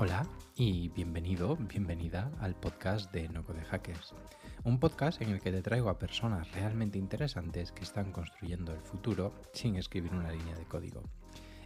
Hola 0.00 0.24
y 0.54 0.90
bienvenido, 0.90 1.56
bienvenida 1.56 2.30
al 2.38 2.54
podcast 2.54 3.12
de 3.12 3.28
No 3.30 3.42
Code 3.42 3.64
Hackers. 3.64 4.14
Un 4.62 4.78
podcast 4.78 5.20
en 5.20 5.30
el 5.30 5.40
que 5.40 5.50
te 5.50 5.60
traigo 5.60 5.90
a 5.90 5.98
personas 5.98 6.48
realmente 6.52 6.98
interesantes 6.98 7.72
que 7.72 7.82
están 7.82 8.12
construyendo 8.12 8.72
el 8.72 8.80
futuro 8.80 9.34
sin 9.52 9.74
escribir 9.74 10.12
una 10.12 10.30
línea 10.30 10.54
de 10.54 10.66
código. 10.66 11.02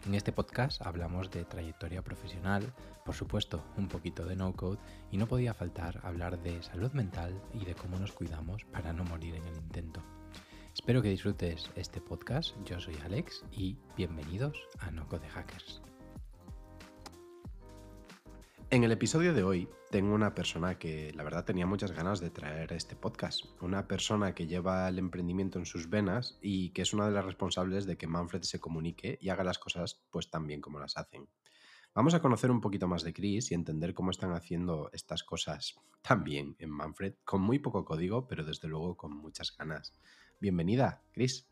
En 0.07 0.15
este 0.15 0.33
podcast 0.33 0.81
hablamos 0.81 1.31
de 1.31 1.45
trayectoria 1.45 2.01
profesional, 2.01 2.73
por 3.05 3.15
supuesto 3.15 3.63
un 3.77 3.89
poquito 3.89 4.25
de 4.25 4.35
no 4.35 4.57
code 4.57 4.79
y 5.11 5.19
no 5.19 5.27
podía 5.27 5.53
faltar 5.53 6.01
hablar 6.03 6.43
de 6.43 6.63
salud 6.63 6.93
mental 6.93 7.39
y 7.53 7.67
de 7.67 7.75
cómo 7.75 7.99
nos 7.99 8.13
cuidamos 8.13 8.65
para 8.65 8.95
no 8.95 9.05
morir 9.05 9.35
en 9.35 9.45
el 9.45 9.57
intento. 9.57 10.03
Espero 10.73 11.03
que 11.03 11.11
disfrutes 11.11 11.69
este 11.77 12.01
podcast, 12.01 12.57
yo 12.65 12.81
soy 12.81 12.97
Alex 13.05 13.45
y 13.53 13.77
bienvenidos 13.95 14.57
a 14.79 14.91
No 14.91 15.07
Code 15.07 15.29
Hackers. 15.29 15.83
En 18.73 18.85
el 18.85 18.93
episodio 18.93 19.35
de 19.35 19.45
hoy 19.45 19.69
tengo 19.91 20.15
una 20.15 20.35
persona 20.35 20.79
que 20.79 21.13
la 21.13 21.25
verdad 21.25 21.45
tenía 21.45 21.67
muchas 21.67 21.93
ganas 21.93 22.21
de 22.21 22.31
traer 22.31 22.73
a 22.73 22.77
este 22.77 22.97
podcast. 22.97 23.45
Una 23.61 23.87
persona 23.87 24.35
que 24.35 24.47
lleva 24.47 24.89
el 24.89 24.99
emprendimiento 24.99 25.59
en 25.59 25.67
sus 25.67 25.91
venas 25.91 26.39
y 26.41 26.71
que 26.71 26.81
es 26.81 26.95
una 26.95 27.05
de 27.05 27.13
las 27.13 27.27
responsables 27.27 27.85
de 27.85 27.99
que 27.99 28.07
Manfred 28.07 28.41
se 28.45 28.61
comunique 28.61 29.19
y 29.21 29.29
haga 29.29 29.45
las 29.45 29.59
cosas 29.59 30.03
pues 30.11 30.31
tan 30.31 30.47
bien 30.47 30.63
como 30.63 30.79
las 30.79 30.97
hacen. 30.97 31.29
Vamos 31.95 32.15
a 32.15 32.23
conocer 32.23 32.51
un 32.51 32.63
poquito 32.63 32.89
más 32.89 33.03
de 33.03 33.13
Chris 33.13 33.51
y 33.51 33.55
entender 33.55 33.93
cómo 33.93 34.11
están 34.11 34.33
haciendo 34.33 34.89
estas 34.95 35.23
cosas 35.23 35.75
tan 36.01 36.25
bien 36.25 36.57
en 36.59 36.71
Manfred, 36.71 37.17
con 37.25 37.43
muy 37.43 37.59
poco 37.59 37.85
código, 37.85 38.27
pero 38.27 38.43
desde 38.43 38.69
luego 38.69 38.97
con 38.97 39.15
muchas 39.15 39.55
ganas. 39.55 39.93
Bienvenida, 40.41 41.03
Chris. 41.13 41.52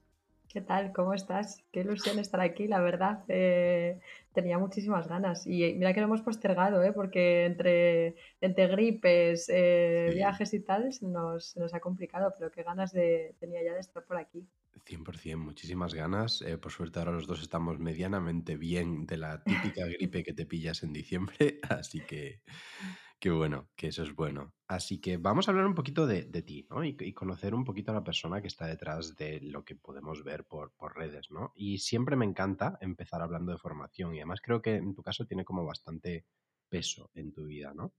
¿Qué 0.53 0.61
tal? 0.61 0.93
¿Cómo 0.93 1.15
estás? 1.15 1.63
Qué 1.71 1.81
ilusión 1.81 2.19
estar 2.19 2.41
aquí, 2.41 2.67
la 2.67 2.81
verdad. 2.81 3.23
Eh, 3.29 4.01
tenía 4.33 4.59
muchísimas 4.59 5.07
ganas. 5.07 5.47
Y 5.47 5.74
mira 5.74 5.95
que 5.95 6.01
lo 6.01 6.07
hemos 6.07 6.23
postergado, 6.23 6.83
¿eh? 6.83 6.93
porque 6.93 7.45
entre, 7.45 8.16
entre 8.41 8.66
gripes, 8.66 9.49
eh, 9.49 10.11
viajes 10.13 10.52
y 10.52 10.59
tal, 10.59 10.93
se 10.93 11.07
nos, 11.07 11.55
ha 11.73 11.79
complicado, 11.79 12.35
pero 12.37 12.51
qué 12.51 12.65
ganas 12.65 12.93
de, 12.93 13.37
tenía 13.39 13.63
ya 13.63 13.74
de 13.74 13.80
estar 13.80 14.05
por 14.05 14.16
aquí. 14.16 14.45
100%, 14.87 15.37
muchísimas 15.37 15.95
ganas. 15.95 16.43
Eh, 16.43 16.59
por 16.59 16.73
suerte 16.73 16.99
ahora 16.99 17.13
los 17.13 17.29
dos 17.29 17.43
estamos 17.43 17.79
medianamente 17.79 18.57
bien 18.57 19.07
de 19.07 19.19
la 19.19 19.45
típica 19.45 19.87
gripe 19.87 20.24
que 20.24 20.33
te 20.33 20.46
pillas 20.46 20.83
en 20.83 20.93
diciembre, 20.93 21.61
así 21.71 22.01
que 22.01 22.41
Qué 23.21 23.30
bueno, 23.30 23.68
que 23.76 23.88
eso 23.88 24.02
es 24.02 24.15
bueno. 24.15 24.54
Así 24.66 24.99
que 24.99 25.18
vamos 25.18 25.46
a 25.46 25.51
hablar 25.51 25.66
un 25.66 25.74
poquito 25.74 26.07
de, 26.07 26.24
ti, 26.43 26.66
¿no? 26.71 26.82
Y, 26.82 27.13
conocer 27.13 27.54
un 27.54 27.65
poquito 27.65 27.90
a 27.90 27.95
la 27.95 28.02
persona 28.02 28.40
que 28.40 28.49
está 28.49 28.66
detrás 28.66 29.15
de 29.15 29.40
lo 29.43 29.62
que 29.62 29.77
podemos 29.77 30.24
ver 30.24 30.46
por, 30.46 30.73
redes, 30.96 31.30
¿no? 31.30 31.52
Y 31.54 31.79
siempre 31.80 32.16
me 32.16 32.24
encanta 32.24 32.79
empezar 32.80 33.21
hablando 33.21 33.52
de 33.52 33.59
formación 33.59 34.15
y 34.15 34.21
además 34.21 34.40
creo 34.40 34.62
que 34.62 34.77
en 34.77 34.95
tu 34.95 35.02
caso 35.02 35.27
tiene 35.27 35.45
como 35.45 35.66
bastante 35.66 36.24
peso 36.71 37.10
en 37.12 37.35
tu 37.35 37.45
vida, 37.45 37.74
¿no? 37.74 37.93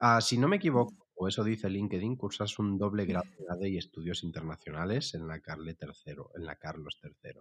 Ah, 0.00 0.20
si 0.20 0.36
no 0.36 0.48
me 0.48 0.56
equivoco, 0.56 0.96
o 1.14 1.28
eso 1.28 1.44
dice 1.44 1.70
LinkedIn, 1.70 2.16
cursas 2.16 2.58
un 2.58 2.76
doble 2.76 3.04
grado 3.06 3.30
de 3.38 3.44
ADE 3.50 3.68
y 3.68 3.78
estudios 3.78 4.24
internacionales 4.24 5.14
en 5.14 5.28
la, 5.28 5.40
Carle 5.40 5.76
en 5.78 6.44
la 6.44 6.56
Carlos 6.56 6.98
III. 7.00 7.40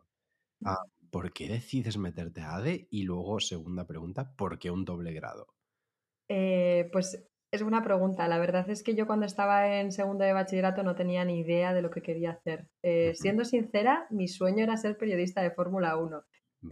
Ah, 0.64 0.84
¿Por 1.10 1.34
qué 1.34 1.48
decides 1.48 1.98
meterte 1.98 2.42
a 2.42 2.58
ADE? 2.58 2.88
Y 2.92 3.02
luego, 3.02 3.40
segunda 3.40 3.88
pregunta, 3.88 4.36
¿por 4.36 4.60
qué 4.60 4.70
un 4.70 4.86
doble 4.86 5.12
grado? 5.14 5.48
Eh, 6.30 6.88
pues 6.92 7.26
es 7.52 7.62
una 7.62 7.84
pregunta. 7.84 8.28
La 8.28 8.38
verdad 8.38 8.70
es 8.70 8.84
que 8.84 8.96
yo 8.96 9.08
cuando 9.08 9.26
estaba 9.26 9.80
en 9.80 9.92
segundo 9.92 10.24
de 10.24 10.34
bachillerato 10.34 10.84
no 10.84 10.96
tenía 10.96 11.26
ni 11.26 11.40
idea 11.40 11.74
de 11.74 11.82
lo 11.82 11.90
que 11.90 12.04
quería 12.04 12.32
hacer. 12.32 12.68
Eh, 12.84 13.14
siendo 13.16 13.44
sincera, 13.44 14.06
mi 14.12 14.28
sueño 14.28 14.64
era 14.64 14.78
ser 14.78 14.98
periodista 14.98 15.42
de 15.42 15.52
Fórmula 15.52 15.98
1. 15.98 16.24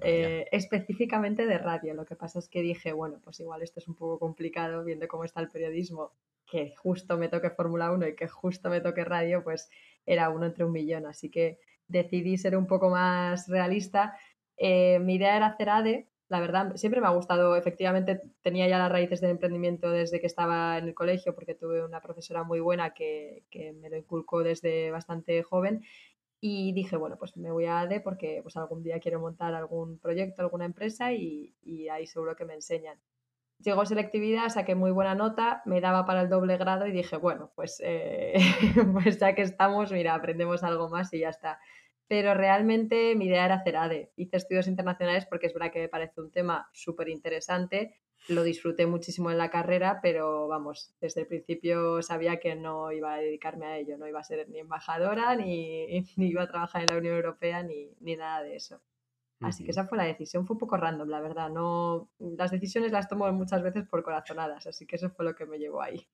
Eh, 0.01 0.45
específicamente 0.51 1.45
de 1.45 1.57
radio. 1.57 1.93
Lo 1.95 2.05
que 2.05 2.15
pasa 2.15 2.39
es 2.39 2.47
que 2.47 2.61
dije, 2.61 2.93
bueno, 2.93 3.19
pues 3.23 3.39
igual 3.39 3.63
esto 3.63 3.79
es 3.79 3.87
un 3.87 3.95
poco 3.95 4.19
complicado 4.19 4.83
viendo 4.83 5.07
cómo 5.07 5.23
está 5.23 5.41
el 5.41 5.49
periodismo, 5.49 6.11
que 6.45 6.75
justo 6.75 7.17
me 7.17 7.29
toque 7.29 7.49
Fórmula 7.49 7.91
1 7.91 8.09
y 8.09 8.15
que 8.15 8.27
justo 8.27 8.69
me 8.69 8.81
toque 8.81 9.03
radio, 9.03 9.43
pues 9.43 9.69
era 10.05 10.29
uno 10.29 10.45
entre 10.45 10.65
un 10.65 10.73
millón. 10.73 11.05
Así 11.07 11.31
que 11.31 11.59
decidí 11.87 12.37
ser 12.37 12.55
un 12.55 12.67
poco 12.67 12.89
más 12.89 13.47
realista. 13.47 14.15
mi 14.59 15.15
idea 15.15 15.37
era 15.37 15.47
hacer 15.47 15.69
ADE, 15.69 16.07
la 16.29 16.41
verdad, 16.41 16.75
siempre 16.75 16.99
me 16.99 17.07
ha 17.07 17.11
gustado, 17.11 17.55
efectivamente 17.55 18.21
tenía 18.41 18.67
ya 18.67 18.77
las 18.77 18.91
raíces 18.91 19.21
del 19.21 19.31
emprendimiento 19.31 19.89
desde 19.89 20.19
que 20.19 20.27
estaba 20.27 20.77
en 20.77 20.85
el 20.85 20.93
colegio, 20.93 21.33
porque 21.33 21.55
tuve 21.55 21.83
una 21.83 22.01
profesora 22.01 22.43
muy 22.43 22.59
buena 22.59 22.93
que, 22.93 23.45
me 23.79 23.89
lo 23.89 23.97
inculcó 23.97 24.43
desde 24.43 24.91
bastante 24.91 25.41
joven. 25.43 25.83
Y 26.39 26.73
dije, 26.73 26.97
bueno, 26.97 27.17
pues 27.17 27.35
me 27.37 27.51
voy 27.51 27.65
a 27.65 27.79
ADE 27.79 28.01
porque 28.01 28.41
pues 28.43 28.57
algún 28.57 28.83
día 28.83 28.99
quiero 28.99 29.19
montar 29.19 29.55
algún 29.55 29.97
proyecto, 29.99 30.41
alguna 30.41 30.65
empresa 30.65 31.11
y, 31.13 31.55
ahí 31.89 32.05
seguro 32.05 32.35
que 32.35 32.45
me 32.45 32.53
enseñan. 32.55 32.99
Llegó 33.59 33.85
selectividad, 33.85 34.49
saqué 34.49 34.75
muy 34.75 34.91
buena 34.91 35.15
nota, 35.15 35.63
me 35.65 35.81
daba 35.81 36.05
para 36.05 36.21
el 36.21 36.29
doble 36.29 36.57
grado 36.57 36.85
y 36.85 36.91
dije, 36.91 37.17
bueno, 37.17 37.51
pues, 37.55 37.81
eh, 37.83 38.33
pues 38.93 39.17
ya 39.19 39.33
que 39.33 39.41
estamos, 39.41 39.91
mira, 39.91 40.13
aprendemos 40.13 40.61
algo 40.63 40.89
más 40.89 41.11
y 41.13 41.19
ya 41.19 41.29
está 41.29 41.57
pero 42.07 42.33
realmente 42.33 43.15
mi 43.15 43.25
idea 43.25 43.45
era 43.45 43.55
hacer 43.55 43.77
ADE. 43.77 44.11
Hice 44.15 44.37
estudios 44.37 44.67
internacionales 44.67 45.25
porque 45.25 45.47
es 45.47 45.53
verdad 45.53 45.71
que 45.71 45.79
me 45.79 45.89
parece 45.89 46.21
un 46.21 46.31
tema 46.31 46.69
súper 46.73 47.09
interesante, 47.09 47.95
lo 48.27 48.43
disfruté 48.43 48.85
muchísimo 48.85 49.31
en 49.31 49.37
la 49.37 49.49
carrera, 49.49 49.99
pero 50.01 50.47
vamos, 50.47 50.93
desde 50.99 51.21
el 51.21 51.27
principio 51.27 52.01
sabía 52.01 52.39
que 52.39 52.55
no 52.55 52.91
iba 52.91 53.13
a 53.13 53.17
dedicarme 53.17 53.65
a 53.67 53.77
ello, 53.77 53.97
no 53.97 54.07
iba 54.07 54.19
a 54.19 54.23
ser 54.23 54.49
ni 54.49 54.59
embajadora, 54.59 55.35
ni, 55.35 55.87
ni 56.17 56.27
iba 56.27 56.43
a 56.43 56.47
trabajar 56.47 56.81
en 56.83 56.89
la 56.89 56.97
Unión 56.97 57.15
Europea, 57.15 57.63
ni, 57.63 57.91
ni 57.99 58.15
nada 58.15 58.43
de 58.43 58.55
eso. 58.55 58.81
Así 59.39 59.63
que 59.63 59.71
esa 59.71 59.85
fue 59.85 59.99
la 59.99 60.05
decisión, 60.05 60.47
fue 60.47 60.55
un 60.55 60.59
poco 60.59 60.77
random, 60.77 61.09
la 61.09 61.21
verdad. 61.21 61.49
No, 61.49 62.09
las 62.17 62.51
decisiones 62.51 62.91
las 62.91 63.07
tomo 63.07 63.31
muchas 63.31 63.61
veces 63.61 63.87
por 63.87 64.03
corazonadas, 64.03 64.65
así 64.65 64.87
que 64.87 64.95
eso 64.95 65.11
fue 65.11 65.25
lo 65.25 65.35
que 65.35 65.45
me 65.45 65.59
llevó 65.59 65.81
ahí. 65.81 66.07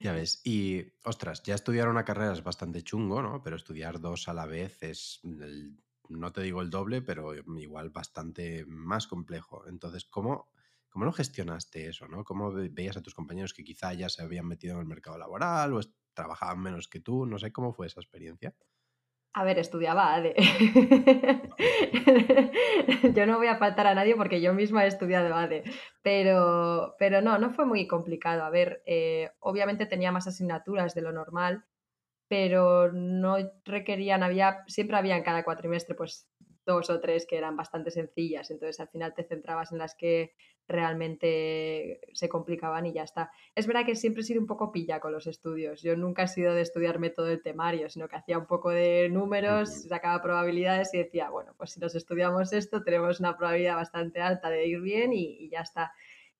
Ya 0.00 0.12
ves, 0.12 0.40
y 0.44 0.84
ostras, 1.04 1.42
ya 1.42 1.54
estudiar 1.54 1.88
una 1.88 2.04
carrera 2.04 2.32
es 2.32 2.42
bastante 2.42 2.82
chungo, 2.82 3.22
¿no? 3.22 3.42
Pero 3.42 3.56
estudiar 3.56 4.00
dos 4.00 4.28
a 4.28 4.34
la 4.34 4.46
vez 4.46 4.82
es, 4.82 5.20
no 6.08 6.32
te 6.32 6.42
digo 6.42 6.62
el 6.62 6.70
doble, 6.70 7.02
pero 7.02 7.34
igual 7.34 7.90
bastante 7.90 8.64
más 8.66 9.06
complejo. 9.06 9.66
Entonces, 9.68 10.04
¿cómo, 10.04 10.50
¿cómo 10.88 11.04
lo 11.04 11.12
gestionaste 11.12 11.88
eso, 11.88 12.08
¿no? 12.08 12.24
¿Cómo 12.24 12.52
veías 12.52 12.96
a 12.96 13.02
tus 13.02 13.14
compañeros 13.14 13.54
que 13.54 13.64
quizá 13.64 13.92
ya 13.94 14.08
se 14.08 14.22
habían 14.22 14.46
metido 14.46 14.74
en 14.74 14.80
el 14.80 14.86
mercado 14.86 15.18
laboral 15.18 15.74
o 15.74 15.80
trabajaban 16.12 16.60
menos 16.60 16.88
que 16.88 17.00
tú? 17.00 17.26
No 17.26 17.38
sé 17.38 17.52
cómo 17.52 17.72
fue 17.72 17.86
esa 17.86 18.00
experiencia. 18.00 18.54
A 19.36 19.42
ver, 19.42 19.58
estudiaba 19.58 20.14
ADE. 20.14 20.34
yo 23.16 23.26
no 23.26 23.38
voy 23.38 23.48
a 23.48 23.56
faltar 23.56 23.88
a 23.88 23.94
nadie 23.94 24.14
porque 24.14 24.40
yo 24.40 24.54
misma 24.54 24.84
he 24.84 24.88
estudiado 24.88 25.34
ADE. 25.34 25.64
Pero, 26.02 26.94
pero 27.00 27.20
no, 27.20 27.36
no 27.38 27.50
fue 27.50 27.66
muy 27.66 27.88
complicado. 27.88 28.44
A 28.44 28.50
ver, 28.50 28.82
eh, 28.86 29.32
obviamente 29.40 29.86
tenía 29.86 30.12
más 30.12 30.28
asignaturas 30.28 30.94
de 30.94 31.02
lo 31.02 31.10
normal, 31.10 31.64
pero 32.28 32.92
no 32.92 33.36
requerían, 33.64 34.22
había, 34.22 34.62
siempre 34.68 34.96
había 34.96 35.16
en 35.16 35.24
cada 35.24 35.42
cuatrimestre 35.44 35.96
pues 35.96 36.28
dos 36.64 36.90
o 36.90 37.00
tres 37.00 37.26
que 37.26 37.36
eran 37.36 37.56
bastante 37.56 37.90
sencillas, 37.90 38.50
entonces 38.50 38.80
al 38.80 38.88
final 38.88 39.14
te 39.14 39.24
centrabas 39.24 39.72
en 39.72 39.78
las 39.78 39.94
que 39.94 40.32
realmente 40.66 42.00
se 42.12 42.28
complicaban 42.28 42.86
y 42.86 42.92
ya 42.92 43.02
está. 43.02 43.30
Es 43.54 43.66
verdad 43.66 43.84
que 43.84 43.96
siempre 43.96 44.22
he 44.22 44.24
sido 44.24 44.40
un 44.40 44.46
poco 44.46 44.72
pilla 44.72 45.00
con 45.00 45.12
los 45.12 45.26
estudios, 45.26 45.82
yo 45.82 45.96
nunca 45.96 46.22
he 46.24 46.28
sido 46.28 46.54
de 46.54 46.62
estudiarme 46.62 47.10
todo 47.10 47.28
el 47.28 47.42
temario, 47.42 47.90
sino 47.90 48.08
que 48.08 48.16
hacía 48.16 48.38
un 48.38 48.46
poco 48.46 48.70
de 48.70 49.08
números, 49.10 49.84
sacaba 49.88 50.22
probabilidades 50.22 50.92
y 50.94 50.98
decía, 50.98 51.30
bueno, 51.30 51.54
pues 51.56 51.72
si 51.72 51.80
nos 51.80 51.94
estudiamos 51.94 52.52
esto 52.52 52.82
tenemos 52.82 53.20
una 53.20 53.36
probabilidad 53.36 53.76
bastante 53.76 54.20
alta 54.20 54.48
de 54.48 54.66
ir 54.66 54.80
bien 54.80 55.12
y, 55.12 55.48
ya 55.50 55.60
está. 55.60 55.92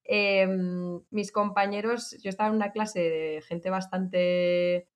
Em, 0.05 1.01
mis 1.11 1.33
compañeros, 1.33 2.17
yo 2.23 2.29
estaba 2.31 2.51
en 2.51 2.56
una 2.56 2.73
clase 2.73 3.01
de 3.01 3.43
gente 3.43 3.71
bastante 3.71 4.89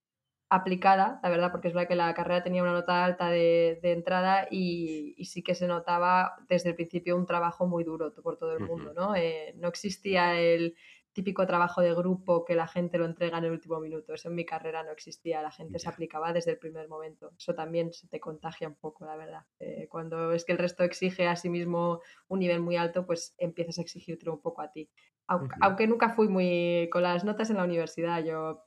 aplicada, 0.51 1.21
la 1.23 1.29
verdad, 1.29 1.51
porque 1.51 1.69
es 1.69 1.75
verdad 1.75 1.89
que 1.89 1.95
la 1.95 2.15
carrera 2.15 2.43
tenía 2.43 2.63
una 2.63 2.73
nota 2.73 3.05
alta 3.05 3.29
de, 3.29 3.79
entrada 3.83 4.49
y, 4.51 5.15
sí 5.25 5.43
que 5.43 5.55
se 5.55 5.67
notaba 5.67 6.37
desde 6.49 6.71
el 6.71 6.75
principio 6.75 7.17
un 7.17 7.27
trabajo 7.27 7.67
muy 7.67 7.85
duro 7.85 8.13
por 8.23 8.39
todo 8.39 8.57
el 8.57 8.61
mundo, 8.61 8.95
¿no? 8.95 9.15
Eh, 9.15 9.55
no 9.57 9.69
existía 9.69 10.41
el 10.41 10.75
típico 11.13 11.47
trabajo 11.47 11.81
de 11.81 11.93
grupo 11.95 12.45
que 12.45 12.55
la 12.55 12.69
gente 12.69 12.97
lo 12.97 13.05
entrega 13.05 13.39
en 13.39 13.45
el 13.45 13.51
último 13.51 13.81
minuto. 13.81 14.15
Eso 14.15 14.29
en 14.29 14.37
mi 14.37 14.47
carrera 14.47 14.85
no 14.85 14.93
existía, 14.93 15.43
la 15.43 15.51
gente 15.51 15.79
se 15.79 15.89
aplicaba 15.89 16.33
desde 16.33 16.53
el 16.53 16.59
primer 16.59 16.89
momento. 16.89 17.33
Eso 17.37 17.55
también 17.55 17.93
se 17.93 18.07
te 18.07 18.21
contagia 18.21 18.69
un 18.69 18.77
poco, 18.77 19.05
la 19.05 19.17
verdad. 19.17 19.43
Eh, 19.59 19.89
cuando 19.91 20.33
es 20.33 20.45
que 20.45 20.53
el 20.53 20.59
resto 20.59 20.85
exige 20.85 21.27
a 21.27 21.37
sí 21.37 21.51
mismo 21.51 22.01
un 22.29 22.39
nivel 22.39 22.61
muy 22.61 22.77
alto, 22.77 23.05
pues 23.05 23.35
empiezas 23.39 23.79
a 23.79 23.83
exigirte 23.83 24.31
un 24.31 24.41
poco 24.41 24.63
a 24.63 24.71
ti. 24.71 24.89
Aunque, 25.27 25.57
aunque 25.61 25.87
nunca 25.87 26.11
fui 26.11 26.29
muy 26.29 26.89
con 26.91 27.03
las 27.03 27.25
notas 27.25 27.51
en 27.51 27.57
la 27.57 27.65
universidad, 27.65 28.25
yo 28.25 28.65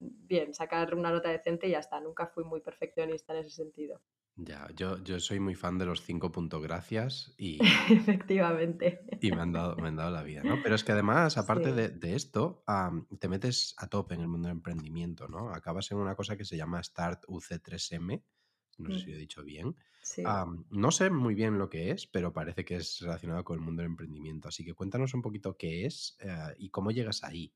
bien, 0.00 0.54
sacar 0.54 0.94
una 0.94 1.10
nota 1.10 1.30
decente 1.30 1.68
y 1.68 1.72
ya 1.72 1.78
está. 1.78 2.00
Nunca 2.00 2.26
fui 2.26 2.44
muy 2.44 2.60
perfeccionista 2.60 3.32
en 3.32 3.40
ese 3.40 3.50
sentido. 3.50 4.00
Ya, 4.36 4.68
yo, 4.74 5.02
yo 5.04 5.20
soy 5.20 5.38
muy 5.38 5.54
fan 5.54 5.76
de 5.76 5.84
los 5.84 6.02
cinco 6.02 6.32
puntos 6.32 6.62
gracias 6.62 7.34
y... 7.36 7.58
Efectivamente. 7.90 9.04
Y 9.20 9.32
me 9.32 9.42
han, 9.42 9.52
dado, 9.52 9.76
me 9.76 9.88
han 9.88 9.96
dado 9.96 10.10
la 10.10 10.22
vida, 10.22 10.42
¿no? 10.42 10.56
Pero 10.62 10.74
es 10.74 10.82
que 10.82 10.92
además, 10.92 11.36
aparte 11.36 11.72
de, 11.74 12.14
esto, 12.14 12.64
te 13.18 13.28
metes 13.28 13.74
a 13.76 13.88
tope 13.88 14.14
en 14.14 14.22
el 14.22 14.28
mundo 14.28 14.48
del 14.48 14.56
emprendimiento, 14.56 15.28
¿no? 15.28 15.50
Acabas 15.50 15.90
en 15.90 15.98
una 15.98 16.14
cosa 16.14 16.36
que 16.36 16.46
se 16.46 16.56
llama 16.56 16.82
Start 16.82 17.24
UC3M, 17.26 18.22
no 18.78 18.90
sé 18.90 19.00
si 19.00 19.10
lo 19.10 19.12
he 19.12 19.16
Mm. 19.16 19.20
dicho 19.20 19.44
bien. 19.44 19.76
Sí. 20.02 20.22
No 20.70 20.90
sé 20.90 21.10
muy 21.10 21.34
bien 21.34 21.58
lo 21.58 21.68
que 21.68 21.90
es, 21.90 22.06
pero 22.06 22.32
parece 22.32 22.64
que 22.64 22.76
es 22.76 23.00
relacionado 23.00 23.44
con 23.44 23.58
el 23.58 23.64
mundo 23.64 23.82
del 23.82 23.90
emprendimiento. 23.90 24.48
Así 24.48 24.64
que 24.64 24.72
cuéntanos 24.72 25.12
un 25.12 25.20
poquito 25.20 25.56
qué 25.58 25.84
es 25.84 26.16
eh, 26.20 26.54
y 26.58 26.70
cómo 26.70 26.90
llegas 26.90 27.22
ahí. 27.22 27.52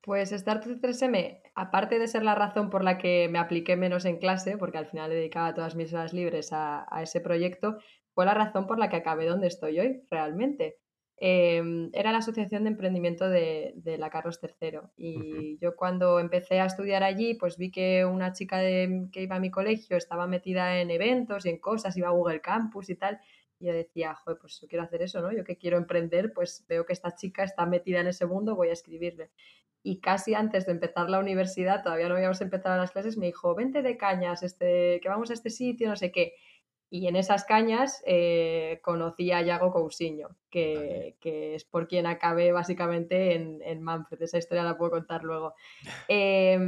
Pues 0.00 0.32
Startup 0.32 0.80
3M, 0.80 1.42
aparte 1.54 1.98
de 1.98 2.06
ser 2.08 2.22
la 2.22 2.34
razón 2.34 2.70
por 2.70 2.82
la 2.84 2.98
que 2.98 3.28
me 3.28 3.38
apliqué 3.38 3.76
menos 3.76 4.04
en 4.04 4.18
clase, 4.18 4.56
porque 4.56 4.78
al 4.78 4.86
final 4.86 5.10
dedicaba 5.10 5.54
todas 5.54 5.74
mis 5.76 5.92
horas 5.92 6.12
libres 6.12 6.52
a, 6.52 6.86
a 6.90 7.02
ese 7.02 7.20
proyecto, 7.20 7.78
fue 8.14 8.24
la 8.24 8.34
razón 8.34 8.66
por 8.66 8.78
la 8.78 8.88
que 8.88 8.96
acabé 8.96 9.26
donde 9.26 9.48
estoy 9.48 9.78
hoy, 9.78 10.02
realmente. 10.10 10.78
Eh, 11.20 11.90
era 11.92 12.12
la 12.12 12.18
Asociación 12.18 12.64
de 12.64 12.70
Emprendimiento 12.70 13.28
de, 13.28 13.72
de 13.76 13.98
la 13.98 14.10
Carlos 14.10 14.38
III. 14.42 14.80
Y 14.96 15.58
yo 15.60 15.74
cuando 15.74 16.20
empecé 16.20 16.60
a 16.60 16.66
estudiar 16.66 17.02
allí, 17.02 17.34
pues 17.34 17.56
vi 17.58 17.70
que 17.70 18.04
una 18.04 18.32
chica 18.32 18.58
de, 18.58 19.08
que 19.12 19.22
iba 19.22 19.36
a 19.36 19.40
mi 19.40 19.50
colegio 19.50 19.96
estaba 19.96 20.26
metida 20.26 20.80
en 20.80 20.90
eventos 20.90 21.44
y 21.46 21.50
en 21.50 21.58
cosas, 21.58 21.96
iba 21.96 22.08
a 22.08 22.12
Google 22.12 22.40
Campus 22.40 22.88
y 22.90 22.96
tal. 22.96 23.18
Y 23.58 23.66
yo 23.66 23.72
decía, 23.72 24.14
joder, 24.14 24.38
pues 24.40 24.60
yo 24.60 24.68
quiero 24.68 24.84
hacer 24.84 25.02
eso, 25.02 25.20
¿no? 25.20 25.32
Yo 25.32 25.44
que 25.44 25.56
quiero 25.56 25.76
emprender, 25.78 26.32
pues 26.32 26.64
veo 26.68 26.86
que 26.86 26.92
esta 26.92 27.14
chica 27.14 27.44
está 27.44 27.66
metida 27.66 28.00
en 28.00 28.08
ese 28.08 28.26
mundo, 28.26 28.54
voy 28.54 28.68
a 28.68 28.72
escribirle 28.72 29.30
y 29.82 30.00
casi 30.00 30.34
antes 30.34 30.66
de 30.66 30.72
empezar 30.72 31.08
la 31.08 31.18
universidad, 31.18 31.82
todavía 31.82 32.08
no 32.08 32.16
habíamos 32.16 32.40
empezado 32.40 32.76
las 32.76 32.90
clases, 32.90 33.16
me 33.16 33.26
dijo, 33.26 33.54
vente 33.54 33.82
de 33.82 33.96
cañas, 33.96 34.42
este, 34.42 35.00
que 35.00 35.08
vamos 35.08 35.30
a 35.30 35.34
este 35.34 35.50
sitio, 35.50 35.88
no 35.88 35.96
sé 35.96 36.10
qué. 36.12 36.34
Y 36.90 37.06
en 37.06 37.16
esas 37.16 37.44
cañas 37.44 38.02
eh, 38.06 38.80
conocí 38.82 39.30
a 39.30 39.42
Yago 39.42 39.72
Cousiño, 39.72 40.28
que, 40.50 41.16
que, 41.20 41.54
es 41.54 41.64
por 41.64 41.86
quien 41.86 42.06
acabé 42.06 42.50
básicamente 42.50 43.34
en, 43.34 43.60
en, 43.62 43.82
Manfred. 43.82 44.22
Esa 44.22 44.38
historia 44.38 44.64
la 44.64 44.78
puedo 44.78 44.92
contar 44.92 45.22
luego. 45.22 45.54
Eh, 46.08 46.58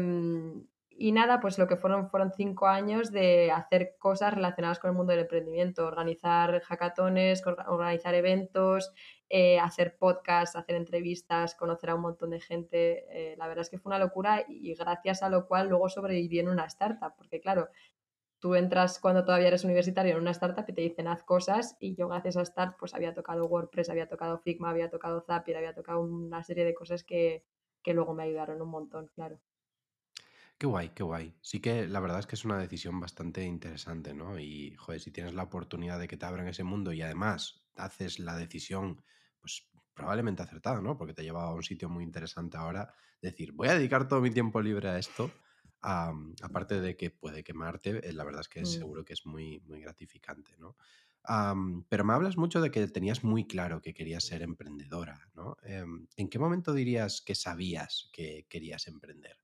y 1.03 1.13
nada, 1.13 1.41
pues 1.41 1.57
lo 1.57 1.67
que 1.67 1.79
fueron 1.79 2.11
fueron 2.11 2.31
cinco 2.31 2.67
años 2.67 3.11
de 3.11 3.51
hacer 3.51 3.97
cosas 3.99 4.35
relacionadas 4.35 4.79
con 4.79 4.91
el 4.91 4.97
mundo 4.99 5.13
del 5.13 5.23
emprendimiento, 5.23 5.87
organizar 5.87 6.61
hackatones, 6.61 7.43
organizar 7.47 8.15
eventos, 8.15 8.93
eh, 9.31 9.59
hacer 9.59 9.97
podcasts, 9.97 10.57
hacer 10.57 10.77
entrevistas, 10.77 11.55
conocer 11.55 11.89
a 11.89 11.95
un 11.95 12.03
montón 12.03 12.29
de 12.29 12.41
gente. 12.41 13.07
Eh, 13.33 13.35
la 13.39 13.49
verdad 13.49 13.63
es 13.63 13.71
que 13.71 13.79
fue 13.79 13.89
una 13.89 13.99
locura 13.99 14.45
y 14.47 14.75
gracias 14.75 15.23
a 15.23 15.31
lo 15.31 15.47
cual 15.47 15.71
luego 15.71 15.89
sobreviví 15.89 16.39
en 16.39 16.51
una 16.51 16.67
startup, 16.67 17.15
porque 17.17 17.41
claro, 17.41 17.71
tú 18.39 18.55
entras 18.55 18.99
cuando 19.01 19.25
todavía 19.25 19.49
eres 19.49 19.65
universitario 19.65 20.13
en 20.13 20.21
una 20.21 20.33
startup 20.33 20.67
y 20.69 20.75
te 20.75 20.83
dicen 20.83 21.09
haz 21.09 21.23
cosas 21.25 21.79
y 21.81 21.95
yo 21.95 22.09
gracias 22.09 22.37
a 22.37 22.45
Start 22.45 22.77
pues 22.79 22.95
había 22.95 23.15
tocado 23.15 23.47
WordPress, 23.47 23.89
había 23.89 24.07
tocado 24.07 24.39
Figma, 24.41 24.69
había 24.69 24.91
tocado 24.91 25.23
Zapier, 25.23 25.57
había 25.57 25.75
tocado 25.75 26.03
una 26.03 26.43
serie 26.43 26.67
de 26.67 26.75
cosas 26.75 27.05
que, 27.05 27.43
que 27.83 27.95
luego 27.95 28.13
me 28.13 28.25
ayudaron 28.25 28.61
un 28.61 28.69
montón, 28.69 29.07
claro. 29.15 29.41
Qué 30.61 30.67
guay, 30.67 30.91
qué 30.91 31.03
guay. 31.03 31.35
Sí 31.41 31.61
que 31.61 31.89
la 31.89 32.01
verdad 32.01 32.19
es 32.19 32.27
que 32.27 32.35
es 32.35 32.45
una 32.45 32.59
decisión 32.59 33.01
bastante 33.01 33.43
interesante, 33.45 34.13
¿no? 34.13 34.39
Y, 34.39 34.75
joder, 34.77 35.01
si 35.01 35.11
tienes 35.11 35.33
la 35.33 35.45
oportunidad 35.45 35.99
de 35.99 36.07
que 36.07 36.19
te 36.19 36.27
abran 36.27 36.47
ese 36.49 36.65
mundo 36.65 36.93
y 36.93 37.01
además 37.01 37.67
haces 37.77 38.19
la 38.19 38.37
decisión, 38.37 39.03
pues 39.41 39.71
probablemente 39.95 40.43
acertada, 40.43 40.83
¿no? 40.83 40.99
Porque 40.99 41.15
te 41.15 41.23
lleva 41.23 41.45
a 41.45 41.55
un 41.55 41.63
sitio 41.63 41.89
muy 41.89 42.05
interesante 42.05 42.59
ahora. 42.59 42.93
Decir, 43.23 43.53
voy 43.53 43.69
a 43.69 43.75
dedicar 43.75 44.07
todo 44.07 44.21
mi 44.21 44.31
tiempo 44.31 44.61
libre 44.61 44.91
a 44.91 44.99
esto. 44.99 45.41
aparte 45.83 46.79
de 46.83 46.95
que 46.95 47.11
puede 47.11 47.43
quemarte, 47.43 48.07
eh, 48.11 48.13
la 48.13 48.25
verdad 48.25 48.43
es 48.43 48.49
que 48.51 48.65
Mm. 48.65 48.65
seguro 48.67 49.03
que 49.03 49.15
es 49.15 49.25
muy, 49.25 49.61
muy 49.61 49.81
gratificante, 49.81 50.57
¿no? 50.59 50.77
Pero 51.89 52.05
me 52.05 52.13
hablas 52.13 52.37
mucho 52.37 52.61
de 52.61 52.71
que 52.71 52.87
tenías 52.89 53.25
muy 53.25 53.47
claro 53.47 53.81
que 53.81 53.95
querías 53.95 54.25
ser 54.25 54.43
emprendedora, 54.43 55.31
¿no? 55.35 55.57
Em, 55.63 56.07
¿En 56.17 56.29
qué 56.29 56.39
momento 56.39 56.75
dirías 56.75 57.23
que 57.23 57.35
sabías 57.35 58.11
que 58.13 58.47
querías 58.51 58.87
emprender? 58.89 59.40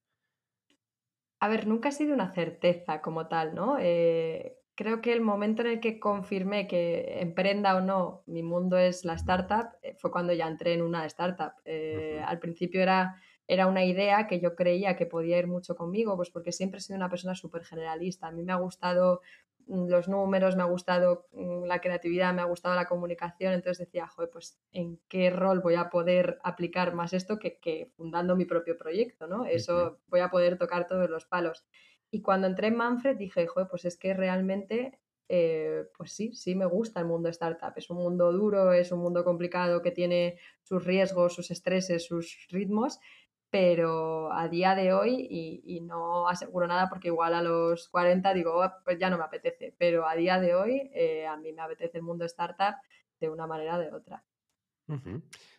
A 1.40 1.48
ver, 1.48 1.66
nunca 1.66 1.90
ha 1.90 1.92
sido 1.92 2.14
una 2.14 2.32
certeza 2.32 3.02
como 3.02 3.28
tal, 3.28 3.54
¿no? 3.54 3.76
Eh, 3.78 4.58
creo 4.74 5.00
que 5.02 5.12
el 5.12 5.20
momento 5.20 5.62
en 5.62 5.68
el 5.68 5.80
que 5.80 6.00
confirmé 6.00 6.66
que 6.66 7.20
emprenda 7.20 7.76
o 7.76 7.80
no, 7.82 8.22
mi 8.26 8.42
mundo 8.42 8.78
es 8.78 9.04
la 9.04 9.14
startup, 9.14 9.68
eh, 9.82 9.94
fue 9.98 10.10
cuando 10.10 10.32
ya 10.32 10.48
entré 10.48 10.72
en 10.72 10.82
una 10.82 11.04
startup. 11.06 11.52
Eh, 11.66 12.22
al 12.24 12.38
principio 12.38 12.80
era, 12.80 13.16
era 13.46 13.66
una 13.66 13.84
idea 13.84 14.26
que 14.26 14.40
yo 14.40 14.54
creía 14.54 14.96
que 14.96 15.04
podía 15.06 15.38
ir 15.38 15.46
mucho 15.46 15.76
conmigo, 15.76 16.16
pues 16.16 16.30
porque 16.30 16.52
siempre 16.52 16.78
he 16.78 16.80
sido 16.80 16.96
una 16.96 17.10
persona 17.10 17.34
súper 17.34 17.64
generalista. 17.64 18.28
A 18.28 18.32
mí 18.32 18.42
me 18.42 18.52
ha 18.52 18.56
gustado 18.56 19.20
los 19.66 20.08
números, 20.08 20.56
me 20.56 20.62
ha 20.62 20.66
gustado 20.66 21.26
mm, 21.32 21.64
la 21.64 21.80
creatividad, 21.80 22.32
me 22.32 22.42
ha 22.42 22.46
gustado 22.46 22.74
la 22.74 22.86
comunicación, 22.86 23.52
entonces 23.52 23.86
decía, 23.86 24.06
joder, 24.06 24.30
pues 24.30 24.58
en 24.72 25.00
qué 25.08 25.30
rol 25.30 25.60
voy 25.60 25.74
a 25.74 25.90
poder 25.90 26.38
aplicar 26.44 26.94
más 26.94 27.12
esto 27.12 27.38
que, 27.38 27.58
que 27.58 27.90
fundando 27.96 28.36
mi 28.36 28.44
propio 28.44 28.76
proyecto, 28.76 29.26
¿no? 29.26 29.44
Eso 29.44 29.98
voy 30.06 30.20
a 30.20 30.30
poder 30.30 30.56
tocar 30.58 30.86
todos 30.86 31.10
los 31.10 31.26
palos. 31.26 31.66
Y 32.10 32.22
cuando 32.22 32.46
entré 32.46 32.68
en 32.68 32.76
Manfred 32.76 33.16
dije, 33.16 33.46
joder, 33.46 33.68
pues 33.68 33.84
es 33.84 33.96
que 33.96 34.14
realmente, 34.14 34.98
eh, 35.28 35.84
pues 35.96 36.12
sí, 36.12 36.32
sí 36.34 36.54
me 36.54 36.66
gusta 36.66 37.00
el 37.00 37.06
mundo 37.06 37.28
startup. 37.28 37.72
Es 37.76 37.90
un 37.90 37.98
mundo 37.98 38.32
duro, 38.32 38.72
es 38.72 38.92
un 38.92 39.00
mundo 39.00 39.24
complicado 39.24 39.82
que 39.82 39.90
tiene 39.90 40.38
sus 40.62 40.84
riesgos, 40.84 41.34
sus 41.34 41.50
estreses, 41.50 42.06
sus 42.06 42.46
ritmos, 42.50 43.00
pero 43.50 44.32
a 44.32 44.48
día 44.48 44.74
de 44.74 44.92
hoy, 44.92 45.26
y, 45.30 45.62
y, 45.64 45.80
no 45.80 46.28
aseguro 46.28 46.66
nada 46.66 46.88
porque 46.88 47.08
igual 47.08 47.34
a 47.34 47.42
los 47.42 47.88
40 47.88 48.34
digo, 48.34 48.54
oh, 48.64 48.72
pues 48.84 48.98
ya 48.98 49.10
no 49.10 49.18
me 49.18 49.24
apetece, 49.24 49.74
pero 49.78 50.06
a 50.08 50.14
día 50.16 50.40
de 50.40 50.54
hoy 50.54 50.90
eh, 50.94 51.26
a 51.26 51.36
mí 51.36 51.52
me 51.52 51.62
apetece 51.62 51.98
el 51.98 52.04
mundo 52.04 52.24
startup 52.26 52.76
de 53.20 53.28
una 53.30 53.46
manera 53.46 53.76
o 53.76 53.78
de 53.80 53.92
otra. 53.92 54.24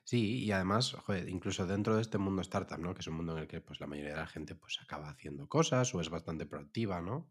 Sí, 0.03 0.43
y 0.45 0.51
además, 0.51 0.93
joder, 0.93 1.27
incluso 1.29 1.65
dentro 1.67 1.95
de 1.95 2.01
este 2.01 2.17
mundo 2.17 2.41
startup, 2.41 2.79
¿no? 2.79 2.93
Que 2.93 3.01
es 3.01 3.07
un 3.07 3.15
mundo 3.15 3.33
en 3.33 3.39
el 3.39 3.47
que 3.47 3.61
pues, 3.61 3.79
la 3.79 3.87
mayoría 3.87 4.11
de 4.11 4.17
la 4.17 4.27
gente 4.27 4.55
pues, 4.55 4.79
acaba 4.81 5.09
haciendo 5.09 5.47
cosas 5.49 5.93
o 5.93 6.01
es 6.01 6.09
bastante 6.09 6.45
proactiva, 6.45 7.01
¿no? 7.01 7.29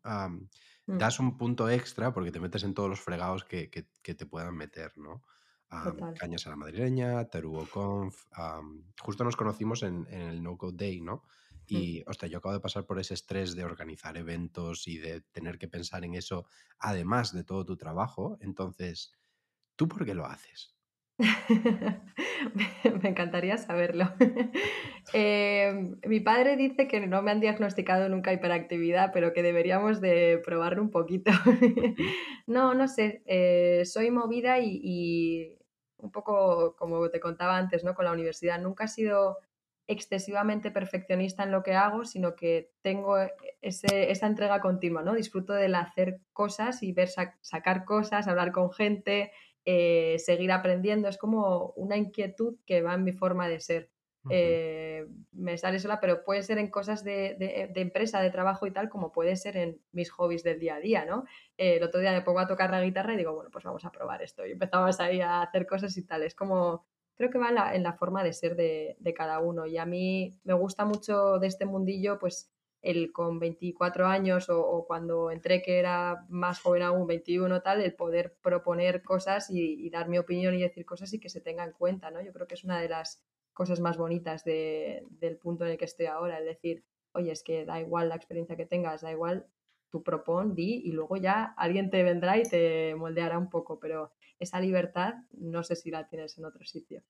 Mm, 0.88 0.98
das 0.98 1.18
un 1.20 1.36
punto 1.38 1.68
extra 1.70 2.12
porque 2.14 2.32
te 2.32 2.40
metes 2.40 2.64
en 2.64 2.74
todos 2.74 2.88
los 2.90 3.00
fregados 3.00 3.44
que, 3.44 3.70
que- 3.70 3.88
que 4.02 4.14
te 4.14 4.26
puedan 4.26 4.56
meter, 4.56 4.92
¿no? 4.98 5.24
Total. 5.68 6.14
Cañas 6.14 6.46
a 6.46 6.50
la 6.50 6.56
madrileña, 6.56 7.24
Teruo 7.28 7.66
Conf. 7.68 8.24
am, 8.32 8.84
justo 9.00 9.24
nos 9.24 9.36
conocimos 9.36 9.82
en, 9.82 10.06
en 10.10 10.22
el 10.22 10.42
No 10.42 10.56
Code 10.56 10.76
Day, 10.76 11.00
¿no? 11.00 11.24
Mm. 11.70 11.76
Y, 11.76 12.04
hostia, 12.06 12.28
yo 12.28 12.38
acabo 12.38 12.54
de 12.54 12.60
pasar 12.60 12.84
por 12.86 12.98
ese 12.98 13.14
estrés 13.14 13.54
de 13.54 13.64
organizar 13.64 14.16
eventos 14.16 14.86
y 14.86 14.98
de 14.98 15.22
tener 15.32 15.58
que 15.58 15.68
pensar 15.68 16.04
en 16.04 16.14
eso, 16.14 16.46
además 16.78 17.32
de 17.32 17.44
todo 17.44 17.64
tu 17.64 17.76
trabajo. 17.76 18.38
Entonces, 18.40 19.12
¿tú 19.74 19.88
por 19.88 20.04
qué 20.04 20.14
lo 20.14 20.26
haces? 20.26 20.74
Me 23.02 23.08
encantaría 23.08 23.56
saberlo. 23.56 24.12
Em, 25.12 26.00
mi 26.04 26.18
padre 26.18 26.56
dice 26.56 26.88
que 26.88 27.06
no 27.06 27.22
me 27.22 27.30
han 27.30 27.38
diagnosticado 27.38 28.08
nunca 28.08 28.32
hiperactividad, 28.32 29.12
pero 29.12 29.32
que 29.32 29.44
deberíamos 29.44 30.00
de 30.00 30.42
probarlo 30.44 30.82
un 30.82 30.90
poquito. 30.90 31.30
No, 32.48 32.74
no 32.74 32.86
sé, 32.86 33.22
eh, 33.26 33.82
soy 33.84 34.10
movida 34.12 34.60
y 34.60 34.80
y 34.82 35.55
un 35.98 36.10
poco 36.10 36.76
como 36.76 37.08
te 37.10 37.20
contaba 37.20 37.56
antes, 37.56 37.84
¿no? 37.84 37.94
Con 37.94 38.04
la 38.04 38.12
universidad, 38.12 38.60
nunca 38.60 38.84
he 38.84 38.88
sido 38.88 39.38
excesivamente 39.88 40.70
perfeccionista 40.70 41.44
en 41.44 41.52
lo 41.52 41.62
que 41.62 41.74
hago, 41.74 42.04
sino 42.04 42.34
que 42.34 42.72
tengo 42.82 43.18
e 43.18 43.32
ese 43.62 44.10
esa 44.10 44.26
entrega 44.26 44.60
continua, 44.60 45.02
¿no? 45.02 45.14
Disfruto 45.14 45.52
del 45.54 45.74
hacer 45.74 46.20
cosas 46.32 46.82
y 46.82 46.92
ver 46.92 47.08
sa 47.08 47.36
sacar 47.40 47.84
cosas, 47.84 48.26
hablar 48.28 48.52
con 48.52 48.72
gente, 48.72 49.32
eh, 49.64 50.16
seguir 50.18 50.52
aprendiendo. 50.52 51.08
Es 51.08 51.18
como 51.18 51.72
una 51.76 51.96
inquietud 51.96 52.58
que 52.66 52.82
va 52.82 52.94
en 52.94 53.04
mi 53.04 53.12
forma 53.12 53.48
de 53.48 53.60
ser. 53.60 53.90
Eh, 54.28 55.06
me 55.32 55.56
sale 55.58 55.78
sola, 55.78 56.00
pero 56.00 56.24
puede 56.24 56.42
ser 56.42 56.58
en 56.58 56.70
cosas 56.70 57.04
de, 57.04 57.36
de- 57.38 57.80
empresa, 57.80 58.20
de 58.20 58.30
trabajo 58.30 58.66
y 58.66 58.72
tal, 58.72 58.88
como 58.88 59.12
puede 59.12 59.36
ser 59.36 59.56
en 59.56 59.80
mis 59.92 60.10
hobbies 60.10 60.42
del 60.42 60.58
día 60.58 60.76
a 60.76 60.80
día, 60.80 61.04
¿no? 61.04 61.24
Eh, 61.56 61.76
el 61.76 61.82
otro 61.82 62.00
día 62.00 62.12
me 62.12 62.22
pongo 62.22 62.40
a 62.40 62.46
tocar 62.46 62.70
la 62.70 62.82
guitarra 62.82 63.14
y 63.14 63.16
digo, 63.16 63.34
bueno, 63.34 63.50
pues 63.50 63.64
vamos 63.64 63.84
a 63.84 63.90
probar 63.92 64.22
esto. 64.22 64.46
Y 64.46 64.52
empezamos 64.52 64.98
ahí 65.00 65.20
a 65.20 65.42
hacer 65.42 65.66
cosas 65.66 65.96
y 65.96 66.02
tal. 66.06 66.22
Es 66.22 66.34
como, 66.34 66.86
creo 67.14 67.30
que 67.30 67.38
va 67.38 67.74
en 67.74 67.82
la, 67.82 67.92
forma 67.94 68.24
de 68.24 68.32
ser 68.32 68.56
de, 68.56 68.96
de 68.98 69.14
cada 69.14 69.40
uno. 69.40 69.66
Y 69.66 69.78
a 69.78 69.86
mí 69.86 70.38
me 70.44 70.54
gusta 70.54 70.84
mucho 70.84 71.38
de 71.38 71.46
este 71.46 71.66
mundillo, 71.66 72.18
pues 72.18 72.52
el 72.82 73.12
con 73.12 73.38
24 73.40 74.06
años 74.06 74.48
o, 74.48 74.60
o 74.60 74.86
cuando 74.86 75.30
entré 75.30 75.62
que 75.62 75.78
era 75.78 76.24
más 76.28 76.60
joven 76.60 76.82
aún, 76.82 77.06
21 77.06 77.60
tal, 77.62 77.80
el 77.82 77.94
poder 77.94 78.36
proponer 78.42 79.02
cosas 79.02 79.50
y, 79.50 79.86
y 79.86 79.90
dar 79.90 80.08
mi 80.08 80.18
opinión 80.18 80.54
y 80.54 80.62
decir 80.62 80.84
cosas 80.86 81.12
y 81.12 81.18
que 81.20 81.28
se 81.28 81.40
tenga 81.40 81.64
en 81.64 81.72
cuenta, 81.72 82.10
¿no? 82.10 82.20
Yo 82.22 82.32
creo 82.32 82.46
que 82.46 82.54
es 82.54 82.64
una 82.64 82.80
de 82.80 82.88
las 82.88 83.24
cosas 83.56 83.80
más 83.80 83.96
bonitas 83.96 84.44
de, 84.44 85.06
del 85.08 85.38
punto 85.38 85.64
en 85.64 85.70
el 85.70 85.78
que 85.78 85.86
estoy 85.86 86.06
ahora, 86.06 86.38
el 86.38 86.44
decir, 86.44 86.84
oye, 87.12 87.32
es 87.32 87.42
que 87.42 87.64
da 87.64 87.80
igual 87.80 88.10
la 88.10 88.16
experiencia 88.16 88.54
que 88.54 88.66
tengas, 88.66 89.00
da 89.00 89.10
igual, 89.10 89.46
tú 89.90 90.02
propon, 90.02 90.54
di 90.54 90.82
y 90.84 90.92
luego 90.92 91.16
ya 91.16 91.54
alguien 91.56 91.88
te 91.88 92.02
vendrá 92.02 92.36
y 92.36 92.42
te 92.42 92.94
moldeará 92.96 93.38
un 93.38 93.48
poco, 93.48 93.80
pero 93.80 94.12
esa 94.38 94.60
libertad 94.60 95.14
no 95.32 95.62
sé 95.62 95.74
si 95.74 95.90
la 95.90 96.06
tienes 96.06 96.36
en 96.36 96.44
otro 96.44 96.66
sitio. 96.66 97.02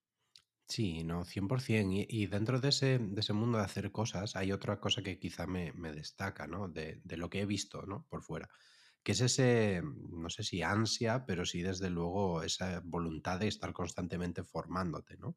Sí, 0.69 1.03
no, 1.03 1.25
100%. 1.25 1.93
Y, 1.93 2.07
y 2.09 2.27
dentro 2.27 2.61
de 2.61 2.69
ese, 2.69 2.99
de 3.01 3.21
ese 3.21 3.33
mundo 3.33 3.59
de 3.59 3.65
hacer 3.65 3.91
cosas, 3.91 4.37
hay 4.37 4.53
otra 4.53 4.79
cosa 4.79 5.03
que 5.03 5.19
quizá 5.19 5.49
me, 5.49 5.73
me 5.73 5.93
destaca, 5.93 6.47
¿no? 6.47 6.69
De, 6.69 7.01
de 7.03 7.17
lo 7.17 7.29
que 7.29 7.41
he 7.41 7.47
visto, 7.47 7.83
¿no? 7.87 8.07
Por 8.09 8.23
fuera. 8.23 8.49
Que 9.03 9.13
es 9.13 9.21
ese, 9.21 9.83
no 9.83 10.31
sé 10.31 10.45
si 10.45 10.63
ansia, 10.63 11.25
pero 11.27 11.45
sí 11.45 11.63
desde 11.63 11.91
luego 11.91 12.45
esa 12.45 12.83
voluntad 12.85 13.41
de 13.41 13.49
estar 13.49 13.73
constantemente 13.73 14.45
formándote, 14.45 15.17
¿no? 15.17 15.37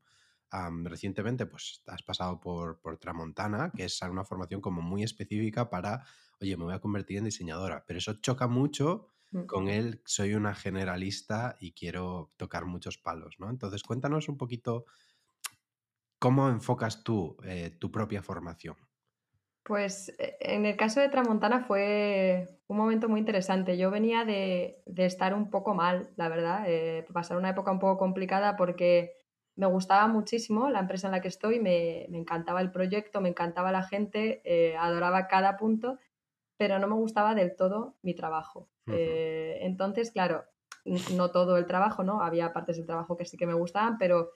Recientemente, 0.83 1.45
pues 1.45 1.83
has 1.87 2.03
pasado 2.03 2.39
por, 2.39 2.79
por 2.79 2.97
Tramontana, 2.97 3.71
que 3.75 3.85
es 3.85 4.01
una 4.01 4.23
formación 4.25 4.61
como 4.61 4.81
muy 4.81 5.03
específica 5.03 5.69
para, 5.69 6.05
oye, 6.41 6.57
me 6.57 6.65
voy 6.65 6.73
a 6.73 6.79
convertir 6.79 7.17
en 7.17 7.25
diseñadora, 7.25 7.85
pero 7.85 7.99
eso 7.99 8.13
choca 8.15 8.47
mucho 8.47 9.07
Mm. 9.33 9.45
con 9.45 9.67
él, 9.67 10.01
soy 10.05 10.35
una 10.35 10.53
generalista 10.53 11.57
y 11.59 11.73
quiero 11.73 12.33
tocar 12.37 12.65
muchos 12.65 12.97
palos, 12.99 13.35
¿no? 13.39 13.49
Entonces, 13.49 13.81
cuéntanos 13.83 14.29
un 14.29 14.37
poquito 14.37 14.85
cómo 16.17 16.47
enfocas 16.49 17.03
tú 17.03 17.35
eh, 17.43 17.71
tu 17.79 17.91
propia 17.91 18.21
formación. 18.23 18.77
Pues 19.63 20.09
e 20.17 20.37
en 20.55 20.65
el 20.65 20.75
caso 20.77 20.99
de 20.99 21.09
Tramontana 21.09 21.61
fue 21.65 22.59
un 22.67 22.77
momento 22.77 23.07
muy 23.09 23.19
interesante. 23.19 23.77
Yo 23.77 23.91
venía 23.91 24.25
de, 24.25 24.81
de 24.87 25.05
estar 25.05 25.33
un 25.33 25.49
poco 25.51 25.75
mal, 25.75 26.11
la 26.15 26.29
verdad, 26.29 26.63
eh, 26.67 27.05
pasar 27.13 27.37
una 27.37 27.49
época 27.51 27.71
un 27.71 27.79
poco 27.79 27.97
complicada 27.99 28.55
porque 28.55 29.18
me 29.59 29.65
gustaba 29.65 30.07
muchísimo 30.07 30.69
la 30.69 30.79
empresa 30.79 31.07
en 31.07 31.11
la 31.11 31.19
que 31.19 31.27
estoy, 31.27 31.59
me, 31.59 32.05
me 32.09 32.17
encantaba 32.17 32.61
el 32.61 32.71
proyecto, 32.71 33.19
me 33.19 33.27
encantaba 33.27 33.73
la 33.73 33.83
gente, 33.83 34.41
eh, 34.45 34.77
adoraba 34.77 35.27
cada 35.27 35.57
punto, 35.57 35.99
pero 36.55 36.79
no 36.79 36.87
me 36.87 36.95
gustaba 36.95 37.35
del 37.35 37.57
todo 37.57 37.97
mi 38.01 38.13
trabajo. 38.13 38.69
Eh, 38.87 39.57
entonces, 39.63 40.11
claro, 40.11 40.45
no 41.13 41.31
todo 41.31 41.57
el 41.57 41.67
trabajo, 41.67 42.05
¿no? 42.05 42.21
Había 42.21 42.53
partes 42.53 42.77
del 42.77 42.85
trabajo 42.85 43.17
que 43.17 43.25
sí 43.25 43.35
que 43.35 43.45
me 43.45 43.53
gustaban, 43.53 43.97
pero 43.97 44.31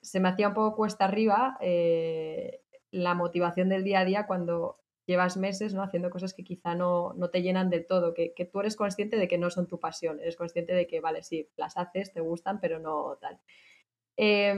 se 0.00 0.20
me 0.20 0.28
hacía 0.28 0.46
un 0.46 0.54
poco 0.54 0.76
cuesta 0.76 1.06
arriba 1.06 1.58
eh, 1.60 2.62
la 2.92 3.14
motivación 3.14 3.68
del 3.68 3.82
día 3.82 3.98
a 3.98 4.04
día 4.04 4.26
cuando 4.28 4.78
llevas 5.06 5.36
meses 5.36 5.74
¿no? 5.74 5.82
haciendo 5.82 6.08
cosas 6.08 6.34
que 6.34 6.44
quizá 6.44 6.76
no, 6.76 7.14
no 7.14 7.30
te 7.30 7.42
llenan 7.42 7.68
del 7.68 7.84
todo, 7.84 8.14
que, 8.14 8.32
que, 8.32 8.44
tú 8.44 8.60
eres 8.60 8.76
consciente 8.76 9.16
de 9.16 9.26
que 9.26 9.38
no 9.38 9.50
son 9.50 9.66
tu 9.66 9.80
pasión, 9.80 10.20
eres 10.20 10.36
consciente 10.36 10.72
de 10.72 10.86
que, 10.86 11.00
vale, 11.00 11.24
sí, 11.24 11.48
las 11.56 11.76
haces, 11.76 12.12
te 12.12 12.20
gustan, 12.20 12.60
pero 12.60 12.78
no 12.78 13.18
tal. 13.20 13.40
Eh, 14.24 14.54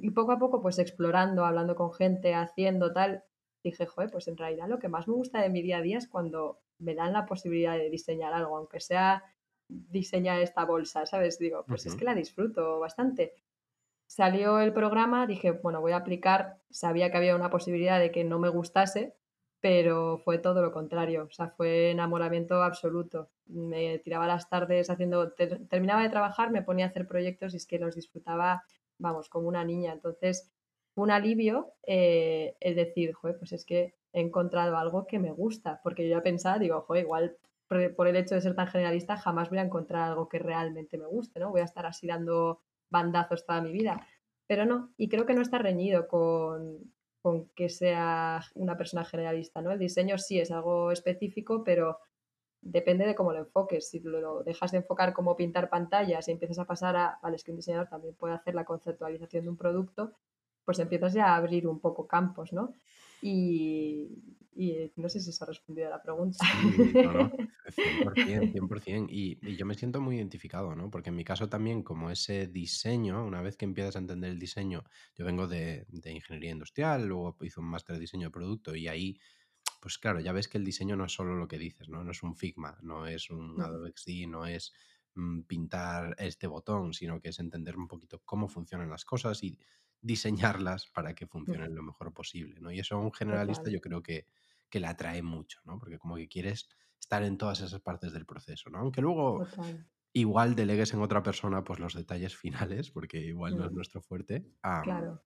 y 0.00 0.10
poco 0.10 0.32
a 0.32 0.38
poco, 0.38 0.62
pues 0.62 0.78
explorando, 0.78 1.44
hablando 1.44 1.74
con 1.74 1.92
gente, 1.92 2.34
haciendo 2.34 2.92
tal, 2.92 3.24
dije, 3.62 3.84
joder, 3.86 4.10
pues 4.10 4.26
en 4.28 4.36
realidad 4.38 4.68
lo 4.68 4.78
que 4.78 4.88
más 4.88 5.06
me 5.08 5.14
gusta 5.14 5.40
de 5.42 5.50
mi 5.50 5.60
día 5.62 5.78
a 5.78 5.82
día 5.82 5.98
es 5.98 6.08
cuando 6.08 6.60
me 6.78 6.94
dan 6.94 7.12
la 7.12 7.26
posibilidad 7.26 7.76
de 7.76 7.90
diseñar 7.90 8.32
algo, 8.32 8.56
aunque 8.56 8.80
sea 8.80 9.22
diseñar 9.68 10.40
esta 10.40 10.64
bolsa, 10.64 11.04
¿sabes? 11.06 11.38
Digo, 11.38 11.64
pues 11.68 11.84
es 11.86 11.94
que 11.94 12.04
la 12.06 12.14
disfruto 12.14 12.80
bastante. 12.80 13.34
Salió 14.06 14.60
el 14.60 14.72
programa, 14.72 15.26
dije, 15.26 15.52
bueno, 15.52 15.80
voy 15.80 15.92
a 15.92 15.96
aplicar, 15.98 16.58
sabía 16.70 17.10
que 17.10 17.16
había 17.18 17.36
una 17.36 17.50
posibilidad 17.50 17.98
de 17.98 18.10
que 18.12 18.24
no 18.24 18.38
me 18.38 18.50
gustase, 18.50 19.14
pero 19.60 20.18
fue 20.18 20.38
todo 20.38 20.60
lo 20.62 20.72
contrario, 20.72 21.24
o 21.24 21.30
sea, 21.30 21.48
fue 21.48 21.90
enamoramiento 21.92 22.62
absoluto. 22.62 23.30
Me 23.46 23.98
tiraba 24.00 24.26
las 24.26 24.48
tardes 24.50 24.90
haciendo, 24.90 25.32
ter- 25.32 25.66
terminaba 25.68 26.02
de 26.02 26.10
trabajar, 26.10 26.50
me 26.50 26.62
ponía 26.62 26.86
a 26.86 26.88
hacer 26.88 27.06
proyectos 27.06 27.54
y 27.54 27.58
es 27.58 27.66
que 27.66 27.78
los 27.78 27.94
disfrutaba, 27.94 28.64
vamos, 29.02 29.28
como 29.28 29.48
una 29.48 29.64
niña. 29.64 29.92
Entonces, 29.92 30.50
un 30.94 31.10
alivio 31.10 31.74
eh, 31.86 32.56
el 32.60 32.74
decir, 32.76 33.12
joder, 33.12 33.38
pues 33.38 33.52
es 33.52 33.64
que 33.64 33.94
he 34.12 34.20
encontrado 34.20 34.76
algo 34.76 35.06
que 35.06 35.18
me 35.18 35.32
gusta, 35.32 35.80
porque 35.82 36.08
yo 36.08 36.16
ya 36.16 36.22
pensaba, 36.22 36.58
digo, 36.58 36.80
joder, 36.82 37.04
igual 37.04 37.36
por 37.96 38.06
el 38.06 38.16
hecho 38.16 38.34
de 38.34 38.42
ser 38.42 38.54
tan 38.54 38.66
generalista 38.66 39.16
jamás 39.16 39.48
voy 39.48 39.58
a 39.58 39.62
encontrar 39.62 40.02
algo 40.02 40.28
que 40.28 40.38
realmente 40.38 40.98
me 40.98 41.06
guste, 41.06 41.40
¿no? 41.40 41.50
Voy 41.50 41.62
a 41.62 41.64
estar 41.64 41.86
así 41.86 42.06
dando 42.06 42.60
bandazos 42.90 43.46
toda 43.46 43.62
mi 43.62 43.72
vida. 43.72 44.06
Pero 44.46 44.66
no, 44.66 44.92
y 44.98 45.08
creo 45.08 45.24
que 45.24 45.32
no 45.32 45.40
está 45.40 45.56
reñido 45.56 46.06
con, 46.06 46.92
con 47.22 47.48
que 47.56 47.70
sea 47.70 48.42
una 48.54 48.76
persona 48.76 49.04
generalista, 49.04 49.62
¿no? 49.62 49.70
El 49.72 49.78
diseño 49.78 50.18
sí 50.18 50.38
es 50.38 50.50
algo 50.50 50.92
específico, 50.92 51.64
pero 51.64 51.98
depende 52.62 53.04
de 53.04 53.14
cómo 53.14 53.32
lo 53.32 53.40
enfoques. 53.40 53.88
Si 53.88 54.00
lo 54.00 54.42
dejas 54.42 54.70
de 54.70 54.78
enfocar 54.78 55.12
como 55.12 55.36
pintar 55.36 55.68
pantallas 55.68 56.26
y 56.26 56.30
empiezas 56.30 56.58
a 56.60 56.64
pasar 56.64 56.96
a, 56.96 57.18
vale, 57.22 57.36
es 57.36 57.44
que 57.44 57.50
un 57.50 57.58
diseñador 57.58 57.88
también 57.88 58.14
puede 58.14 58.34
hacer 58.34 58.54
la 58.54 58.64
conceptualización 58.64 59.44
de 59.44 59.50
un 59.50 59.56
producto, 59.56 60.12
pues 60.64 60.78
empiezas 60.78 61.12
ya 61.12 61.26
a 61.26 61.36
abrir 61.36 61.66
un 61.66 61.80
poco 61.80 62.06
campos, 62.06 62.52
¿no? 62.52 62.72
Y, 63.20 64.08
y 64.54 64.92
no 64.96 65.08
sé 65.08 65.20
si 65.20 65.32
se 65.32 65.44
ha 65.44 65.46
respondido 65.46 65.88
a 65.88 65.90
la 65.90 66.02
pregunta. 66.02 66.38
Sí, 66.44 66.92
no, 66.94 67.12
no, 67.12 67.30
100%, 67.30 68.52
100%. 68.52 69.06
Y, 69.10 69.38
y 69.42 69.56
yo 69.56 69.66
me 69.66 69.74
siento 69.74 70.00
muy 70.00 70.16
identificado, 70.16 70.74
¿no? 70.74 70.90
Porque 70.90 71.10
en 71.10 71.16
mi 71.16 71.24
caso 71.24 71.48
también, 71.48 71.82
como 71.82 72.10
ese 72.10 72.46
diseño, 72.46 73.24
una 73.24 73.42
vez 73.42 73.56
que 73.56 73.64
empiezas 73.64 73.96
a 73.96 74.00
entender 74.00 74.30
el 74.30 74.38
diseño, 74.38 74.84
yo 75.16 75.24
vengo 75.24 75.46
de, 75.46 75.86
de 75.88 76.12
ingeniería 76.12 76.50
industrial, 76.50 77.06
luego 77.06 77.36
hice 77.42 77.60
un 77.60 77.66
máster 77.66 77.96
de 77.96 78.00
diseño 78.00 78.28
de 78.28 78.32
producto 78.32 78.74
y 78.74 78.88
ahí, 78.88 79.18
pues 79.82 79.98
claro, 79.98 80.20
ya 80.20 80.32
ves 80.32 80.48
que 80.48 80.58
el 80.58 80.64
diseño 80.64 80.96
no 80.96 81.04
es 81.04 81.12
solo 81.12 81.34
lo 81.36 81.48
que 81.48 81.58
dices, 81.58 81.88
¿no? 81.88 82.04
No 82.04 82.12
es 82.12 82.22
un 82.22 82.36
Figma, 82.36 82.78
no 82.82 83.06
es 83.06 83.30
un 83.30 83.60
Adobe 83.60 83.88
XD, 83.90 84.28
no 84.28 84.46
es 84.46 84.72
mm, 85.14 85.42
pintar 85.42 86.14
este 86.18 86.46
botón, 86.46 86.94
sino 86.94 87.20
que 87.20 87.30
es 87.30 87.40
entender 87.40 87.76
un 87.76 87.88
poquito 87.88 88.22
cómo 88.24 88.48
funcionan 88.48 88.88
las 88.90 89.04
cosas 89.04 89.42
y 89.42 89.58
diseñarlas 90.00 90.86
para 90.88 91.14
que 91.14 91.26
funcionen 91.26 91.74
lo 91.74 91.82
mejor 91.82 92.14
posible, 92.14 92.60
¿no? 92.60 92.70
Y 92.72 92.78
eso 92.80 92.96
a 92.96 93.00
un 93.00 93.12
generalista 93.12 93.64
Total, 93.64 93.70
yo 93.70 93.80
creo 93.80 94.02
que 94.02 94.26
que 94.70 94.80
le 94.80 94.86
atrae 94.86 95.22
mucho, 95.22 95.60
¿no? 95.64 95.78
Porque 95.78 95.98
como 95.98 96.16
que 96.16 96.28
quieres 96.28 96.68
estar 96.98 97.22
en 97.24 97.36
todas 97.36 97.60
esas 97.60 97.80
partes 97.82 98.12
del 98.14 98.24
proceso, 98.24 98.70
¿no? 98.70 98.78
Aunque 98.78 99.02
luego 99.02 99.44
total. 99.50 99.86
igual 100.14 100.54
delegues 100.54 100.94
en 100.94 101.02
otra 101.02 101.22
persona 101.22 101.64
pues 101.64 101.78
los 101.78 101.94
detalles 101.94 102.36
finales, 102.82 102.90
porque 102.90 103.18
igual 103.20 103.56
no 103.56 103.66
es 103.66 103.72
nuestro 103.72 104.00
fuerte, 104.00 104.46
am, 104.62 104.82
claro. 104.82 105.24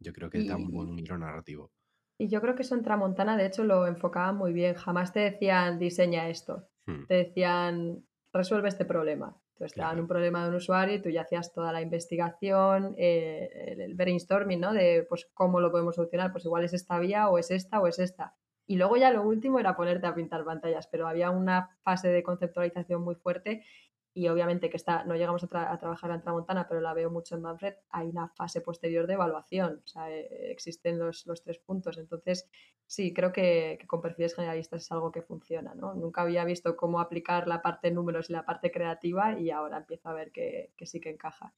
yo 0.00 0.12
creo 0.12 0.30
que 0.30 0.44
da 0.44 0.56
un 0.56 0.70
Y, 0.70 0.72
buen 0.72 0.98
hilo 0.98 1.18
narrativo. 1.18 1.72
Y 2.20 2.28
yo 2.28 2.42
creo 2.42 2.54
que 2.54 2.60
eso 2.60 2.74
en 2.74 2.82
Tramontana, 2.82 3.34
de 3.38 3.46
hecho, 3.46 3.64
lo 3.64 3.86
enfocaban 3.86 4.36
muy 4.36 4.52
bien. 4.52 4.74
Jamás 4.74 5.10
te 5.14 5.20
decían 5.20 5.78
diseña 5.78 6.28
esto. 6.28 6.68
Mm, 6.84 7.06
Te 7.06 7.14
decían 7.14 8.04
resuelve 8.30 8.68
este 8.68 8.84
problema. 8.84 9.34
Entonces 9.54 9.74
te 9.74 9.80
daban 9.80 10.00
un 10.00 10.06
problema 10.06 10.42
de 10.42 10.50
un 10.50 10.56
usuario 10.56 10.96
y 10.96 11.00
tú 11.00 11.08
ya 11.08 11.22
hacías 11.22 11.54
toda 11.54 11.72
la 11.72 11.80
investigación, 11.80 12.94
eh, 12.98 13.74
el 13.78 13.94
brainstorming, 13.94 14.60
¿no? 14.60 14.74
De 14.74 15.06
pues 15.08 15.30
cómo 15.32 15.60
lo 15.60 15.70
podemos 15.70 15.94
solucionar. 15.94 16.30
Pues 16.30 16.44
igual 16.44 16.62
es 16.62 16.74
esta 16.74 16.98
vía 16.98 17.30
o 17.30 17.38
es 17.38 17.50
esta 17.50 17.80
o 17.80 17.86
es 17.86 17.98
esta. 17.98 18.34
Y 18.66 18.76
luego 18.76 18.98
ya 18.98 19.10
lo 19.10 19.22
último 19.22 19.58
era 19.58 19.74
ponerte 19.74 20.06
a 20.06 20.14
pintar 20.14 20.44
pantallas, 20.44 20.88
pero 20.88 21.08
había 21.08 21.30
una 21.30 21.70
fase 21.82 22.08
de 22.08 22.22
conceptualización 22.22 23.02
muy 23.02 23.14
fuerte 23.14 23.64
y 24.12 24.28
obviamente 24.28 24.70
que 24.70 24.76
está, 24.76 25.04
no 25.04 25.14
llegamos 25.14 25.44
a, 25.44 25.46
tra 25.46 25.72
a, 25.72 25.78
trabajar 25.78 26.10
en 26.10 26.20
Tramontana, 26.20 26.66
pero 26.68 26.80
la 26.80 26.94
veo 26.94 27.10
mucho 27.10 27.36
en 27.36 27.42
Manfred, 27.42 27.74
hay 27.90 28.08
una 28.08 28.28
fase 28.28 28.60
posterior 28.60 29.06
de 29.06 29.14
evaluación, 29.14 29.80
o 29.84 29.86
sea, 29.86 30.10
eh, 30.10 30.50
existen 30.50 30.98
los, 30.98 31.26
los, 31.26 31.42
tres 31.42 31.58
puntos. 31.58 31.96
Entonces, 31.96 32.48
sí, 32.86 33.12
creo 33.12 33.32
que, 33.32 33.78
que, 33.80 33.86
con 33.86 34.00
perfiles 34.00 34.34
generalistas 34.34 34.82
es 34.82 34.92
algo 34.92 35.12
que 35.12 35.22
funciona, 35.22 35.74
¿no? 35.74 35.94
Nunca 35.94 36.22
había 36.22 36.44
visto 36.44 36.76
cómo 36.76 37.00
aplicar 37.00 37.46
la 37.46 37.62
parte 37.62 37.90
números 37.90 38.30
y 38.30 38.32
la 38.32 38.44
parte 38.44 38.72
creativa 38.72 39.38
y 39.38 39.50
ahora 39.50 39.78
empiezo 39.78 40.08
a 40.08 40.14
ver 40.14 40.32
que, 40.32 40.72
que 40.76 40.86
sí 40.86 41.00
que 41.00 41.10
encaja. 41.10 41.54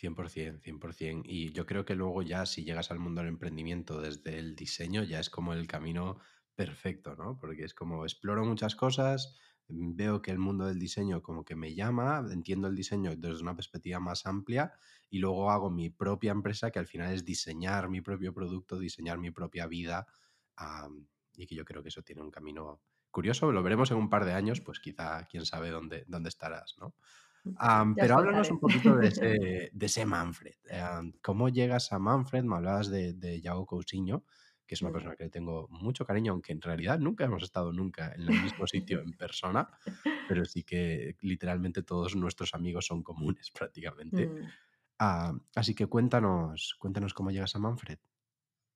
100%, 0.00 0.60
100%. 0.60 1.22
Y 1.24 1.52
yo 1.52 1.66
creo 1.66 1.84
que 1.84 1.96
luego 1.96 2.22
ya 2.22 2.46
si 2.46 2.64
llegas 2.64 2.90
al 2.92 3.00
mundo 3.00 3.20
del 3.20 3.30
emprendimiento 3.30 4.00
desde 4.00 4.38
el 4.38 4.54
diseño, 4.54 5.02
ya 5.02 5.18
es 5.18 5.30
como 5.30 5.52
el 5.52 5.66
camino 5.66 6.18
perfecto, 6.54 7.16
¿no? 7.16 7.38
Porque 7.38 7.64
es 7.64 7.74
como 7.74 8.04
exploro 8.04 8.44
muchas 8.44 8.76
cosas, 8.76 9.36
veo 9.68 10.22
que 10.22 10.30
el 10.30 10.38
mundo 10.38 10.66
del 10.66 10.78
diseño 10.78 11.22
como 11.22 11.44
que 11.44 11.54
me 11.54 11.74
llama, 11.74 12.24
entiendo 12.30 12.68
el 12.68 12.74
diseño 12.74 13.14
desde 13.16 13.42
una 13.42 13.54
perspectiva 13.54 14.00
más 14.00 14.26
amplia 14.26 14.72
y 15.10 15.18
luego 15.18 15.50
hago 15.50 15.70
mi 15.70 15.90
propia 15.90 16.32
empresa 16.32 16.70
que 16.70 16.78
al 16.78 16.86
final 16.86 17.12
es 17.12 17.24
diseñar 17.24 17.88
mi 17.88 18.00
propio 18.00 18.32
producto, 18.32 18.78
diseñar 18.78 19.18
mi 19.18 19.30
propia 19.30 19.66
vida 19.66 20.06
am, 20.56 21.06
y 21.36 21.46
que 21.46 21.54
yo 21.54 21.64
creo 21.64 21.82
que 21.82 21.90
eso 21.90 22.02
tiene 22.02 22.22
un 22.22 22.30
camino 22.30 22.80
curioso. 23.10 23.52
Lo 23.52 23.62
veremos 23.62 23.90
en 23.90 23.98
un 23.98 24.08
par 24.08 24.24
de 24.24 24.32
años, 24.32 24.60
pues 24.60 24.80
quizá 24.80 25.26
quién 25.26 25.44
sabe 25.44 25.70
dónde, 25.70 26.04
dónde 26.08 26.28
estarás, 26.28 26.76
¿no? 26.78 26.94
Os 27.44 27.94
pero 27.96 28.18
háblanos 28.18 28.50
un 28.50 28.58
poquito 28.58 28.96
de 28.96 29.08
ese, 29.08 29.70
de 29.72 29.86
ese 29.86 30.04
Manfred. 30.04 30.56
Em, 30.68 31.12
¿cómo 31.22 31.48
llegas 31.48 31.92
a 31.92 31.98
Manfred? 31.98 32.44
Me 32.44 32.56
hablabas 32.56 32.88
de, 32.88 33.14
de 33.14 33.40
Yago 33.40 33.66
Cousiño, 33.66 34.24
que 34.68 34.74
es 34.74 34.82
una 34.82 34.92
persona 34.92 35.16
que 35.16 35.24
le 35.24 35.30
tengo 35.30 35.66
mucho 35.70 36.04
cariño, 36.04 36.32
aunque 36.32 36.52
en 36.52 36.60
realidad 36.60 36.98
nunca 36.98 37.24
hemos 37.24 37.42
estado 37.42 37.72
nunca 37.72 38.12
en 38.12 38.20
el 38.20 38.42
mismo 38.42 38.66
sitio 38.66 39.00
en 39.00 39.14
persona, 39.14 39.66
pero 40.28 40.44
sí 40.44 40.62
que 40.62 41.16
literalmente 41.22 41.82
todos 41.82 42.14
nuestros 42.14 42.52
amigos 42.52 42.86
son 42.86 43.02
comunes 43.02 43.50
prácticamente. 43.58 44.26
Mm. 44.26 44.48
Ah, 44.98 45.32
así 45.54 45.74
que 45.74 45.86
cuéntanos, 45.86 46.76
cuéntanos 46.78 47.14
cómo 47.14 47.30
llegas 47.30 47.56
a 47.56 47.58
Manfred. 47.58 47.98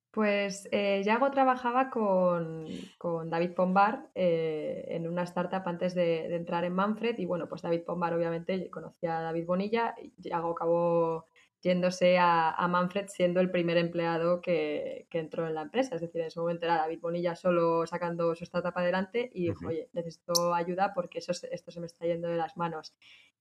Pues 0.09 0.67
eh, 0.71 1.01
Yago 1.03 1.29
trabajaba 1.31 1.89
con, 1.89 2.65
con 2.97 3.29
David 3.29 3.53
Pombar 3.53 4.09
eh, 4.15 4.85
en 4.89 5.07
una 5.07 5.23
startup 5.23 5.63
antes 5.65 5.93
de, 5.93 6.27
de, 6.27 6.35
entrar 6.35 6.63
en 6.65 6.73
Manfred 6.73 7.17
y 7.17 7.25
bueno, 7.25 7.47
pues 7.47 7.61
David 7.61 7.83
Pombar 7.83 8.13
obviamente 8.13 8.69
conocía 8.69 9.19
a 9.19 9.23
David 9.23 9.45
Bonilla 9.45 9.95
y 10.01 10.13
Yago 10.17 10.51
acabó 10.51 11.27
yéndose 11.63 12.17
a, 12.19 12.51
a 12.51 12.67
Manfred 12.67 13.07
siendo 13.07 13.39
el 13.39 13.49
primer 13.49 13.77
empleado 13.77 14.41
que, 14.41 15.07
que, 15.09 15.19
entró 15.19 15.47
en 15.47 15.55
la 15.55 15.61
empresa. 15.61 15.95
Es 15.95 16.01
decir, 16.01 16.19
en 16.19 16.27
ese 16.27 16.39
momento 16.41 16.65
era 16.65 16.75
David 16.75 16.99
Bonilla 16.99 17.35
solo 17.37 17.87
sacando 17.87 18.35
su 18.35 18.43
startup 18.43 18.77
adelante 18.77 19.31
y 19.33 19.47
dijo, 19.47 19.67
oye, 19.67 19.89
necesito 19.93 20.53
ayuda 20.53 20.93
porque 20.93 21.19
eso, 21.19 21.31
esto 21.31 21.71
se 21.71 21.79
me 21.79 21.85
está 21.85 22.05
yendo 22.05 22.27
de 22.27 22.35
las 22.35 22.57
manos. 22.57 22.93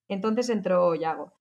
Entonces 0.07 0.49
entró 0.51 0.95
Yago. 0.95 1.33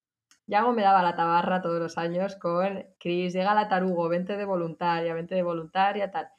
Yago 0.48 0.74
me 0.74 0.82
daba 0.82 1.04
la 1.04 1.16
tabarra 1.16 1.62
todos 1.62 1.80
los 1.80 2.00
años 2.00 2.36
con 2.36 2.84
Cris, 3.00 3.34
llega 3.34 3.54
la 3.54 3.70
tarugo, 3.70 4.10
vente 4.10 4.36
de 4.36 4.46
voluntaria, 4.46 5.14
vente 5.14 5.36
de 5.36 5.44
voluntaria, 5.44 6.10
tal. 6.10 6.30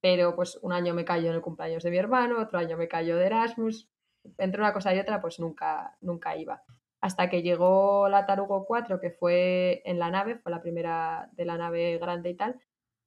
Pero 0.00 0.34
pues 0.34 0.58
un 0.62 0.72
año 0.72 0.94
me 0.94 1.04
cayó 1.04 1.28
en 1.28 1.36
el 1.36 1.42
cumpleaños 1.42 1.82
de 1.82 1.90
mi 1.90 1.98
hermano, 1.98 2.40
otro 2.40 2.58
año 2.58 2.78
me 2.78 2.88
cayó 2.88 3.16
de 3.16 3.26
Erasmus, 3.26 3.90
entre 4.38 4.62
una 4.62 4.72
cosa 4.72 4.94
y 4.94 4.98
otra 4.98 5.20
pues 5.20 5.38
nunca, 5.40 5.98
nunca 6.00 6.34
iba. 6.36 6.62
Hasta 7.04 7.28
que 7.28 7.42
llegó 7.42 8.08
la 8.08 8.24
Tarugo 8.24 8.64
4, 8.64 8.98
que 8.98 9.10
fue 9.10 9.82
en 9.84 9.98
la 9.98 10.10
nave, 10.10 10.38
fue 10.38 10.50
la 10.50 10.62
primera 10.62 11.28
de 11.32 11.44
la 11.44 11.58
nave 11.58 11.98
grande 11.98 12.30
y 12.30 12.34
tal, 12.34 12.58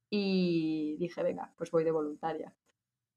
y 0.07 0.97
dije, 0.99 1.23
venga, 1.23 1.51
pues 1.57 1.71
voy 1.71 1.83
de 1.83 1.89
voluntaria. 1.89 2.53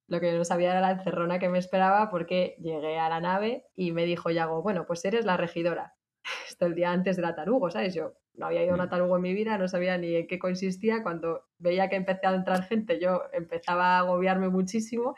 Lo 0.06 0.20
que 0.20 0.32
no 0.32 0.42
sabía 0.42 0.70
era 0.70 0.80
la 0.80 0.92
encerrona 0.92 1.38
que 1.38 1.50
me 1.50 1.58
esperaba 1.58 2.08
porque 2.08 2.56
llegué 2.60 2.98
a 2.98 3.10
la 3.10 3.20
nave 3.20 3.66
y 3.76 3.92
me 3.92 4.06
dijo 4.06 4.30
Yago, 4.30 4.62
bueno, 4.62 4.86
pues 4.86 5.04
eres 5.04 5.26
la 5.26 5.36
regidora. 5.36 5.96
Esto 6.48 6.64
el 6.64 6.74
día 6.74 6.92
antes 6.92 7.16
de 7.16 7.22
la 7.22 7.34
tarugo, 7.34 7.70
¿sabes? 7.70 7.94
Yo 7.94 8.14
no 8.32 8.46
había 8.46 8.62
ido 8.64 8.72
a 8.72 8.76
una 8.76 8.86
mm. 8.86 8.90
tarugo 8.90 9.16
en 9.16 9.22
mi 9.22 9.34
vida, 9.34 9.58
no 9.58 9.68
sabía 9.68 9.98
ni 9.98 10.14
en 10.14 10.26
qué 10.26 10.38
consistía. 10.38 11.02
Cuando 11.02 11.44
veía 11.58 11.90
que 11.90 11.96
empezaba 11.96 12.32
a 12.34 12.38
entrar 12.38 12.62
gente, 12.62 12.98
yo 12.98 13.24
empezaba 13.34 13.96
a 13.96 13.98
agobiarme 13.98 14.48
muchísimo 14.48 15.14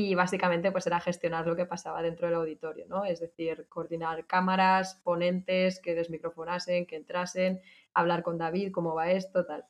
y 0.00 0.14
básicamente 0.14 0.70
pues 0.70 0.86
era 0.86 1.00
gestionar 1.00 1.44
lo 1.44 1.56
que 1.56 1.66
pasaba 1.66 2.02
dentro 2.02 2.28
del 2.28 2.36
auditorio, 2.36 2.86
¿no? 2.86 3.04
Es 3.04 3.18
decir, 3.18 3.66
coordinar 3.68 4.26
cámaras, 4.26 5.00
ponentes, 5.02 5.80
que 5.80 5.96
desmicrofonasen, 5.96 6.86
que 6.86 6.94
entrasen, 6.94 7.60
hablar 7.94 8.22
con 8.22 8.38
David, 8.38 8.70
cómo 8.70 8.94
va 8.94 9.10
esto, 9.10 9.44
tal. 9.44 9.64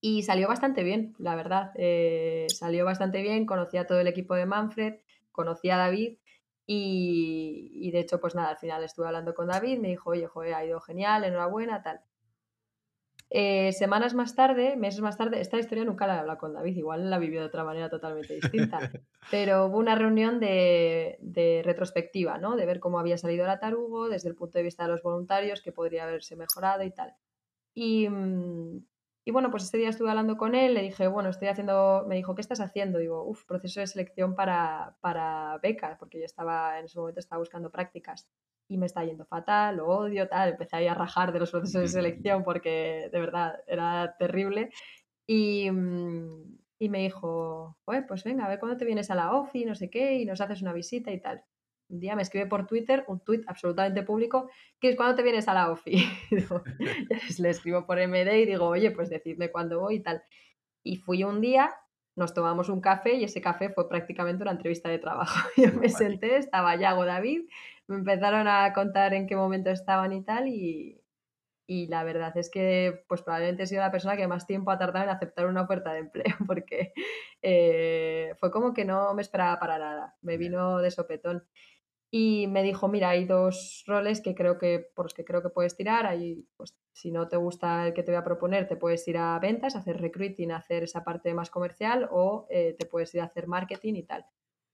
Y 0.00 0.22
salió 0.22 0.46
bastante 0.46 0.84
bien, 0.84 1.16
la 1.18 1.34
verdad. 1.34 1.72
Eh, 1.74 2.46
salió 2.50 2.84
bastante 2.84 3.20
bien, 3.20 3.46
conocí 3.46 3.78
a 3.78 3.88
todo 3.88 3.98
el 3.98 4.06
equipo 4.06 4.36
de 4.36 4.46
Manfred, 4.46 5.00
conocí 5.32 5.70
a 5.70 5.76
David 5.76 6.18
y, 6.64 7.90
de 7.90 7.98
hecho, 7.98 8.20
pues 8.20 8.36
nada, 8.36 8.50
al 8.50 8.58
final 8.58 8.84
estuve 8.84 9.06
hablando 9.06 9.34
con 9.34 9.48
David, 9.48 9.80
me 9.80 9.88
dijo, 9.88 10.10
oye, 10.10 10.28
joder, 10.28 10.54
ha 10.54 10.64
ido 10.64 10.80
genial, 10.80 11.24
enhorabuena, 11.24 11.82
tal. 11.82 12.00
Eh, 13.28 13.72
semanas 13.72 14.14
más 14.14 14.36
tarde, 14.36 14.76
meses 14.76 15.00
más 15.00 15.16
tarde, 15.16 15.40
esta 15.40 15.58
historia 15.58 15.84
nunca 15.84 16.06
la 16.06 16.14
he 16.14 16.18
hablado 16.20 16.38
con 16.38 16.54
David, 16.54 16.76
igual 16.76 17.10
la 17.10 17.18
vivió 17.18 17.40
de 17.40 17.46
otra 17.46 17.64
manera 17.64 17.90
totalmente 17.90 18.34
distinta, 18.34 18.78
pero 19.32 19.66
hubo 19.66 19.78
una 19.78 19.96
reunión 19.96 20.38
de, 20.38 21.18
de, 21.20 21.62
retrospectiva, 21.64 22.38
¿no? 22.38 22.54
De 22.54 22.66
ver 22.66 22.78
cómo 22.78 23.00
había 23.00 23.18
salido 23.18 23.44
la 23.44 23.58
tarugo 23.58 24.08
desde 24.08 24.28
el 24.28 24.36
punto 24.36 24.58
de 24.58 24.64
vista 24.64 24.84
de 24.84 24.90
los 24.90 25.02
voluntarios, 25.02 25.60
que 25.60 25.72
podría 25.72 26.04
haberse 26.04 26.36
mejorado 26.36 26.84
y 26.84 26.90
tal. 26.92 27.14
Y, 27.74 28.08
mm, 28.08 28.86
y 29.24 29.32
bueno, 29.32 29.50
pues 29.50 29.64
ese 29.64 29.76
día 29.76 29.88
estuve 29.88 30.10
hablando 30.10 30.36
con 30.36 30.54
él, 30.54 30.74
le 30.74 30.82
dije, 30.82 31.08
bueno, 31.08 31.30
estoy 31.30 31.48
haciendo, 31.48 32.04
me 32.06 32.14
dijo, 32.14 32.36
¿qué 32.36 32.42
estás 32.42 32.60
haciendo? 32.60 33.00
Digo, 33.00 33.24
uff, 33.24 33.44
proceso 33.44 33.80
de 33.80 33.88
selección 33.88 34.36
para, 34.36 34.96
para 35.00 35.58
becas, 35.60 35.98
porque 35.98 36.20
yo 36.20 36.24
estaba, 36.24 36.78
en 36.78 36.84
ese 36.84 37.00
momento 37.00 37.18
estaba 37.18 37.40
buscando 37.40 37.72
prácticas 37.72 38.28
y 38.68 38.78
me 38.78 38.86
está 38.86 39.04
yendo 39.04 39.24
fatal, 39.26 39.76
lo 39.76 39.86
odio, 39.86 40.28
tal, 40.28 40.50
empecé 40.50 40.76
ahí 40.76 40.86
a 40.86 40.94
rajar 40.94 41.32
de 41.32 41.38
los 41.40 41.50
procesos 41.50 41.82
de 41.82 41.88
selección 41.88 42.42
porque 42.44 43.08
de 43.12 43.20
verdad 43.20 43.60
era 43.66 44.16
terrible. 44.18 44.70
Y, 45.26 45.70
mm, 45.70 46.58
y 46.78 46.88
me 46.88 46.98
dijo, 47.00 47.76
pues 47.84 48.24
venga, 48.24 48.44
a 48.44 48.48
ver 48.48 48.58
cuándo 48.58 48.76
te 48.76 48.84
vienes 48.84 49.10
a 49.10 49.14
la 49.14 49.32
OFI, 49.34 49.64
no 49.64 49.74
sé 49.74 49.90
qué, 49.90 50.14
y 50.14 50.24
nos 50.26 50.40
haces 50.40 50.62
una 50.62 50.72
visita 50.72 51.10
y 51.12 51.20
tal 51.20 51.44
un 51.88 52.00
día 52.00 52.16
me 52.16 52.22
escribe 52.22 52.46
por 52.46 52.66
Twitter 52.66 53.04
un 53.08 53.20
tweet 53.20 53.42
absolutamente 53.46 54.02
público 54.02 54.50
que 54.80 54.90
es 54.90 54.96
cuando 54.96 55.14
te 55.14 55.22
vienes 55.22 55.48
a 55.48 55.54
la 55.54 55.70
OFI. 55.70 56.04
le 57.38 57.50
escribo 57.50 57.86
por 57.86 57.98
MD 57.98 58.38
y 58.38 58.46
digo, 58.46 58.66
oye, 58.66 58.90
pues 58.90 59.08
decidme 59.08 59.50
cuándo 59.50 59.80
voy 59.80 59.96
y 59.96 60.00
tal. 60.00 60.22
Y 60.82 60.96
fui 60.96 61.24
un 61.24 61.40
día, 61.40 61.74
nos 62.16 62.34
tomamos 62.34 62.68
un 62.68 62.80
café 62.80 63.14
y 63.14 63.24
ese 63.24 63.40
café 63.40 63.70
fue 63.70 63.88
prácticamente 63.88 64.42
una 64.42 64.52
entrevista 64.52 64.88
de 64.88 64.98
trabajo. 64.98 65.48
Yo 65.56 65.72
me 65.72 65.88
senté, 65.88 66.36
estaba 66.36 66.76
Yago 66.76 67.04
David, 67.04 67.42
me 67.88 67.96
empezaron 67.96 68.48
a 68.48 68.72
contar 68.72 69.14
en 69.14 69.26
qué 69.26 69.36
momento 69.36 69.70
estaban 69.70 70.12
y 70.12 70.24
tal 70.24 70.48
y, 70.48 71.02
y 71.66 71.88
la 71.88 72.04
verdad 72.04 72.36
es 72.36 72.50
que 72.50 73.04
pues 73.08 73.22
probablemente 73.22 73.64
he 73.64 73.66
sido 73.66 73.82
la 73.82 73.90
persona 73.92 74.16
que 74.16 74.28
más 74.28 74.46
tiempo 74.46 74.70
ha 74.70 74.78
tardado 74.78 75.04
en 75.06 75.10
aceptar 75.10 75.46
una 75.46 75.62
oferta 75.62 75.92
de 75.92 76.00
empleo 76.00 76.24
porque 76.46 76.92
eh, 77.42 78.34
fue 78.40 78.50
como 78.50 78.74
que 78.74 78.84
no 78.84 79.14
me 79.14 79.22
esperaba 79.22 79.58
para 79.60 79.78
nada, 79.78 80.16
me 80.22 80.36
vino 80.38 80.78
de 80.78 80.90
sopetón 80.90 81.44
y 82.10 82.46
me 82.48 82.62
dijo, 82.62 82.88
mira, 82.88 83.10
hay 83.10 83.24
dos 83.26 83.84
roles 83.86 84.20
que 84.20 84.34
creo 84.34 84.58
que, 84.58 84.88
por 84.94 85.06
los 85.06 85.14
que 85.14 85.24
creo 85.24 85.42
que 85.42 85.50
puedes 85.50 85.76
tirar. 85.76 86.06
Ahí, 86.06 86.46
pues, 86.56 86.76
si 86.92 87.10
no 87.10 87.28
te 87.28 87.36
gusta 87.36 87.86
el 87.86 87.94
que 87.94 88.02
te 88.02 88.12
voy 88.12 88.18
a 88.18 88.24
proponer, 88.24 88.68
te 88.68 88.76
puedes 88.76 89.06
ir 89.08 89.18
a 89.18 89.38
ventas, 89.40 89.76
hacer 89.76 90.00
recruiting, 90.00 90.52
hacer 90.52 90.84
esa 90.84 91.04
parte 91.04 91.34
más 91.34 91.50
comercial 91.50 92.08
o 92.10 92.46
eh, 92.50 92.74
te 92.78 92.86
puedes 92.86 93.14
ir 93.14 93.20
a 93.20 93.24
hacer 93.24 93.48
marketing 93.48 93.94
y 93.96 94.04
tal. 94.04 94.24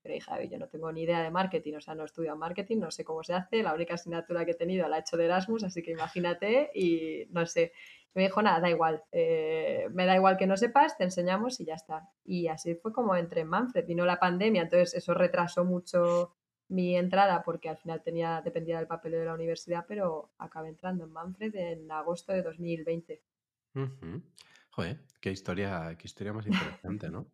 Pero 0.03 0.15
hija, 0.15 0.43
yo 0.43 0.59
no 0.59 0.67
tengo 0.67 0.91
ni 0.91 1.03
idea 1.03 1.23
de 1.23 1.31
marketing, 1.31 1.75
o 1.75 1.81
sea, 1.81 1.95
no 1.95 2.03
estudio 2.03 2.35
marketing, 2.35 2.79
no 2.79 2.91
sé 2.91 3.05
cómo 3.05 3.23
se 3.23 3.33
hace. 3.33 3.63
La 3.63 3.73
única 3.73 3.93
asignatura 3.93 4.43
que 4.45 4.51
he 4.51 4.55
tenido 4.55 4.87
la 4.89 4.97
he 4.97 4.99
hecho 4.99 5.15
de 5.15 5.25
Erasmus, 5.25 5.63
así 5.63 5.81
que 5.81 5.91
imagínate 5.91 6.69
y 6.75 7.25
no 7.31 7.45
sé. 7.45 7.71
Me 8.13 8.23
dijo, 8.23 8.41
nada, 8.41 8.59
da 8.59 8.69
igual, 8.69 9.01
eh, 9.11 9.87
me 9.91 10.05
da 10.05 10.15
igual 10.15 10.37
que 10.37 10.45
no 10.45 10.57
sepas, 10.57 10.97
te 10.97 11.05
enseñamos 11.05 11.59
y 11.61 11.65
ya 11.65 11.75
está. 11.75 12.09
Y 12.25 12.47
así 12.47 12.75
fue 12.75 12.91
como 12.91 13.15
entré 13.15 13.41
en 13.41 13.47
Manfred. 13.47 13.87
Vino 13.87 14.05
la 14.05 14.19
pandemia, 14.19 14.63
entonces 14.63 14.93
eso 14.93 15.13
retrasó 15.13 15.63
mucho 15.65 16.35
mi 16.67 16.95
entrada 16.97 17.43
porque 17.43 17.69
al 17.69 17.77
final 17.77 18.01
tenía 18.03 18.41
dependía 18.43 18.77
del 18.77 18.87
papel 18.87 19.13
de 19.13 19.25
la 19.25 19.33
universidad, 19.33 19.85
pero 19.87 20.31
acabé 20.37 20.69
entrando 20.69 21.05
en 21.05 21.11
Manfred 21.11 21.55
en 21.55 21.89
agosto 21.91 22.33
de 22.33 22.43
2020. 22.43 23.21
Joder, 24.69 24.99
qué 25.21 25.31
historia, 25.31 25.95
qué 25.97 26.07
historia 26.07 26.33
más 26.33 26.45
interesante, 26.47 27.09
¿no? 27.09 27.27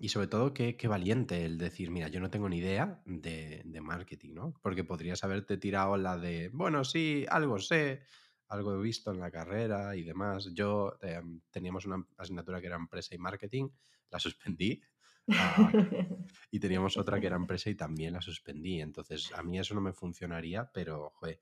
Y 0.00 0.08
sobre 0.08 0.26
todo, 0.26 0.54
qué, 0.54 0.76
qué, 0.76 0.88
valiente 0.88 1.44
el 1.44 1.58
decir, 1.58 1.90
mira, 1.90 2.08
yo 2.08 2.20
no 2.20 2.30
tengo 2.30 2.48
ni 2.48 2.58
idea 2.58 3.02
de, 3.04 3.62
de, 3.64 3.80
marketing, 3.80 4.34
¿no? 4.34 4.54
Porque 4.62 4.84
podrías 4.84 5.22
haberte 5.22 5.58
tirado 5.58 5.96
la 5.96 6.16
de, 6.16 6.48
bueno, 6.52 6.84
sí, 6.84 7.26
algo 7.28 7.58
sé, 7.58 8.02
algo 8.48 8.74
he 8.74 8.82
visto 8.82 9.10
en 9.10 9.20
la 9.20 9.30
carrera 9.30 9.96
y 9.96 10.02
demás. 10.02 10.50
Yo 10.54 10.96
em, 11.02 11.40
teníamos 11.50 11.84
una 11.84 12.06
asignatura 12.16 12.60
que 12.60 12.68
era 12.68 12.76
empresa 12.76 13.14
y 13.14 13.18
marketing, 13.18 13.68
la 14.10 14.18
suspendí 14.18 14.82
Ah, 15.28 15.70
y 16.50 16.60
teníamos 16.60 16.96
otra 16.96 17.18
que 17.18 17.26
era 17.26 17.36
empresa 17.36 17.70
y 17.70 17.74
también 17.74 18.12
la 18.12 18.20
suspendí. 18.20 18.80
Entonces, 18.80 19.32
a 19.34 19.42
mí 19.42 19.58
eso 19.58 19.74
no 19.74 19.80
me 19.80 19.92
funcionaría, 19.92 20.70
pero 20.72 21.10
joder, 21.14 21.40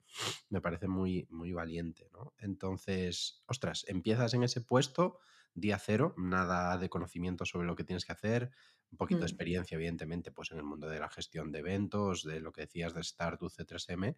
me 0.50 0.60
parece 0.60 0.88
muy, 0.88 1.26
muy 1.30 1.52
valiente, 1.52 2.08
¿no? 2.12 2.34
Entonces, 2.38 3.42
ostras, 3.46 3.84
empiezas 3.88 4.34
en 4.34 4.44
ese 4.44 4.60
puesto, 4.60 5.18
día 5.54 5.78
cero, 5.78 6.14
nada 6.16 6.76
de 6.78 6.88
conocimiento 6.88 7.44
sobre 7.44 7.66
lo 7.66 7.76
que 7.76 7.84
tienes 7.84 8.04
que 8.04 8.12
hacer, 8.12 8.50
un 8.90 8.98
poquito 8.98 9.20
de 9.20 9.24
mm. 9.24 9.32
experiencia, 9.32 9.74
evidentemente, 9.76 10.30
pues 10.30 10.50
en 10.50 10.58
el 10.58 10.64
mundo 10.64 10.88
de 10.88 11.00
la 11.00 11.08
gestión 11.08 11.50
de 11.50 11.60
eventos, 11.60 12.24
de 12.24 12.40
lo 12.40 12.52
que 12.52 12.62
decías 12.62 12.94
de 12.94 13.00
Startup 13.00 13.50
C3M. 13.50 14.16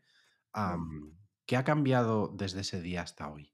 Mm. 0.54 1.08
¿Qué 1.46 1.56
ha 1.56 1.64
cambiado 1.64 2.28
desde 2.28 2.60
ese 2.60 2.80
día 2.80 3.02
hasta 3.02 3.30
hoy? 3.30 3.52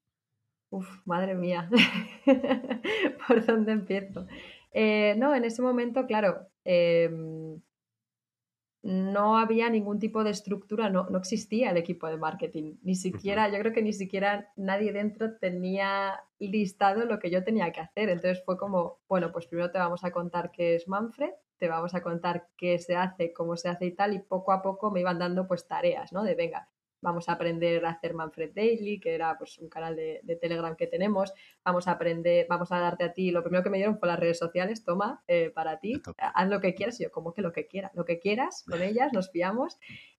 Uf, 0.71 0.89
madre 1.05 1.35
mía, 1.35 1.69
¿por 3.27 3.45
dónde 3.45 3.73
empiezo? 3.73 4.27
Eh, 4.71 5.17
no, 5.19 5.35
en 5.35 5.45
ese 5.45 5.63
momento, 5.63 6.07
claro, 6.07 6.49
em, 6.65 7.61
no 8.83 9.37
había 9.37 9.69
ningún 9.69 9.99
tipo 9.99 10.25
de 10.25 10.31
estructura, 10.31 10.89
no, 10.89 11.09
no, 11.11 11.19
existía 11.19 11.71
el 11.71 11.77
equipo 11.77 12.07
de 12.07 12.17
marketing, 12.17 12.77
ni 12.83 12.95
siquiera, 12.95 13.49
yo 13.51 13.59
creo 13.59 13.73
que 13.73 13.83
ni 13.83 13.93
siquiera 13.93 14.51
nadie 14.57 14.93
dentro 14.93 15.37
tenía 15.37 16.25
listado 16.39 17.05
lo 17.05 17.19
que 17.19 17.31
yo 17.31 17.45
tenía 17.45 17.73
que 17.73 17.81
hacer. 17.81 18.09
Entonces 18.09 18.43
fue 18.45 18.57
como, 18.57 18.99
bueno, 19.09 19.33
pues 19.33 19.47
primero 19.47 19.71
te 19.71 19.79
vamos 19.79 20.03
a 20.05 20.11
contar 20.11 20.51
qué 20.51 20.77
es 20.77 20.89
Manfred, 20.89 21.31
te 21.59 21.69
vamos 21.69 21.95
a 21.95 22.03
contar 22.03 22.49
qué 22.57 22.79
se 22.79 22.97
hace, 22.97 23.33
cómo 23.35 23.57
se 23.57 23.69
hace 23.69 23.87
y 23.87 23.93
tal, 23.93 24.15
y 24.15 24.19
poco 24.19 24.53
a 24.53 24.63
poco 24.63 24.91
me 24.91 25.01
iban 25.01 25.19
dando 25.19 25.47
pues 25.47 25.69
tareas, 25.69 26.13
¿no? 26.13 26.23
De 26.23 26.35
venga, 26.35 26.69
vamos 27.01 27.29
a 27.29 27.33
aprender 27.33 27.85
a 27.85 27.91
hacer 27.91 28.15
Manfred 28.15 28.53
Daily, 28.55 29.01
que 29.01 29.15
era 29.15 29.37
pues 29.39 29.59
un 29.59 29.69
canal 29.69 29.97
de, 29.97 30.39
Telegram 30.41 30.77
que 30.77 30.87
tenemos, 30.87 31.33
vamos 31.65 31.89
a 31.89 31.93
aprender, 31.93 32.47
vamos 32.49 32.73
a 32.73 32.79
darte 32.79 33.05
a 33.05 33.13
ti, 33.13 33.31
lo 33.31 33.43
primero 33.43 33.63
que 33.63 33.71
me 33.71 33.79
dieron 33.79 33.99
fue 33.99 34.09
las 34.09 34.19
redes 34.19 34.39
sociales, 34.39 34.85
toma, 34.85 35.23
eh, 35.27 35.51
para 35.51 35.79
ti, 35.79 36.01
haz 36.17 36.49
lo 36.49 36.61
que 36.61 36.75
quieras, 36.75 36.99
yo 36.99 37.11
como 37.11 37.33
que 37.33 37.43
lo 37.43 37.53
que 37.53 37.67
quieras, 37.67 37.91
lo 37.95 38.05
que 38.05 38.19
quieras 38.19 38.65
con 38.69 38.83
ellas, 38.83 39.13
nos 39.13 39.31
fiamos. 39.31 39.79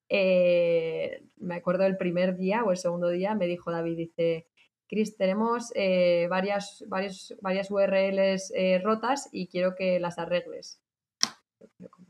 Eh, 0.09 1.23
me 1.37 1.55
acuerdo 1.55 1.85
el 1.85 1.97
primer 1.97 2.35
día 2.35 2.63
o 2.63 2.71
el 2.71 2.77
segundo 2.77 3.09
día 3.09 3.33
me 3.33 3.47
dijo 3.47 3.71
David, 3.71 3.97
dice, 3.97 4.47
Chris, 4.87 5.15
tenemos 5.15 5.71
eh, 5.75 6.27
varias, 6.29 6.83
varias, 6.87 7.33
varias 7.41 7.71
URLs 7.71 8.51
rotas 8.83 9.29
y 9.31 9.47
quiero 9.47 9.73
que 9.75 10.01
las 10.01 10.19
arregles 10.19 10.81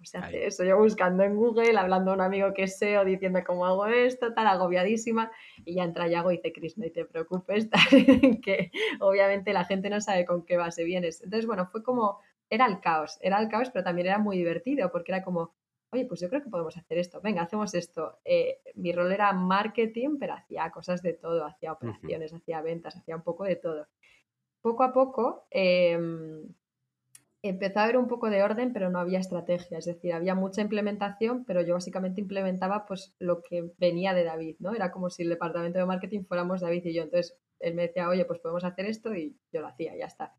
se 0.05 0.17
hace 0.17 0.45
eso? 0.45 0.63
Yo 0.63 0.77
buscando 0.77 1.23
en 1.23 1.35
Google, 1.35 1.77
hablando 1.77 2.11
a 2.11 2.13
un 2.15 2.21
amigo 2.21 2.53
que 2.53 2.67
sé 2.67 2.97
o 2.97 3.05
diciendo 3.05 3.39
cómo 3.45 3.65
hago 3.65 3.85
esto, 3.85 4.33
tal, 4.33 4.47
agobiadísima, 4.47 5.31
y 5.65 5.75
ya 5.75 5.83
entra 5.83 6.07
Yago 6.07 6.31
y 6.31 6.37
dice, 6.37 6.53
Chris, 6.53 6.77
no 6.77 6.85
te 6.91 7.05
preocupes, 7.05 7.69
que 8.43 8.71
obviamente 8.99 9.53
la 9.53 9.65
gente 9.65 9.89
no 9.89 10.01
sabe 10.01 10.25
con 10.25 10.45
qué 10.45 10.57
base 10.57 10.83
vienes. 10.83 11.21
Entonces, 11.21 11.45
bueno, 11.45 11.67
fue 11.67 11.83
como, 11.83 12.19
era 12.49 12.65
el 12.65 12.79
caos, 12.79 13.17
era 13.21 13.39
el 13.39 13.49
caos, 13.49 13.69
pero 13.69 13.83
también 13.83 14.07
era 14.07 14.19
muy 14.19 14.37
divertido, 14.37 14.91
porque 14.91 15.11
era 15.11 15.23
como, 15.23 15.53
oye, 15.91 16.05
pues 16.05 16.19
yo 16.19 16.29
creo 16.29 16.41
que 16.41 16.49
podemos 16.49 16.75
hacer 16.77 16.97
esto, 16.97 17.21
venga, 17.21 17.41
hacemos 17.41 17.73
esto. 17.73 18.19
Eh, 18.23 18.61
mi 18.75 18.91
rol 18.91 19.11
era 19.11 19.31
marketing, 19.33 20.17
pero 20.19 20.33
hacía 20.33 20.69
cosas 20.71 21.01
de 21.01 21.13
todo, 21.13 21.45
hacía 21.45 21.73
operaciones, 21.73 22.33
hacía 22.33 22.61
ventas, 22.61 22.95
hacía 22.95 23.15
un 23.15 23.23
poco 23.23 23.43
de 23.43 23.57
todo. 23.57 23.87
Poco 24.61 24.83
a 24.83 24.93
poco, 24.93 25.47
em, 25.49 26.43
empezó 27.43 27.79
a 27.79 27.83
haber 27.83 27.97
un 27.97 28.07
poco 28.07 28.29
de 28.29 28.43
orden, 28.43 28.73
pero 28.73 28.89
no 28.89 28.99
había 28.99 29.19
estrategia. 29.19 29.77
Es 29.77 29.85
decir, 29.85 30.13
había 30.13 30.35
mucha 30.35 30.61
implementación, 30.61 31.43
pero 31.45 31.61
yo 31.61 31.73
básicamente 31.73 32.21
implementaba 32.21 32.85
pues 32.85 33.15
lo 33.19 33.41
que 33.41 33.71
venía 33.77 34.13
de 34.13 34.23
David, 34.23 34.57
¿no? 34.59 34.73
Era 34.73 34.91
como 34.91 35.09
si 35.09 35.23
el 35.23 35.29
departamento 35.29 35.79
de 35.79 35.85
marketing 35.85 36.25
fuéramos 36.25 36.61
David 36.61 36.85
y 36.85 36.93
yo. 36.93 37.03
Entonces, 37.03 37.37
él 37.61 37.75
me 37.75 37.83
decía, 37.83 38.09
oye, 38.09 38.25
pues 38.25 38.39
podemos 38.39 38.63
hacer 38.63 38.85
esto 38.85 39.13
y 39.15 39.37
yo 39.51 39.61
lo 39.61 39.67
hacía, 39.67 39.95
ya 39.95 40.05
está. 40.05 40.33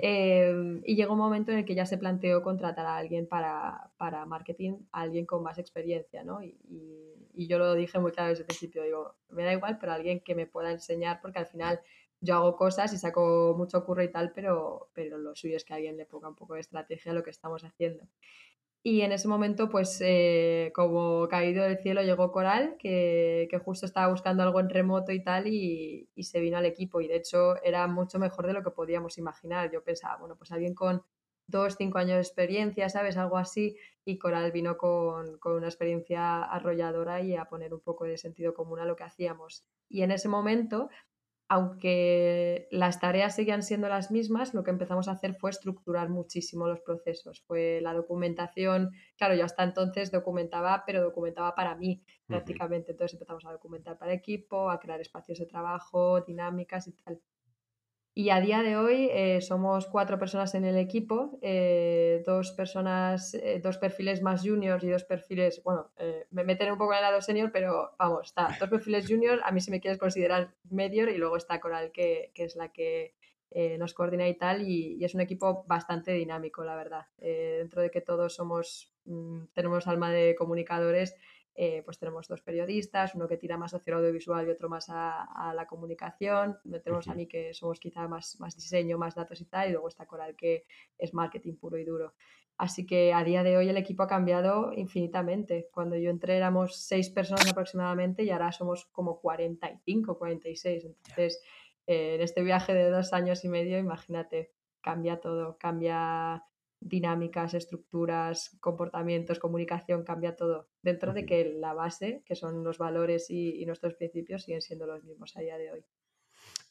Em, 0.00 0.80
y 0.84 0.96
llegó 0.96 1.14
un 1.14 1.18
momento 1.18 1.52
en 1.52 1.58
el 1.58 1.64
que 1.64 1.74
ya 1.74 1.86
se 1.86 1.98
planteó 1.98 2.42
contratar 2.42 2.86
a 2.86 2.96
alguien 2.96 3.26
para, 3.26 3.90
para 3.96 4.26
marketing, 4.26 4.78
a 4.92 5.02
alguien 5.02 5.26
con 5.26 5.42
más 5.42 5.58
experiencia, 5.58 6.24
¿no? 6.24 6.42
Y, 6.42 6.58
y, 7.34 7.46
yo 7.48 7.58
lo 7.58 7.74
dije 7.74 7.98
muy 7.98 8.12
claro 8.12 8.30
desde 8.30 8.42
el 8.42 8.46
principio, 8.46 8.82
digo, 8.82 9.14
me 9.28 9.44
da 9.44 9.52
igual, 9.52 9.78
pero 9.78 9.92
alguien 9.92 10.20
que 10.20 10.34
me 10.34 10.46
pueda 10.46 10.70
enseñar, 10.70 11.20
porque 11.20 11.38
al 11.38 11.46
final 11.46 11.80
yo 12.26 12.34
hago 12.36 12.56
cosas 12.56 12.92
y 12.92 12.98
saco 12.98 13.54
mucho 13.56 13.84
curro 13.84 14.02
y 14.02 14.10
tal, 14.10 14.32
pero, 14.34 14.90
pero 14.92 15.18
lo 15.18 15.34
suyo 15.34 15.56
es 15.56 15.64
que 15.64 15.74
alguien 15.74 15.96
le 15.96 16.06
ponga 16.06 16.28
un 16.28 16.34
poco 16.36 16.54
de 16.54 16.60
estrategia 16.60 17.12
a 17.12 17.14
lo 17.14 17.22
que 17.22 17.30
estamos 17.30 17.64
haciendo. 17.64 18.06
Y 18.82 19.00
en 19.00 19.10
ese 19.10 19.26
momento, 19.26 19.68
pues 19.68 20.00
eh, 20.00 20.70
como 20.72 21.26
caído 21.28 21.64
del 21.64 21.78
cielo, 21.78 22.02
llegó 22.02 22.30
Coral, 22.30 22.76
que, 22.78 23.48
que, 23.50 23.58
justo 23.58 23.84
estaba 23.84 24.08
buscando 24.08 24.44
algo 24.44 24.60
en 24.60 24.70
remoto 24.70 25.10
y 25.10 25.24
tal, 25.24 25.48
y, 25.48 26.08
y, 26.14 26.22
se 26.22 26.38
vino 26.38 26.56
al 26.56 26.66
equipo. 26.66 27.00
Y 27.00 27.08
de 27.08 27.16
hecho 27.16 27.60
era 27.64 27.88
mucho 27.88 28.20
mejor 28.20 28.46
de 28.46 28.52
lo 28.52 28.62
que 28.62 28.70
podíamos 28.70 29.18
imaginar. 29.18 29.72
Yo 29.72 29.82
pensaba, 29.82 30.18
bueno, 30.18 30.36
pues 30.36 30.52
alguien 30.52 30.74
con 30.74 31.02
dos, 31.48 31.74
cinco 31.76 31.98
años 31.98 32.14
de 32.14 32.20
experiencia, 32.20 32.88
¿sabes? 32.88 33.16
Algo 33.16 33.38
así. 33.38 33.76
Y 34.04 34.18
Coral 34.18 34.52
vino 34.52 34.76
con, 34.76 35.38
con 35.38 35.54
una 35.54 35.66
experiencia 35.66 36.44
arrolladora 36.44 37.20
y 37.22 37.34
a 37.34 37.46
poner 37.46 37.74
un 37.74 37.80
poco 37.80 38.04
de 38.04 38.16
sentido 38.18 38.54
común 38.54 38.78
a 38.78 38.84
lo 38.84 38.94
que 38.94 39.02
hacíamos. 39.02 39.64
Y 39.88 40.02
en 40.02 40.12
ese 40.12 40.28
momento 40.28 40.90
aunque 41.48 42.66
las 42.70 43.00
tareas 43.00 43.36
seguían 43.36 43.62
siendo 43.62 43.88
las 43.88 44.10
mismas, 44.10 44.52
lo 44.54 44.64
que 44.64 44.70
empezamos 44.70 45.08
a 45.08 45.12
hacer 45.12 45.34
fue 45.34 45.50
estructurar 45.50 46.08
muchísimo 46.08 46.66
los 46.66 46.80
procesos. 46.80 47.42
Fue 47.46 47.80
la 47.80 47.94
documentación, 47.94 48.92
claro, 49.16 49.34
yo 49.34 49.44
hasta 49.44 49.62
entonces 49.62 50.10
documentaba, 50.10 50.82
pero 50.86 51.02
documentaba 51.02 51.54
para 51.54 51.76
mí 51.76 52.02
prácticamente. 52.26 52.92
Entonces 52.92 53.14
empezamos 53.14 53.44
a 53.46 53.52
documentar 53.52 53.96
para 53.98 54.12
equipo, 54.12 54.70
a 54.70 54.80
crear 54.80 55.00
espacios 55.00 55.38
de 55.38 55.46
trabajo, 55.46 56.20
dinámicas 56.22 56.88
y 56.88 56.92
tal. 56.92 57.20
Y 58.18 58.30
a 58.30 58.40
día 58.40 58.62
de 58.62 58.78
hoy 58.78 59.10
eh, 59.12 59.42
somos 59.42 59.86
cuatro 59.88 60.18
personas 60.18 60.54
en 60.54 60.64
el 60.64 60.78
equipo, 60.78 61.38
eh, 61.42 62.22
dos 62.24 62.52
personas, 62.52 63.34
eh, 63.34 63.60
dos 63.62 63.76
perfiles 63.76 64.22
más 64.22 64.40
juniors 64.40 64.82
y 64.84 64.88
dos 64.88 65.04
perfiles, 65.04 65.60
bueno, 65.62 65.90
me 66.30 66.42
meten 66.42 66.72
un 66.72 66.78
poco 66.78 66.92
en 66.92 66.96
el 66.96 67.02
lado 67.02 67.20
senior, 67.20 67.50
pero 67.52 67.94
vamos, 67.98 68.28
está 68.28 68.56
dos 68.58 68.70
perfiles 68.70 69.06
junior, 69.06 69.42
a 69.44 69.52
mí 69.52 69.60
si 69.60 69.70
me 69.70 69.82
quieres 69.82 69.98
considerar 69.98 70.54
medior 70.70 71.10
y 71.10 71.18
luego 71.18 71.36
está 71.36 71.60
Coral 71.60 71.92
que, 71.92 72.32
que 72.34 72.44
es 72.44 72.56
la 72.56 72.72
que 72.72 73.14
nos 73.78 73.92
coordina 73.92 74.26
y 74.26 74.34
tal 74.38 74.66
y, 74.66 75.04
es 75.04 75.14
un 75.14 75.20
equipo 75.20 75.66
bastante 75.66 76.12
dinámico, 76.12 76.64
la 76.64 76.74
verdad. 76.74 77.06
dentro 77.18 77.82
de 77.82 77.90
que 77.90 78.00
todos 78.00 78.34
somos, 78.34 78.94
mm, 79.04 79.48
tenemos 79.52 79.86
alma 79.88 80.10
de 80.10 80.34
comunicadores, 80.36 81.16
eh, 81.58 81.82
pues 81.84 81.98
tenemos 81.98 82.28
dos 82.28 82.42
periodistas, 82.42 83.14
uno 83.14 83.26
que 83.26 83.38
tira 83.38 83.56
más 83.56 83.72
hacia 83.72 83.92
el 83.92 83.98
audiovisual 83.98 84.46
y 84.46 84.50
otro 84.50 84.68
más 84.68 84.86
a, 84.90 85.52
la 85.54 85.66
comunicación. 85.66 86.58
Tenemos 86.84 87.08
a 87.08 87.14
mí 87.14 87.26
que 87.26 87.54
somos 87.54 87.80
quizá 87.80 88.06
más, 88.08 88.38
más 88.40 88.54
diseño, 88.56 88.98
más 88.98 89.14
datos 89.14 89.40
y 89.40 89.46
tal, 89.46 89.68
y 89.68 89.72
luego 89.72 89.88
está 89.88 90.04
Coral 90.06 90.36
que 90.36 90.66
es 90.98 91.14
marketing 91.14 91.56
puro 91.56 91.78
y 91.78 91.84
duro. 91.84 92.12
Así 92.58 92.84
que 92.84 93.14
a 93.14 93.24
día 93.24 93.42
de 93.42 93.56
hoy 93.56 93.68
el 93.70 93.76
equipo 93.78 94.02
ha 94.02 94.06
cambiado 94.06 94.72
infinitamente. 94.74 95.68
Cuando 95.72 95.96
yo 95.96 96.10
entré 96.10 96.36
éramos 96.36 96.76
seis 96.76 97.08
personas 97.08 97.50
aproximadamente 97.50 98.22
y 98.22 98.30
ahora 98.30 98.52
somos 98.52 98.86
como 98.92 99.18
45, 99.20 100.18
46. 100.18 100.84
Entonces, 100.84 101.42
eh, 101.86 102.16
en 102.16 102.20
este 102.20 102.42
viaje 102.42 102.74
de 102.74 102.90
dos 102.90 103.14
años 103.14 103.44
y 103.44 103.48
medio, 103.48 103.78
imagínate, 103.78 104.52
cambia 104.82 105.20
todo, 105.20 105.56
cambia 105.58 106.44
dinámicas, 106.80 107.54
estructuras, 107.54 108.56
comportamientos, 108.60 109.38
comunicación, 109.38 110.04
cambia 110.04 110.36
todo. 110.36 110.68
Dentro 110.82 111.12
de 111.12 111.26
que 111.26 111.54
la 111.54 111.74
base, 111.74 112.22
que 112.24 112.36
son 112.36 112.62
los 112.62 112.78
valores 112.78 113.30
y, 113.30 113.64
nuestros 113.66 113.94
principios, 113.94 114.42
siguen 114.42 114.62
siendo 114.62 114.86
los 114.86 115.02
mismos 115.04 115.36
a 115.36 115.40
día 115.40 115.58
de 115.58 115.72
hoy. 115.72 115.84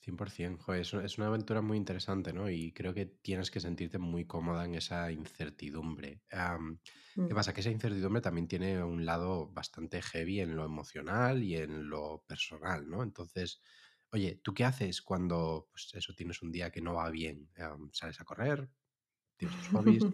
100%, 0.06 0.60
Joder, 0.60 0.82
es, 0.82 1.18
una 1.18 1.28
aventura 1.28 1.62
muy 1.62 1.78
interesante, 1.78 2.32
¿no? 2.32 2.48
Y 2.50 2.72
creo 2.74 2.94
que 2.94 3.08
tienes 3.08 3.50
que 3.50 3.60
sentirte 3.60 3.98
muy 3.98 4.26
cómoda 4.26 4.64
en 4.66 4.76
esa 4.76 5.12
incertidumbre. 5.12 6.22
¿Qué 6.30 7.22
mm. 7.22 7.30
pasa? 7.30 7.54
Que 7.54 7.62
esa 7.62 7.72
incertidumbre 7.72 8.22
también 8.22 8.48
tiene 8.48 8.84
un 8.84 9.04
lado 9.04 9.50
bastante 9.50 10.04
heavy 10.04 10.42
en 10.42 10.56
lo 10.56 10.64
emocional 10.64 11.44
y 11.44 11.58
en 11.58 11.90
lo 11.90 12.24
personal, 12.28 12.88
¿no? 12.88 13.02
Entonces, 13.02 13.62
oye, 14.12 14.40
¿tú 14.44 14.54
qué 14.54 14.64
haces 14.64 15.02
cuando, 15.02 15.68
pues 15.72 15.90
eso, 15.96 16.14
tienes 16.14 16.44
un 16.44 16.52
día 16.52 16.70
que 16.70 16.82
no 16.82 16.94
va 16.94 17.10
bien? 17.10 17.50
¿Sales 17.92 18.22
a 18.22 18.26
correr? 18.26 18.70
¿Tienes 19.38 19.68
hobbies? 19.72 20.06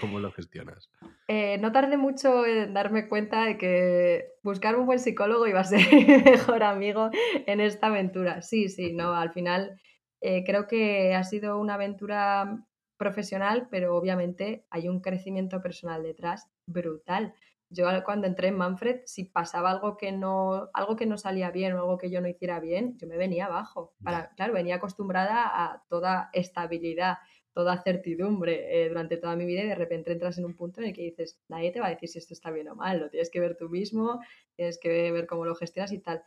¿Cómo, 0.00 0.20
lo 0.20 0.30
gestionas? 0.32 0.90
Eh, 1.28 1.58
no 1.58 1.72
tardé 1.72 1.96
mucho 1.96 2.44
en 2.44 2.74
darme 2.74 3.08
cuenta 3.08 3.44
de 3.44 3.56
que 3.56 4.32
buscar 4.42 4.76
un 4.76 4.86
buen 4.86 4.98
psicólogo 4.98 5.46
iba 5.46 5.60
a 5.60 5.64
ser 5.64 5.80
mi 5.92 6.04
mejor 6.24 6.62
amigo 6.62 7.10
en 7.46 7.60
esta 7.60 7.86
aventura. 7.86 8.42
Sí, 8.42 8.68
sí, 8.68 8.92
no, 8.92 9.14
al 9.14 9.32
final 9.32 9.80
eh, 10.20 10.44
creo 10.44 10.66
que 10.66 11.14
ha 11.14 11.24
sido 11.24 11.58
una 11.58 11.74
aventura 11.74 12.66
profesional, 12.98 13.68
pero 13.70 13.96
obviamente 13.96 14.66
hay 14.70 14.88
un 14.88 15.00
crecimiento 15.00 15.60
personal 15.62 16.02
detrás 16.02 16.48
brutal. 16.66 17.34
Yo 17.70 17.86
cuando 18.04 18.26
entré 18.26 18.48
en 18.48 18.58
Manfred, 18.58 19.00
si 19.06 19.24
pasaba 19.24 19.70
algo 19.70 19.96
que 19.96 20.12
no, 20.12 20.68
algo 20.74 20.94
que 20.94 21.06
no 21.06 21.16
salía 21.16 21.50
bien 21.50 21.72
o 21.72 21.78
algo 21.78 21.96
que 21.96 22.10
yo 22.10 22.20
no 22.20 22.28
hiciera 22.28 22.60
bien, 22.60 22.98
yo 22.98 23.08
me 23.08 23.16
venía 23.16 23.46
abajo. 23.46 23.94
Para, 24.04 24.28
claro, 24.34 24.52
venía 24.52 24.76
acostumbrada 24.76 25.46
a 25.46 25.82
toda 25.88 26.28
estabilidad 26.34 27.16
toda 27.52 27.82
certidumbre 27.82 28.84
eh, 28.84 28.88
durante 28.88 29.16
toda 29.16 29.36
mi 29.36 29.44
vida 29.44 29.62
y 29.62 29.68
de 29.68 29.74
repente 29.74 30.12
entras 30.12 30.38
en 30.38 30.44
un 30.44 30.54
punto 30.54 30.80
en 30.80 30.88
el 30.88 30.92
que 30.94 31.02
dices, 31.02 31.38
nadie 31.48 31.70
te 31.70 31.80
va 31.80 31.86
a 31.86 31.90
decir 31.90 32.08
si 32.08 32.18
esto 32.18 32.34
está 32.34 32.50
bien 32.50 32.68
o 32.68 32.74
mal, 32.74 33.00
lo 33.00 33.10
tienes 33.10 33.30
que 33.30 33.40
ver 33.40 33.56
tú 33.56 33.68
mismo, 33.68 34.20
tienes 34.56 34.78
que 34.78 35.12
ver 35.12 35.26
cómo 35.26 35.44
lo 35.44 35.54
gestionas 35.54 35.92
y 35.92 35.98
tal. 35.98 36.22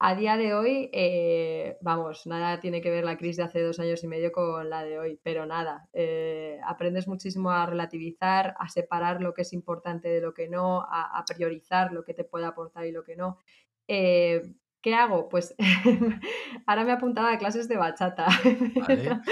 A 0.00 0.14
día 0.16 0.36
de 0.36 0.54
hoy, 0.54 0.90
eh, 0.92 1.78
vamos, 1.80 2.26
nada 2.26 2.60
tiene 2.60 2.82
que 2.82 2.90
ver 2.90 3.04
la 3.04 3.16
crisis 3.16 3.38
de 3.38 3.42
hace 3.44 3.62
dos 3.62 3.78
años 3.78 4.02
y 4.02 4.08
medio 4.08 4.32
con 4.32 4.68
la 4.68 4.84
de 4.84 4.98
hoy, 4.98 5.20
pero 5.22 5.46
nada, 5.46 5.88
eh, 5.92 6.58
aprendes 6.66 7.06
muchísimo 7.06 7.50
a 7.50 7.64
relativizar, 7.64 8.54
a 8.58 8.68
separar 8.68 9.22
lo 9.22 9.32
que 9.32 9.42
es 9.42 9.52
importante 9.52 10.08
de 10.08 10.20
lo 10.20 10.34
que 10.34 10.48
no, 10.48 10.82
a, 10.82 11.24
priorizar 11.26 11.92
lo 11.92 12.04
que 12.04 12.12
te 12.12 12.24
puede 12.24 12.44
aportar 12.44 12.86
y 12.86 12.92
lo 12.92 13.04
que 13.04 13.16
no. 13.16 13.38
¿Qué 14.84 14.94
hago? 14.94 15.30
Pues 15.30 15.54
ahora 16.66 16.84
me 16.84 16.90
he 16.90 16.92
apuntado 16.92 17.28
a 17.28 17.38
clases 17.38 17.68
de 17.68 17.78
bachata. 17.78 18.26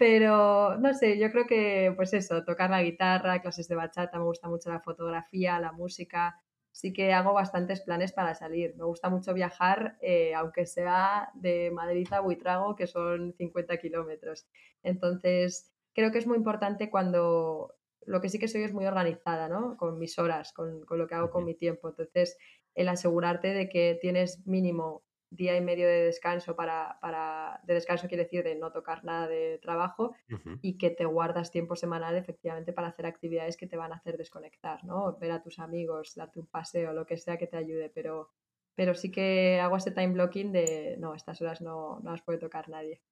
Pero 0.00 0.76
no 0.78 0.94
sé, 0.94 1.16
yo 1.16 1.30
creo 1.30 1.46
que 1.46 1.92
pues 1.94 2.12
eso, 2.12 2.42
tocar 2.42 2.70
la 2.70 2.82
guitarra, 2.82 3.40
clases 3.40 3.68
de 3.68 3.76
bachata, 3.76 4.18
me 4.18 4.24
gusta 4.24 4.48
mucho 4.48 4.68
la 4.68 4.80
fotografía, 4.80 5.60
la 5.60 5.70
música. 5.70 6.42
Sí 6.72 6.92
que 6.92 7.12
hago 7.12 7.34
bastantes 7.34 7.82
planes 7.82 8.12
para 8.12 8.34
salir. 8.34 8.74
Me 8.76 8.82
gusta 8.82 9.08
mucho 9.08 9.32
viajar, 9.32 9.96
eh, 10.00 10.34
aunque 10.34 10.66
sea 10.66 11.30
de 11.34 11.70
Madrid 11.70 12.08
a 12.10 12.18
Buitrago, 12.18 12.74
que 12.74 12.88
son 12.88 13.32
50 13.32 13.76
kilómetros. 13.76 14.48
Entonces, 14.82 15.72
creo 15.94 16.10
que 16.10 16.18
es 16.18 16.26
muy 16.26 16.36
importante 16.36 16.90
cuando 16.90 17.76
lo 18.06 18.20
que 18.20 18.28
sí 18.28 18.40
que 18.40 18.48
soy 18.48 18.64
es 18.64 18.74
muy 18.74 18.86
organizada, 18.86 19.48
¿no? 19.48 19.76
Con 19.76 20.00
mis 20.00 20.18
horas, 20.18 20.52
con, 20.52 20.84
con 20.84 20.98
lo 20.98 21.06
que 21.06 21.14
hago 21.14 21.30
con 21.30 21.44
mi 21.44 21.54
tiempo. 21.54 21.90
Entonces, 21.90 22.36
el 22.76 22.88
asegurarte 22.88 23.48
de 23.54 23.68
que 23.68 23.98
tienes 24.00 24.46
mínimo 24.46 25.02
día 25.30 25.56
y 25.56 25.60
medio 25.60 25.88
de 25.88 26.04
descanso 26.04 26.54
para, 26.54 26.98
para, 27.00 27.60
de 27.64 27.74
descanso 27.74 28.06
quiere 28.06 28.24
decir 28.24 28.44
de 28.44 28.54
no 28.54 28.70
tocar 28.70 29.04
nada 29.04 29.26
de 29.26 29.58
trabajo 29.60 30.14
y 30.62 30.78
que 30.78 30.90
te 30.90 31.04
guardas 31.04 31.50
tiempo 31.50 31.74
semanal 31.74 32.16
efectivamente 32.16 32.72
para 32.72 32.88
hacer 32.88 33.06
actividades 33.06 33.56
que 33.56 33.66
te 33.66 33.76
van 33.76 33.92
a 33.92 33.96
hacer 33.96 34.16
desconectar, 34.16 34.84
¿no? 34.84 35.16
Ver 35.18 35.32
a 35.32 35.42
tus 35.42 35.58
amigos, 35.58 36.14
darte 36.14 36.38
un 36.38 36.46
paseo, 36.46 36.92
lo 36.92 37.06
que 37.06 37.18
sea 37.18 37.38
que 37.38 37.46
te 37.46 37.56
ayude, 37.56 37.90
pero, 37.92 38.30
pero 38.74 38.94
sí 38.94 39.10
que 39.10 39.58
hago 39.60 39.76
ese 39.76 39.90
time 39.90 40.12
blocking 40.12 40.52
de 40.52 40.96
no, 40.98 41.14
estas 41.14 41.40
horas 41.42 41.60
no, 41.60 41.98
no 42.00 42.12
las 42.12 42.22
puede 42.22 42.38
tocar 42.38 42.68
nadie. 42.68 43.02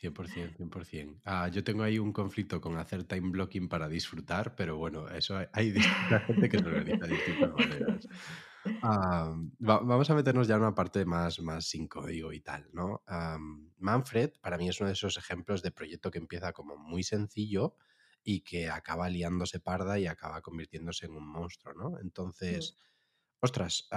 100%, 0.00 0.56
100%. 0.56 1.20
Ah, 1.24 1.48
yo 1.48 1.64
tengo 1.64 1.82
ahí 1.82 1.98
un 1.98 2.12
conflicto 2.12 2.60
con 2.60 2.76
hacer 2.76 3.04
time 3.04 3.30
blocking 3.30 3.68
para 3.68 3.88
disfrutar, 3.88 4.54
pero 4.54 4.76
bueno, 4.76 5.08
eso 5.08 5.36
hay, 5.36 5.46
hay 5.52 5.70
distinta 5.72 6.20
gente 6.20 6.48
que 6.48 6.58
se 6.58 6.66
organiza 6.66 7.06
de 7.06 7.14
distintas 7.14 7.52
maneras. 7.52 8.08
Ah, 8.80 9.34
vamos 9.58 10.10
a 10.10 10.14
meternos 10.14 10.46
ya 10.46 10.54
en 10.54 10.60
una 10.62 10.74
parte 10.74 11.04
más, 11.04 11.40
más 11.40 11.66
sin 11.66 11.88
código 11.88 12.32
y 12.32 12.40
tal, 12.40 12.68
¿no? 12.72 13.02
Manfred 13.78 14.32
para 14.40 14.56
mí 14.56 14.68
es 14.68 14.80
uno 14.80 14.88
de 14.88 14.92
esos 14.94 15.16
ejemplos 15.16 15.62
de 15.62 15.70
proyecto 15.72 16.10
que 16.10 16.18
empieza 16.18 16.52
como 16.52 16.76
muy 16.76 17.02
sencillo 17.02 17.76
y 18.22 18.42
que 18.42 18.68
acaba 18.68 19.08
liándose 19.08 19.60
parda 19.60 19.98
y 19.98 20.06
acaba 20.06 20.42
convirtiéndose 20.42 21.06
en 21.06 21.12
un 21.12 21.26
monstruo, 21.26 21.74
¿no? 21.74 21.98
Entonces, 22.00 22.76
ostras, 23.40 23.88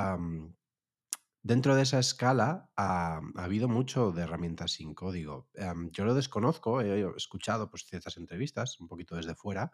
Dentro 1.43 1.75
de 1.75 1.81
esa 1.81 1.97
escala 1.97 2.69
ha, 2.75 3.19
habido 3.35 3.67
mucho 3.67 4.11
de 4.11 4.21
herramientas 4.21 4.73
sin 4.73 4.93
código. 4.93 5.49
yo 5.91 6.05
lo 6.05 6.13
desconozco, 6.13 6.81
he 6.81 7.03
escuchado 7.17 7.69
pues, 7.69 7.85
ciertas 7.85 8.17
entrevistas, 8.17 8.79
un 8.79 8.87
poquito 8.87 9.15
desde 9.15 9.33
fuera, 9.33 9.71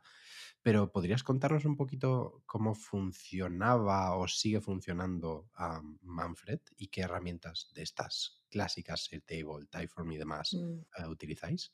pero 0.62 0.92
¿podrías 0.92 1.24
contarnos 1.24 1.66
un 1.66 1.76
poquito 1.76 2.42
cómo 2.46 2.74
funcionaba 2.74 4.16
o 4.16 4.30
sigue 4.30 4.62
funcionando 4.62 5.50
Manfred 6.02 6.62
y 6.78 6.88
qué 6.88 7.02
herramientas 7.02 7.70
de 7.76 7.84
estas 7.84 8.46
clásicas, 8.50 9.10
el 9.12 9.24
Table, 9.24 9.68
Typeform 9.70 10.12
y 10.14 10.18
demás, 10.18 10.54
mm. 10.54 11.04
eh, 11.04 11.08
utilizáis? 11.08 11.74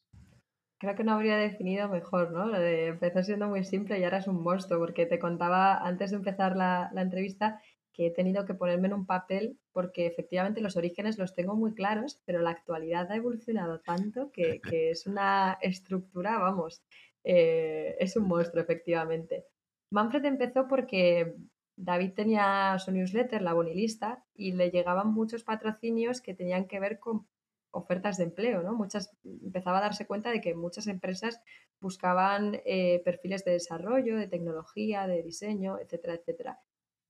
creo 0.83 0.95
que 0.95 1.05
no 1.05 1.13
habría 1.13 1.37
definido 1.37 1.87
mejor, 1.87 2.33
¿no? 2.33 2.45
Lo 2.45 2.59
de 2.59 2.87
empezó 2.87 3.23
siendo 3.23 3.47
muy 3.47 3.63
simple 3.63 3.97
y 3.99 4.03
ahora 4.03 4.17
es 4.17 4.27
un 4.27 4.43
monstruo, 4.43 4.79
porque 4.79 5.05
te 5.05 5.17
contaba 5.17 5.77
antes 5.77 6.11
de 6.11 6.17
empezar 6.17 6.57
la, 6.57 6.89
la 6.93 7.01
entrevista 7.01 7.61
que 7.93 8.07
he 8.07 8.11
tenido 8.11 8.45
que 8.45 8.55
ponerme 8.55 8.87
en 8.87 8.93
un 8.93 9.05
papel 9.05 9.59
porque 9.71 10.07
efectivamente 10.07 10.61
los 10.61 10.75
orígenes 10.75 11.17
los 11.17 11.33
tengo 11.33 11.55
muy 11.55 11.73
claros, 11.73 12.19
pero 12.25 12.41
la 12.41 12.49
actualidad 12.49 13.11
ha 13.11 13.15
evolucionado 13.15 13.79
tanto 13.79 14.31
que, 14.31 14.59
que 14.77 14.89
es 14.91 15.05
una 15.07 15.57
estructura, 15.61 16.39
vamos, 16.39 16.83
eh, 17.23 17.95
es 17.99 18.15
un 18.17 18.27
monstruo 18.27 18.63
efectivamente. 18.63 19.45
Manfred 19.91 20.25
empezó 20.25 20.67
porque 20.67 21.35
David 21.75 22.13
tenía 22.13 22.77
su 22.79 22.91
newsletter, 22.91 23.41
la 23.41 23.53
Bonilista, 23.53 24.25
y 24.33 24.53
le 24.53 24.71
llegaban 24.71 25.13
muchos 25.13 25.43
patrocinios 25.43 26.19
que 26.21 26.33
tenían 26.33 26.67
que 26.67 26.79
ver 26.79 26.99
con 26.99 27.27
ofertas 27.71 28.17
de 28.17 28.25
empleo, 28.25 28.61
¿no? 28.61 28.73
Muchas, 28.73 29.15
empezaba 29.23 29.79
a 29.79 29.81
darse 29.81 30.05
cuenta 30.05 30.31
de 30.31 30.41
que 30.41 30.53
muchas 30.53 30.87
empresas 30.87 31.41
buscaban 31.79 32.61
eh, 32.65 33.01
perfiles 33.03 33.45
de 33.45 33.51
desarrollo, 33.53 34.17
de 34.17 34.27
tecnología, 34.27 35.07
de 35.07 35.23
diseño, 35.23 35.79
etcétera, 35.79 36.15
etcétera 36.15 36.59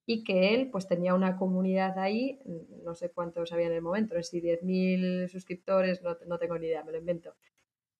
y 0.05 0.23
que 0.23 0.53
él 0.53 0.69
pues 0.71 0.87
tenía 0.87 1.13
una 1.13 1.37
comunidad 1.37 1.97
ahí, 1.97 2.39
no 2.83 2.93
sé 2.93 3.11
cuántos 3.11 3.53
había 3.53 3.67
en 3.67 3.73
el 3.73 3.81
momento, 3.81 4.21
si 4.21 4.41
10.000 4.41 5.29
suscriptores, 5.29 6.01
no, 6.01 6.17
no, 6.27 6.37
tengo 6.37 6.57
ni 6.57 6.67
idea, 6.67 6.83
me 6.83 6.91
lo 6.91 6.97
invento, 6.97 7.35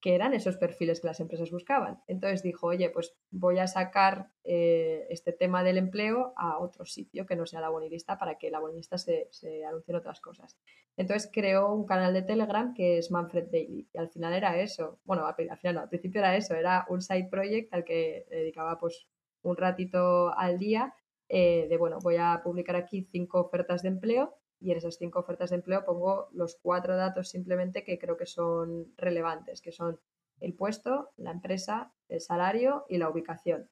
que 0.02 0.16
eran 0.16 0.34
esos 0.34 0.58
perfiles 0.58 1.00
que 1.00 1.08
las 1.08 1.22
empresas 1.22 1.50
buscaban. 1.50 2.02
Entonces 2.08 2.44
dijo, 2.44 2.68
oye, 2.68 2.90
pues 2.90 3.16
voy 3.32 3.60
a 3.60 3.68
sacar 3.68 4.32
eh, 4.44 5.08
este 5.10 5.32
tema 5.32 5.64
del 5.64 5.78
empleo 5.78 6.34
a 6.36 6.58
otro 6.58 6.84
sitio 6.84 7.26
que 7.26 7.38
no 7.38 7.46
sea 7.46 7.62
la 7.62 7.70
bonilista 7.70 8.18
para 8.18 8.38
que 8.38 8.52
la 8.52 8.60
bonilista 8.60 8.98
se, 8.98 9.30
se 9.32 9.64
anuncie 9.64 9.94
en 9.94 9.98
otras 9.98 10.20
cosas. 10.20 10.58
Entonces 10.98 11.32
creó 11.32 11.74
un 11.74 11.86
canal 11.86 12.14
de 12.14 12.22
Telegram 12.22 12.74
que 12.74 12.98
es 12.98 13.12
Manfred 13.12 13.46
Daily 13.50 13.88
y 13.94 13.98
al 13.98 14.10
final 14.10 14.34
era 14.34 14.60
eso, 14.60 15.00
bueno, 15.06 15.26
al, 15.26 15.50
al 15.50 15.58
final 15.58 15.76
no, 15.76 15.82
al 15.82 15.90
principio 15.90 16.20
era 16.20 16.36
eso, 16.36 16.54
era 16.54 16.86
un 16.90 17.02
side 17.02 17.30
project 17.32 17.74
al 17.74 17.86
que 17.86 18.26
dedicaba 18.30 18.78
pues 18.78 19.08
un 19.42 19.56
ratito 19.56 20.38
al 20.38 20.60
día 20.60 20.94
eh, 21.36 21.66
de, 21.68 21.78
bueno, 21.78 21.98
voy 22.00 22.18
a 22.18 22.42
publicar 22.44 22.76
aquí 22.76 23.08
cinco 23.12 23.40
ofertas 23.40 23.82
de 23.82 23.88
empleo 23.88 24.36
y 24.60 24.70
en 24.70 24.78
esas 24.78 24.98
cinco 24.98 25.18
ofertas 25.18 25.50
de 25.50 25.56
empleo 25.56 25.84
pongo 25.84 26.28
los 26.32 26.60
cuatro 26.62 26.96
datos 26.96 27.30
simplemente 27.30 27.84
que 27.84 27.98
creo 27.98 28.18
que 28.18 28.28
son 28.28 28.94
relevantes, 28.98 29.60
que 29.60 29.72
son 29.72 30.00
el 30.40 30.54
puesto, 30.54 31.10
la 31.18 31.32
empresa, 31.32 31.92
el 32.08 32.22
salario 32.22 32.86
y 32.88 33.00
la 33.00 33.10
ubicación. 33.10 33.68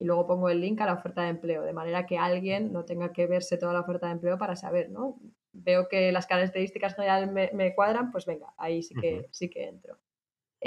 Y 0.00 0.04
luego 0.04 0.26
pongo 0.26 0.48
el 0.48 0.60
link 0.60 0.80
a 0.80 0.86
la 0.86 0.94
oferta 0.94 1.22
de 1.22 1.28
empleo, 1.28 1.62
de 1.62 1.72
manera 1.72 2.06
que 2.06 2.18
alguien 2.18 2.72
no 2.72 2.84
tenga 2.84 3.12
que 3.12 3.28
verse 3.28 3.56
toda 3.56 3.72
la 3.72 3.82
oferta 3.82 4.06
de 4.06 4.12
empleo 4.14 4.36
para 4.36 4.56
saber, 4.56 4.90
¿no? 4.90 5.20
Veo 5.52 5.86
que 5.88 6.10
las 6.10 6.26
características 6.26 6.96
generales 6.96 7.30
me, 7.30 7.52
me 7.54 7.72
cuadran, 7.72 8.10
pues 8.10 8.26
venga, 8.26 8.52
ahí 8.58 8.82
sí 8.82 8.96
que, 8.96 9.14
uh 9.14 9.22
-huh. 9.22 9.28
sí 9.30 9.48
que 9.48 9.68
entro. 9.68 9.96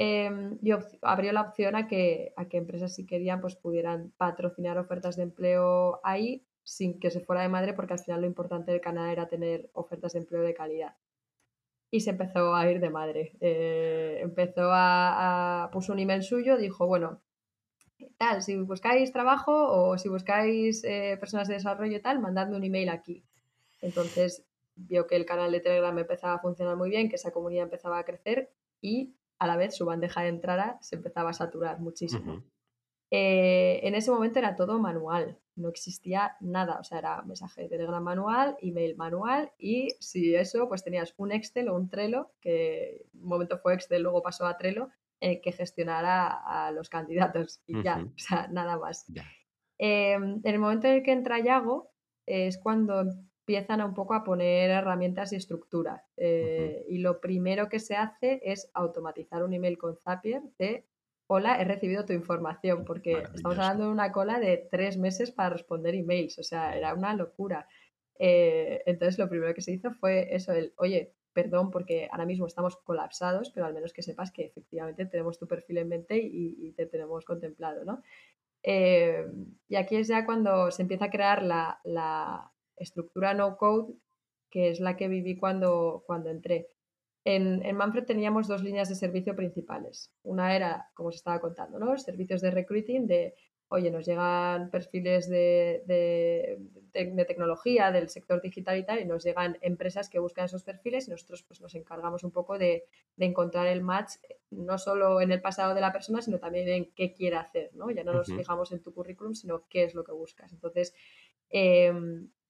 Eh, 0.01 0.31
y 0.61 0.71
abrió 1.01 1.33
la 1.33 1.41
opción 1.41 1.75
a 1.75 1.85
que, 1.89 2.31
a 2.37 2.45
que 2.45 2.55
empresas 2.55 2.95
si 2.95 3.05
querían 3.05 3.41
pues 3.41 3.57
pudieran 3.57 4.13
patrocinar 4.15 4.77
ofertas 4.77 5.17
de 5.17 5.23
empleo 5.23 5.99
ahí 6.05 6.45
sin 6.63 7.01
que 7.01 7.11
se 7.11 7.19
fuera 7.19 7.41
de 7.41 7.49
madre 7.49 7.73
porque 7.73 7.91
al 7.91 7.99
final 7.99 8.21
lo 8.21 8.27
importante 8.27 8.71
del 8.71 8.79
canal 8.79 9.09
era 9.09 9.27
tener 9.27 9.69
ofertas 9.73 10.13
de 10.13 10.19
empleo 10.19 10.41
de 10.41 10.53
calidad. 10.53 10.95
Y 11.91 11.99
se 11.99 12.11
empezó 12.11 12.55
a 12.55 12.71
ir 12.71 12.79
de 12.79 12.89
madre. 12.89 13.33
Eh, 13.41 14.19
empezó 14.21 14.71
a, 14.71 15.65
a, 15.65 15.71
puso 15.71 15.91
un 15.91 15.99
email 15.99 16.23
suyo, 16.23 16.55
dijo, 16.55 16.87
bueno, 16.87 17.21
tal, 18.17 18.41
si 18.41 18.55
buscáis 18.55 19.11
trabajo 19.11 19.51
o 19.51 19.97
si 19.97 20.07
buscáis 20.07 20.81
eh, 20.85 21.17
personas 21.19 21.49
de 21.49 21.55
desarrollo 21.55 22.01
tal, 22.01 22.19
mandadme 22.19 22.55
un 22.55 22.63
email 22.63 22.87
aquí. 22.87 23.25
Entonces 23.81 24.45
vio 24.75 25.07
que 25.07 25.17
el 25.17 25.25
canal 25.25 25.51
de 25.51 25.59
Telegram 25.59 25.97
empezaba 25.99 26.35
a 26.35 26.39
funcionar 26.39 26.77
muy 26.77 26.89
bien, 26.89 27.09
que 27.09 27.17
esa 27.17 27.31
comunidad 27.31 27.65
empezaba 27.65 27.99
a 27.99 28.05
crecer 28.05 28.49
y 28.79 29.13
a 29.39 29.47
la 29.47 29.57
vez 29.57 29.75
su 29.75 29.85
bandeja 29.85 30.21
de 30.21 30.29
entrada 30.29 30.77
se 30.81 30.97
empezaba 30.97 31.31
a 31.31 31.33
saturar 31.33 31.79
muchísimo. 31.79 32.33
Uh 32.33 32.37
-huh. 32.37 32.43
eh, 33.11 33.79
en 33.83 33.95
ese 33.95 34.11
momento 34.11 34.39
era 34.39 34.55
todo 34.55 34.79
manual, 34.79 35.39
no 35.55 35.69
existía 35.69 36.35
nada, 36.39 36.79
o 36.79 36.83
sea, 36.83 36.99
era 36.99 37.21
mensaje 37.23 37.63
de 37.63 37.69
Telegram 37.69 38.03
manual, 38.03 38.57
email 38.61 38.95
manual 38.95 39.51
y 39.57 39.89
si 39.99 40.35
eso, 40.35 40.67
pues 40.67 40.83
tenías 40.83 41.13
un 41.17 41.31
Excel 41.31 41.69
o 41.69 41.75
un 41.75 41.89
Trello, 41.89 42.31
que 42.41 43.05
un 43.13 43.27
momento 43.27 43.57
fue 43.57 43.73
Excel, 43.73 44.03
luego 44.03 44.21
pasó 44.21 44.45
a 44.45 44.57
Trello, 44.57 44.89
eh, 45.21 45.41
que 45.41 45.51
gestionara 45.51 46.27
a 46.27 46.71
los 46.71 46.89
candidatos 46.89 47.61
y 47.65 47.75
uh 47.75 47.79
-huh. 47.79 47.83
ya, 47.83 47.97
o 47.97 48.17
sea, 48.17 48.47
nada 48.47 48.77
más. 48.77 49.05
Yeah. 49.07 49.25
Eh, 49.79 50.13
en 50.13 50.41
el 50.43 50.59
momento 50.59 50.87
en 50.87 50.95
el 50.95 51.03
que 51.03 51.11
entra 51.13 51.39
Yago 51.39 51.91
es 52.25 52.57
cuando 52.57 53.05
empiezan 53.49 53.81
a 53.81 53.85
un 53.85 53.95
poco 53.95 54.13
a 54.13 54.23
poner 54.23 54.69
herramientas 54.69 55.33
y 55.33 55.35
estructura. 55.35 56.03
Eh, 56.17 56.83
uh 56.83 56.83
-huh. 56.83 56.85
Y 56.93 56.97
lo 56.99 57.19
primero 57.19 57.67
que 57.67 57.79
se 57.79 57.95
hace 57.95 58.39
es 58.43 58.69
automatizar 58.75 59.43
un 59.43 59.53
email 59.53 59.75
con 59.75 59.97
Zapier 59.97 60.43
de 60.59 60.85
hola, 61.31 61.59
he 61.59 61.65
recibido 61.65 62.05
tu 62.05 62.13
información, 62.13 62.85
porque 62.85 63.23
estamos 63.33 63.57
hablando 63.57 63.85
de 63.85 63.91
una 63.91 64.11
cola 64.11 64.39
de 64.39 64.67
tres 64.69 64.97
meses 64.97 65.31
para 65.31 65.49
responder 65.49 65.95
emails, 65.95 66.37
o 66.37 66.43
sea, 66.43 66.75
era 66.75 66.93
una 66.93 67.15
locura. 67.15 67.67
Eh, 68.19 68.81
entonces, 68.85 69.17
lo 69.17 69.27
primero 69.29 69.53
que 69.53 69.61
se 69.61 69.71
hizo 69.71 69.91
fue 69.91 70.35
eso, 70.35 70.53
el, 70.53 70.73
oye, 70.77 71.13
perdón, 71.33 71.71
porque 71.71 72.07
ahora 72.11 72.25
mismo 72.25 72.45
estamos 72.45 72.77
colapsados, 72.77 73.51
pero 73.51 73.65
al 73.65 73.73
menos 73.73 73.93
que 73.93 74.03
sepas 74.03 74.31
que 74.31 74.45
efectivamente 74.45 75.05
tenemos 75.05 75.37
tu 75.39 75.47
perfil 75.47 75.77
en 75.77 75.87
mente 75.87 76.17
y, 76.17 76.55
y 76.67 76.71
te 76.73 76.85
tenemos 76.85 77.25
contemplado, 77.25 77.83
¿no? 77.83 78.01
Eh, 78.63 79.25
y 79.67 79.75
aquí 79.75 79.95
es 79.95 80.07
ya 80.07 80.25
cuando 80.25 80.69
se 80.71 80.81
empieza 80.81 81.05
a 81.05 81.09
crear 81.09 81.41
la, 81.43 81.79
la 81.83 82.51
estructura 82.79 83.33
no 83.33 83.57
code, 83.57 83.93
que 84.49 84.69
es 84.69 84.79
la 84.79 84.97
que 84.97 85.07
viví 85.07 85.37
cuando, 85.37 86.03
cuando 86.05 86.29
entré. 86.29 86.69
En, 87.25 87.63
en, 87.65 87.75
Manfred 87.75 88.05
teníamos 88.05 88.47
dos 88.47 88.63
líneas 88.63 88.89
de 88.89 88.95
servicio 88.95 89.35
principales. 89.35 90.11
Una 90.23 90.55
era, 90.55 90.89
como 90.93 91.11
se 91.11 91.17
estaba 91.17 91.39
contando, 91.39 91.77
¿no? 91.77 91.97
servicios 91.97 92.41
de 92.41 92.51
recruiting, 92.51 93.07
de, 93.07 93.35
oye, 93.67 93.91
nos 93.91 94.05
llegan 94.05 94.71
perfiles 94.71 95.29
de, 95.29 95.83
de, 95.85 96.59
de, 96.93 97.05
de, 97.11 97.25
tecnología, 97.25 97.91
del 97.91 98.09
sector 98.09 98.41
digital 98.41 98.79
y 98.79 98.83
tal, 98.83 98.99
y 98.99 99.05
nos 99.05 99.23
llegan 99.23 99.57
empresas 99.61 100.09
que 100.09 100.17
buscan 100.17 100.45
esos 100.45 100.63
perfiles 100.63 101.07
y 101.07 101.11
nosotros 101.11 101.43
pues, 101.43 101.61
nos 101.61 101.75
encargamos 101.75 102.23
un 102.23 102.31
poco 102.31 102.57
de, 102.57 102.85
encontrar 103.17 103.67
el 103.67 103.81
match, 103.81 104.13
no 104.49 104.77
solo 104.77 105.21
en 105.21 105.31
el 105.31 105.41
pasado 105.41 105.75
de 105.75 105.81
la 105.81 105.91
persona, 105.91 106.21
sino 106.21 106.39
también 106.39 106.67
en 106.69 106.91
qué 106.93 107.13
quiere 107.13 107.35
hacer, 107.35 107.69
¿no? 107.73 107.91
Ya 107.91 108.03
no 108.03 108.13
nos 108.13 108.29
uh 108.29 108.33
-huh. 108.33 108.37
fijamos 108.37 108.71
en 108.71 108.81
tu 108.81 108.93
currículum, 108.93 109.35
sino 109.35 109.67
qué 109.69 109.83
es 109.83 109.93
lo 109.93 110.03
que 110.03 110.13
buscas. 110.13 110.51
Entonces, 110.51 110.95
eh, 111.51 111.93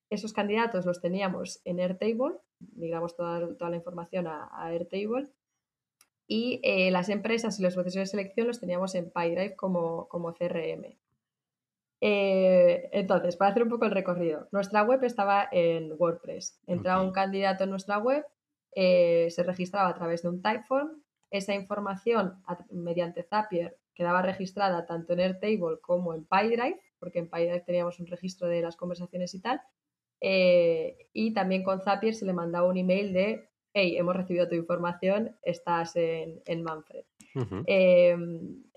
esos 0.09 0.33
candidatos 0.33 0.85
los 0.85 1.01
teníamos 1.01 1.61
en 1.65 1.79
Airtable, 1.79 2.37
migramos 2.75 3.15
toda, 3.15 3.55
toda 3.55 3.69
la 3.69 3.77
información 3.77 4.27
a, 4.27 4.49
a 4.51 4.69
Airtable, 4.69 5.29
y 6.29 6.61
eh, 6.63 6.91
las 6.91 7.09
empresas 7.09 7.59
y 7.59 7.63
los 7.63 7.73
procesos 7.73 8.01
de 8.01 8.05
selección 8.05 8.47
los 8.47 8.59
teníamos 8.59 8.93
en 8.93 9.09
PyDrive 9.09 9.55
como, 9.55 10.07
como 10.07 10.33
CRM. 10.33 10.95
Eh, 12.01 12.89
entonces, 12.93 13.35
para 13.35 13.51
hacer 13.51 13.63
un 13.63 13.69
poco 13.69 13.85
el 13.85 13.91
recorrido, 13.91 14.47
nuestra 14.51 14.83
web 14.83 15.03
estaba 15.03 15.49
en 15.51 15.91
WordPress. 15.97 16.61
Entraba 16.67 16.99
okay. 16.99 17.07
un 17.07 17.13
candidato 17.13 17.63
en 17.63 17.71
nuestra 17.71 17.97
web, 17.97 18.23
eh, 18.73 19.27
se 19.31 19.41
registraba 19.41 19.89
a 19.89 19.95
través 19.95 20.21
de 20.21 20.29
un 20.29 20.41
Typeform, 20.41 21.01
esa 21.31 21.55
información 21.55 22.41
mediante 22.71 23.23
Zapier 23.23 23.77
quedaba 23.95 24.21
registrada 24.21 24.85
tanto 24.85 25.13
en 25.13 25.19
Airtable 25.19 25.79
como 25.81 26.13
en 26.13 26.25
PyDrive, 26.25 26.79
porque 26.99 27.19
en 27.19 27.29
PyDrive 27.29 27.61
teníamos 27.61 27.99
un 27.99 28.05
registro 28.05 28.47
de 28.47 28.61
las 28.61 28.75
conversaciones 28.75 29.33
y 29.33 29.41
tal, 29.41 29.61
eh, 30.21 30.97
y 31.13 31.33
también 31.33 31.63
con 31.63 31.81
Zapier 31.81 32.13
se 32.13 32.25
le 32.25 32.33
mandaba 32.33 32.67
un 32.67 32.77
email 32.77 33.13
de, 33.13 33.49
hey, 33.73 33.97
hemos 33.97 34.15
recibido 34.15 34.47
tu 34.47 34.55
información, 34.55 35.35
estás 35.43 35.95
en, 35.95 36.41
en 36.45 36.63
Manfred. 36.63 37.05
Uh 37.35 37.39
-huh. 37.39 37.63
eh, 37.67 38.17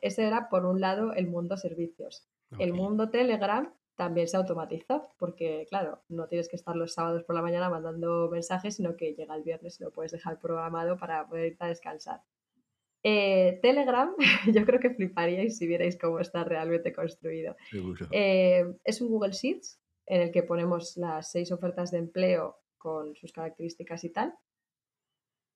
ese 0.00 0.26
era, 0.26 0.48
por 0.48 0.66
un 0.66 0.80
lado, 0.80 1.12
el 1.14 1.26
mundo 1.26 1.56
servicios. 1.56 2.28
Okay. 2.52 2.66
El 2.66 2.74
mundo 2.74 3.10
Telegram 3.10 3.72
también 3.96 4.28
se 4.28 4.36
automatizó, 4.36 5.10
porque, 5.18 5.66
claro, 5.68 6.02
no 6.08 6.26
tienes 6.26 6.48
que 6.48 6.56
estar 6.56 6.76
los 6.76 6.94
sábados 6.94 7.24
por 7.24 7.34
la 7.34 7.42
mañana 7.42 7.70
mandando 7.70 8.28
mensajes, 8.30 8.76
sino 8.76 8.96
que 8.96 9.14
llega 9.14 9.34
el 9.34 9.42
viernes 9.42 9.80
y 9.80 9.84
lo 9.84 9.92
puedes 9.92 10.12
dejar 10.12 10.38
programado 10.38 10.96
para 10.96 11.26
poder 11.28 11.52
irte 11.52 11.64
a 11.64 11.68
descansar. 11.68 12.20
Eh, 13.04 13.58
Telegram, 13.62 14.14
yo 14.54 14.64
creo 14.64 14.80
que 14.80 14.90
fliparíais 14.90 15.58
si 15.58 15.66
vierais 15.66 15.98
cómo 15.98 16.20
está 16.20 16.44
realmente 16.44 16.92
construido. 16.92 17.56
Eh, 18.12 18.64
es 18.84 19.00
un 19.00 19.08
Google 19.08 19.32
Sheets 19.32 19.81
en 20.06 20.22
el 20.22 20.30
que 20.32 20.42
ponemos 20.42 20.96
las 20.96 21.30
seis 21.30 21.52
ofertas 21.52 21.90
de 21.90 21.98
empleo 21.98 22.58
con 22.78 23.14
sus 23.14 23.32
características 23.32 24.04
y 24.04 24.10
tal. 24.10 24.34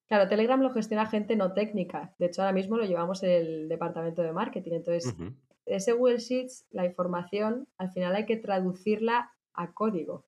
Claro, 0.07 0.29
Telegram 0.29 0.61
lo 0.61 0.73
gestiona 0.73 1.07
gente 1.07 1.35
no 1.35 1.53
técnica. 1.53 2.15
De 2.19 2.27
hecho, 2.27 2.43
ahora 2.43 2.53
mismo 2.53 2.77
lo 2.77 2.85
llevamos 2.85 3.23
el 3.25 3.69
departamento 3.69 4.23
de 4.23 4.33
marketing. 4.33 4.73
Entonces, 4.73 5.13
uh 5.13 5.21
-huh. 5.21 5.35
ese 5.67 5.93
Google 5.93 6.19
Sheets, 6.19 6.67
la 6.71 6.87
información, 6.87 7.67
al 7.77 7.91
final 7.91 8.15
hay 8.15 8.25
que 8.25 8.37
traducirla 8.37 9.33
a 9.53 9.73
código, 9.73 10.25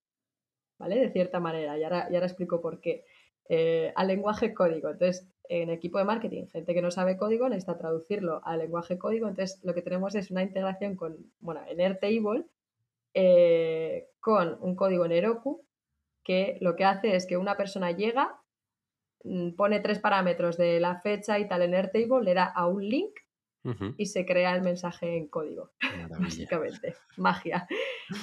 ¿vale? 0.79 0.99
De 0.99 1.11
cierta 1.11 1.39
manera. 1.39 1.79
Y 1.79 1.85
ahora, 1.85 2.09
y 2.11 2.15
ahora 2.15 2.27
explico 2.27 2.61
por 2.61 2.81
qué. 2.81 3.05
Eh, 3.49 3.93
al 3.95 4.09
lenguaje 4.09 4.53
código. 4.53 4.91
Entonces, 4.91 5.27
en 5.49 5.71
equipo 5.71 5.99
de 5.99 6.05
marketing, 6.05 6.47
gente 6.49 6.75
que 6.75 6.83
no 6.83 6.91
sabe 6.91 7.17
código 7.17 7.49
necesita 7.49 7.79
traducirlo 7.79 8.41
al 8.45 8.59
lenguaje 8.59 8.99
código. 8.99 9.29
Entonces, 9.29 9.61
lo 9.65 9.75
que 9.75 9.83
tenemos 9.83 10.15
es 10.15 10.31
una 10.31 10.43
integración 10.43 10.97
con, 10.97 11.17
bueno, 11.41 11.63
en 11.69 11.81
Airtable, 11.81 12.45
eh, 13.21 14.11
con 14.21 14.59
un 14.61 14.77
código 14.77 15.05
en 15.05 15.11
Heroku 15.11 15.67
que 16.23 16.57
lo 16.61 16.77
que 16.77 16.85
hace 16.85 17.17
es 17.17 17.27
que 17.27 17.37
una 17.37 17.57
persona 17.57 17.91
llega, 17.91 18.41
mm, 19.25 19.57
pone 19.57 19.81
tres 19.81 19.99
parámetros 19.99 20.57
de 20.57 20.79
la 20.79 21.01
fecha 21.01 21.37
y 21.41 21.49
tal 21.49 21.63
en 21.63 21.75
Airtable, 21.75 22.23
le 22.23 22.35
da 22.35 22.45
a 22.45 22.69
un 22.69 22.89
link 22.89 23.11
y 23.99 24.07
se 24.07 24.25
crea 24.25 24.55
el 24.55 24.63
mensaje 24.63 25.17
en 25.17 25.29
código, 25.29 25.73
básicamente, 26.21 26.95
magia. 27.17 27.67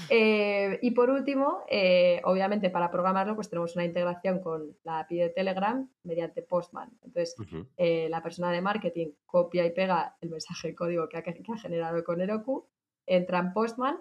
Eh, 0.10 0.80
y 0.82 0.92
por 0.92 1.10
último, 1.10 1.64
eh, 1.70 2.22
obviamente 2.24 2.72
para 2.72 2.90
programarlo, 2.90 3.36
pues 3.36 3.50
tenemos 3.50 3.76
una 3.76 3.86
integración 3.86 4.40
con 4.40 4.76
la 4.84 5.00
API 5.00 5.18
de 5.18 5.30
Telegram 5.30 5.88
mediante 6.04 6.42
Postman. 6.42 6.90
Entonces, 7.04 7.36
eh, 7.78 8.08
la 8.10 8.24
persona 8.24 8.50
de 8.52 8.62
marketing 8.62 9.10
copia 9.26 9.66
y 9.66 9.72
pega 9.72 10.16
el 10.22 10.30
mensaje 10.30 10.70
en 10.70 10.76
código 10.76 11.10
que 11.10 11.18
ha, 11.18 11.22
que 11.22 11.32
ha 11.32 11.58
generado 11.58 12.04
con 12.04 12.22
Heroku, 12.22 12.68
entra 13.06 13.38
en 13.40 13.54
Postman 13.54 14.00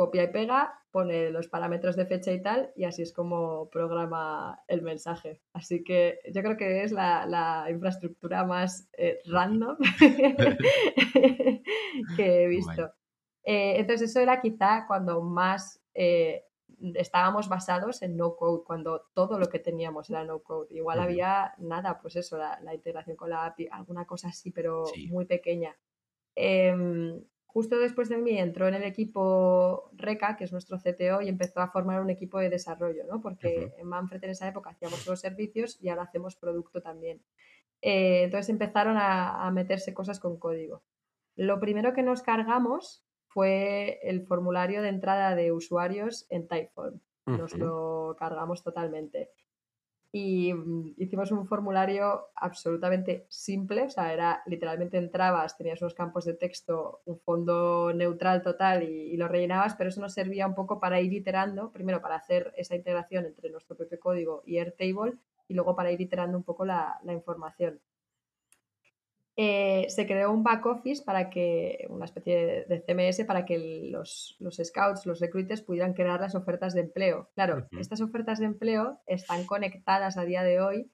copia 0.00 0.24
y 0.24 0.28
pega, 0.28 0.82
pone 0.90 1.30
los 1.30 1.48
parámetros 1.48 1.94
de 1.94 2.06
fecha 2.06 2.32
y 2.32 2.40
tal, 2.40 2.72
y 2.74 2.84
así 2.84 3.02
es 3.02 3.12
como 3.12 3.68
programa 3.68 4.58
el 4.66 4.80
mensaje. 4.80 5.42
Así 5.52 5.84
que 5.84 6.20
yo 6.32 6.40
creo 6.40 6.56
que 6.56 6.84
es 6.84 6.90
la, 6.90 7.66
infraestructura 7.68 8.46
más 8.46 8.88
eh, 8.96 9.18
random 9.26 9.76
que 12.16 12.44
he 12.44 12.46
visto. 12.46 12.94
Eh, 13.44 13.74
entonces 13.76 14.08
eso 14.08 14.20
era 14.20 14.40
quizá 14.40 14.86
cuando 14.86 15.20
más 15.20 15.82
eh, 15.92 16.46
estábamos 16.94 17.50
basados 17.50 18.00
en 18.00 18.16
no 18.16 18.36
code, 18.36 18.64
cuando 18.64 19.02
todo 19.12 19.38
lo 19.38 19.50
que 19.50 19.58
teníamos 19.58 20.08
era 20.08 20.24
no 20.24 20.38
code. 20.38 20.74
Igual 20.74 21.00
había 21.00 21.52
nada, 21.58 22.00
pues 22.00 22.16
eso, 22.16 22.38
la, 22.38 22.74
integración 22.74 23.18
con 23.18 23.28
la 23.28 23.44
API, 23.44 23.68
alguna 23.70 24.06
cosa 24.06 24.28
así, 24.28 24.50
pero 24.50 24.84
muy 25.10 25.26
pequeña. 25.26 25.76
Em, 26.34 27.22
Justo 27.52 27.80
después 27.80 28.08
de 28.08 28.16
mí 28.16 28.38
entró 28.38 28.68
en 28.68 28.74
el 28.74 28.84
equipo 28.84 29.90
RECA, 29.94 30.36
que 30.36 30.44
es 30.44 30.52
nuestro 30.52 30.78
CTO, 30.78 31.20
y 31.20 31.28
empezó 31.28 31.60
a 31.60 31.68
formar 31.68 32.00
un 32.00 32.08
equipo 32.08 32.38
de 32.38 32.48
desarrollo, 32.48 33.04
¿no? 33.08 33.20
Porque 33.20 33.74
en 33.76 33.88
Manfred 33.88 34.22
en 34.22 34.30
esa 34.30 34.46
época 34.46 34.70
hacíamos 34.70 35.04
los 35.04 35.18
servicios 35.18 35.76
y 35.80 35.88
ahora 35.88 36.04
hacemos 36.04 36.36
producto 36.36 36.80
también. 36.80 37.20
Eh, 37.82 38.22
entonces 38.24 38.50
empezaron 38.50 38.96
a, 38.96 39.50
meterse 39.52 39.92
cosas 39.92 40.20
con 40.20 40.38
código. 40.38 40.84
Lo 41.34 41.58
primero 41.58 41.92
que 41.92 42.04
nos 42.04 42.22
cargamos 42.22 43.04
fue 43.26 43.98
el 44.04 44.24
formulario 44.26 44.80
de 44.80 44.90
entrada 44.90 45.34
de 45.34 45.50
usuarios 45.50 46.26
en 46.30 46.46
Typeform. 46.46 47.00
Nos 47.26 47.56
lo 47.56 48.16
cargamos 48.16 48.62
totalmente 48.62 49.30
y 50.12 50.52
mm, 50.52 50.94
hicimos 50.98 51.30
un 51.30 51.46
formulario 51.46 52.28
absolutamente 52.34 53.26
simple, 53.28 53.84
o 53.84 53.90
sea, 53.90 54.12
era 54.12 54.42
literalmente 54.46 54.98
entrabas, 54.98 55.56
tenías 55.56 55.80
unos 55.82 55.94
campos 55.94 56.24
de 56.24 56.34
texto, 56.34 57.00
un 57.04 57.18
fondo 57.20 57.92
neutral 57.94 58.42
total 58.42 58.82
y, 58.82 59.16
lo 59.16 59.28
rellenabas, 59.28 59.74
pero 59.76 59.90
eso 59.90 60.00
nos 60.00 60.14
servía 60.14 60.46
un 60.46 60.54
poco 60.54 60.80
para 60.80 61.00
ir 61.00 61.12
iterando, 61.12 61.70
primero 61.72 62.00
para 62.00 62.16
hacer 62.16 62.52
esa 62.56 62.74
integración 62.74 63.26
entre 63.26 63.50
nuestro 63.50 63.76
propio 63.76 64.00
código 64.00 64.42
y 64.46 64.58
Airtable 64.58 65.18
y 65.48 65.54
luego 65.54 65.76
para 65.76 65.92
ir 65.92 66.00
iterando 66.00 66.38
un 66.38 66.44
poco 66.44 66.64
la 66.64 67.00
información. 67.08 67.80
Eh, 69.42 69.86
se 69.88 70.06
creó 70.06 70.32
un 70.32 70.42
back 70.42 70.66
office 70.66 71.02
para 71.02 71.30
que, 71.30 71.86
una 71.88 72.04
especie 72.04 72.66
de, 72.68 72.80
CMS 72.82 73.24
para 73.24 73.46
que 73.46 73.88
los, 73.90 74.36
scouts, 74.62 75.06
los 75.06 75.18
recruiters 75.18 75.62
pudieran 75.62 75.94
crear 75.94 76.20
las 76.20 76.34
ofertas 76.34 76.74
de 76.74 76.82
empleo. 76.82 77.30
Claro, 77.34 77.66
estas 77.78 78.02
ofertas 78.02 78.38
de 78.38 78.44
empleo 78.44 79.00
están 79.06 79.46
conectadas 79.46 80.18
a 80.18 80.26
día 80.26 80.42
de 80.42 80.60
hoy 80.60 80.90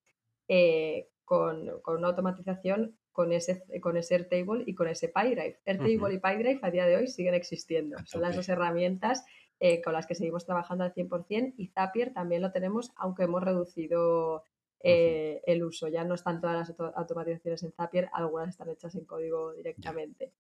eh, 0.47 1.09
con, 1.25 1.69
una 1.89 2.07
automatización 2.07 2.97
con 3.11 3.33
ese, 3.33 3.65
con 3.81 3.97
ese 3.97 4.15
Airtable 4.15 4.63
y 4.65 4.77
con 4.77 4.87
ese 4.87 5.09
PyDrive. 5.09 5.59
Airtable 5.67 6.15
y 6.15 6.19
PyDrive 6.19 6.61
a 6.63 6.71
día 6.71 6.87
de 6.87 6.99
hoy 6.99 7.09
siguen 7.09 7.35
existiendo. 7.35 7.97
Son 8.05 8.23
las 8.23 8.37
dos 8.37 8.49
herramientas 8.49 9.25
eh, 9.59 9.83
con 9.83 9.93
las 9.93 10.07
que 10.07 10.15
seguimos 10.15 10.47
trabajando 10.47 10.85
al 10.85 10.95
100% 10.95 11.55
y 11.57 11.67
Zapier 11.67 12.13
también 12.13 12.43
lo 12.43 12.53
tenemos, 12.53 12.93
aunque 12.95 13.25
hemos 13.25 13.43
reducido 13.43 14.45
eh, 14.89 15.43
el 15.47 15.65
uso. 15.65 15.89
Ya 15.89 16.05
no 16.05 16.15
están 16.15 16.41
todas 16.41 16.69
las 16.69 16.81
automatizaciones 16.95 17.63
en 17.63 17.73
Zapier, 17.73 18.09
algunas 18.13 18.51
están 18.51 18.69
hechas 18.69 18.95
en 18.95 19.05
código 19.05 19.53
directamente. 19.53 20.33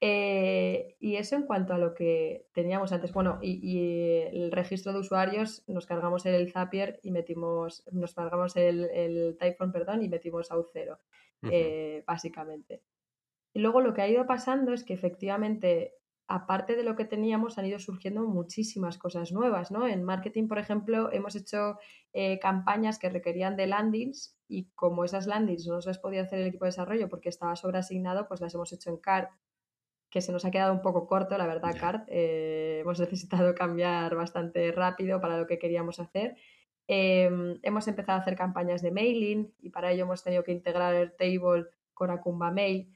Eh, 0.00 0.96
y 1.00 1.16
eso 1.16 1.34
en 1.34 1.44
cuanto 1.44 1.72
a 1.74 1.78
lo 1.78 1.94
que 1.94 2.46
teníamos 2.52 2.92
antes. 2.92 3.12
Bueno, 3.12 3.38
y, 3.42 4.20
el 4.32 4.52
registro 4.52 4.92
de 4.92 5.00
usuarios, 5.00 5.64
nos 5.66 5.86
cargamos 5.86 6.24
el 6.26 6.52
Zapier 6.52 7.00
y 7.02 7.10
metimos, 7.10 7.84
nos 7.90 8.14
cargamos 8.14 8.54
el, 8.56 8.84
el 8.92 9.36
Typeform, 9.38 9.72
perdón, 9.72 10.02
y 10.02 10.08
metimos 10.08 10.52
a 10.52 10.56
0 10.72 10.98
eh, 11.50 12.04
básicamente. 12.06 12.82
Y 13.54 13.60
luego 13.60 13.80
lo 13.80 13.94
que 13.94 14.02
ha 14.02 14.08
ido 14.08 14.26
pasando 14.26 14.72
es 14.72 14.84
que 14.84 14.94
efectivamente 14.94 15.94
aparte 16.26 16.76
de 16.76 16.84
lo 16.84 16.96
que 16.96 17.04
teníamos, 17.04 17.58
han 17.58 17.66
ido 17.66 17.78
surgiendo 17.78 18.22
muchísimas 18.22 18.98
cosas 18.98 19.32
nuevas, 19.32 19.70
¿no? 19.70 19.86
En 19.86 20.02
marketing, 20.02 20.48
por 20.48 20.58
ejemplo, 20.58 21.12
hemos 21.12 21.36
hecho 21.36 21.78
eh, 22.12 22.38
campañas 22.38 22.98
que 22.98 23.10
requerían 23.10 23.56
de 23.56 23.66
landings 23.66 24.38
y 24.48 24.70
como 24.74 25.04
esas 25.04 25.26
landings 25.26 25.66
no 25.66 25.78
las 25.84 25.98
podía 25.98 26.22
hacer 26.22 26.38
el 26.38 26.46
equipo 26.46 26.64
de 26.64 26.70
desarrollo 26.70 27.08
porque 27.08 27.28
estaba 27.28 27.56
sobreasignado, 27.56 28.26
pues 28.26 28.40
las 28.40 28.54
hemos 28.54 28.72
hecho 28.72 28.90
en 28.90 28.96
CART, 28.98 29.30
que 30.10 30.20
se 30.20 30.32
nos 30.32 30.44
ha 30.44 30.50
quedado 30.50 30.72
un 30.72 30.80
poco 30.80 31.06
corto, 31.06 31.36
la 31.36 31.46
verdad, 31.46 31.76
CART. 31.78 32.08
Eh, 32.08 32.78
hemos 32.80 32.98
necesitado 33.00 33.54
cambiar 33.54 34.14
bastante 34.14 34.72
rápido 34.72 35.20
para 35.20 35.38
lo 35.38 35.46
que 35.46 35.58
queríamos 35.58 36.00
hacer. 36.00 36.36
Em, 36.86 37.58
hemos 37.62 37.88
empezado 37.88 38.18
a 38.18 38.22
hacer 38.22 38.36
campañas 38.36 38.82
de 38.82 38.90
mailing 38.90 39.52
y 39.58 39.70
para 39.70 39.92
ello 39.92 40.04
hemos 40.04 40.22
tenido 40.22 40.44
que 40.44 40.52
integrar 40.52 40.94
el 40.94 41.14
table 41.16 41.66
con 41.94 42.10
Acumba 42.10 42.50
Mail 42.50 42.94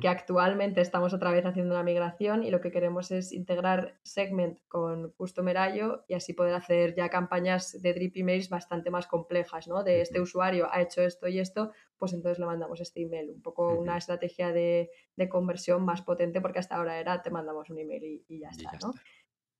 que 0.00 0.08
actualmente 0.08 0.80
estamos 0.80 1.14
otra 1.14 1.30
vez 1.30 1.46
haciendo 1.46 1.74
una 1.74 1.84
migración 1.84 2.42
y 2.42 2.50
lo 2.50 2.60
que 2.60 2.72
queremos 2.72 3.12
es 3.12 3.32
integrar 3.32 3.94
Segment 4.02 4.58
con 4.66 5.12
Customer 5.12 5.56
IO 5.76 6.04
y 6.08 6.14
así 6.14 6.32
poder 6.32 6.54
hacer 6.54 6.96
ya 6.96 7.08
campañas 7.08 7.80
de 7.80 7.94
drip 7.94 8.16
emails 8.16 8.48
bastante 8.48 8.90
más 8.90 9.06
complejas, 9.06 9.68
¿no? 9.68 9.84
De 9.84 10.00
este 10.00 10.20
usuario 10.20 10.68
ha 10.72 10.82
hecho 10.82 11.02
esto 11.02 11.28
y 11.28 11.38
esto, 11.38 11.70
pues 11.98 12.12
entonces 12.12 12.40
le 12.40 12.46
mandamos 12.46 12.80
este 12.80 13.02
email. 13.02 13.30
Un 13.30 13.42
poco 13.42 13.72
una 13.74 13.96
estrategia 13.96 14.50
de, 14.50 14.90
conversión 15.28 15.84
más 15.84 16.02
potente 16.02 16.40
porque 16.40 16.58
hasta 16.58 16.76
ahora 16.76 16.98
era 16.98 17.22
te 17.22 17.30
mandamos 17.30 17.70
un 17.70 17.78
email 17.78 18.24
y, 18.26 18.40
ya 18.40 18.48
está, 18.48 18.72
¿no? 18.82 18.92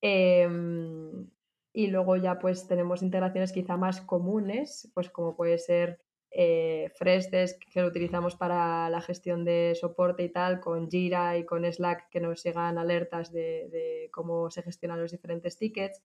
Em, 0.01 1.29
y 1.73 1.87
luego 1.87 2.17
ya 2.17 2.39
pues 2.41 2.67
tenemos 2.67 3.03
integraciones 3.03 3.53
quizá 3.53 3.77
más 3.77 4.01
comunes, 4.01 4.91
pues 4.93 5.09
como 5.09 5.37
puede 5.37 5.59
ser 5.59 6.01
eh, 6.33 6.91
Freshdesk 6.97 7.59
que 7.73 7.83
lo 7.83 7.89
utilizamos 7.89 8.37
para 8.37 8.89
la 8.89 9.01
gestión 9.01 9.45
de 9.45 9.77
soporte 9.79 10.23
y 10.23 10.29
tal, 10.29 10.61
con 10.61 10.89
Jira 10.89 11.37
y 11.37 11.45
con 11.45 11.65
Slack 11.65 12.09
que 12.09 12.21
nos 12.21 12.43
llegan 12.45 12.79
alertas 12.79 13.33
de, 13.33 14.09
cómo 14.13 14.51
se 14.51 14.63
gestionan 14.63 15.01
los 15.01 15.11
diferentes 15.11 15.59
tickets. 15.59 16.03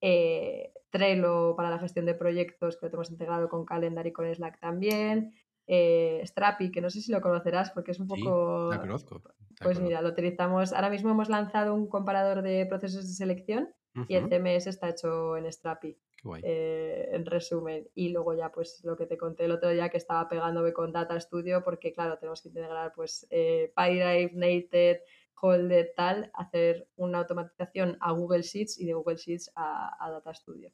Eh, 0.00 0.72
Trello 0.90 1.54
para 1.56 1.70
la 1.70 1.78
gestión 1.78 2.06
de 2.06 2.14
proyectos 2.14 2.76
que 2.76 2.86
lo 2.86 2.90
tenemos 2.90 3.10
integrado 3.10 3.48
con 3.48 3.64
Calendar 3.64 4.06
y 4.06 4.12
con 4.12 4.32
Slack 4.32 4.58
también. 4.58 5.34
Eh, 5.66 6.22
Strapi, 6.24 6.70
que 6.70 6.80
no 6.80 6.88
sé 6.88 7.02
si 7.02 7.12
lo 7.12 7.20
conocerás 7.20 7.70
porque 7.70 7.90
es 7.90 8.00
un 8.00 8.08
poco... 8.08 8.72
Sí, 8.72 8.78
conozco. 8.78 9.22
Pues 9.60 9.80
mira, 9.80 10.00
lo 10.00 10.08
utilizamos. 10.08 10.72
Ahora 10.72 10.88
mismo 10.88 11.10
hemos 11.10 11.28
lanzado 11.28 11.74
un 11.74 11.88
comparador 11.88 12.42
de 12.42 12.64
procesos 12.66 13.06
de 13.06 13.14
selección 13.14 13.68
y 14.08 14.14
el 14.14 14.28
CMS 14.28 14.68
está 14.68 14.88
hecho 14.88 15.36
en 15.36 15.52
Strapi. 15.52 15.96
Eh, 16.42 17.08
en 17.12 17.26
resumen. 17.26 17.88
Y 17.94 18.10
luego 18.10 18.34
ya, 18.34 18.50
pues 18.50 18.80
lo 18.84 18.96
que 18.96 19.06
te 19.06 19.16
conté 19.16 19.44
el 19.44 19.52
otro 19.52 19.70
día 19.70 19.88
que 19.88 19.96
estaba 19.96 20.28
pegándome 20.28 20.72
con 20.72 20.92
Data 20.92 21.18
Studio, 21.20 21.62
porque 21.62 21.92
claro, 21.92 22.18
tenemos 22.18 22.42
que 22.42 22.48
integrar 22.48 22.92
pues 22.94 23.26
eh, 23.30 23.72
PyDrive, 23.76 24.32
Nated, 24.34 25.00
Holded, 25.40 25.88
tal, 25.94 26.30
hacer 26.34 26.88
una 26.96 27.18
automatización 27.18 27.96
a 28.00 28.12
Google 28.12 28.42
Sheets 28.42 28.80
y 28.80 28.86
de 28.86 28.94
Google 28.94 29.16
Sheets 29.16 29.52
a, 29.54 30.10
Data 30.10 30.34
Studio. 30.34 30.72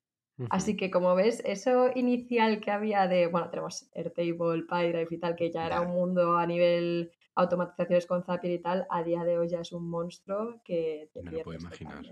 Así 0.51 0.77
que 0.77 0.91
como 0.91 1.15
ves, 1.15 1.41
eso 1.45 1.91
inicial 1.95 2.61
que 2.61 2.73
había 2.73 3.07
de, 3.07 3.29
bueno, 3.29 3.51
tenemos 3.51 3.89
Airtable, 3.95 4.65
PyDrive 4.69 5.07
y 5.09 5.19
tal, 5.19 5.37
que 5.37 5.53
ya 5.53 5.67
era 5.67 5.81
un 5.81 5.93
mundo 5.93 6.37
a 6.37 6.47
nivel 6.47 7.13
automatizaciones 7.37 8.07
con 8.07 8.23
Zapier 8.23 8.55
y 8.55 8.63
tal, 8.63 8.87
a 8.91 9.03
día 9.03 9.25
de 9.25 9.39
hoy 9.39 9.49
ya 9.49 9.61
es 9.61 9.73
un 9.73 9.89
monstruo 9.89 10.61
que 10.65 11.11
te 11.13 11.23
Me 11.23 11.33
lo 11.33 11.43
puedo 11.43 11.59
imaginar. 11.59 12.03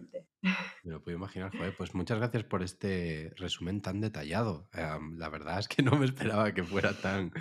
Me 0.84 0.92
lo 0.92 1.02
puedo 1.02 1.16
imaginar, 1.16 1.56
joder. 1.56 1.76
Pues 1.76 1.94
muchas 1.94 2.18
gracias 2.18 2.44
por 2.44 2.62
este 2.62 3.32
resumen 3.36 3.80
tan 3.80 4.00
detallado. 4.00 4.68
la 4.72 5.28
verdad 5.28 5.60
es 5.60 5.68
que 5.68 5.82
no 5.82 5.92
me 5.92 6.06
esperaba 6.06 6.52
que 6.52 6.64
fuera 6.64 6.92
tan, 6.92 7.32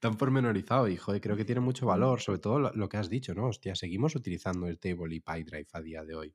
tan 0.00 0.16
pormenorizado 0.16 0.88
y, 0.88 0.96
joder, 0.96 1.20
creo 1.20 1.36
que 1.36 1.44
tiene 1.44 1.60
mucho 1.60 1.86
valor, 1.86 2.20
sobre 2.20 2.40
todo 2.40 2.58
lo, 2.58 2.88
que 2.88 2.96
has 2.98 3.08
didicho, 3.08 3.34
¿no? 3.34 3.46
Hostia, 3.46 3.74
seguimos 3.74 4.14
utilizando 4.14 4.66
el 4.66 4.78
Table 4.78 5.14
y 5.14 5.20
PyDrive 5.20 5.68
a 5.72 5.80
día 5.80 6.04
de 6.04 6.14
hoy. 6.14 6.34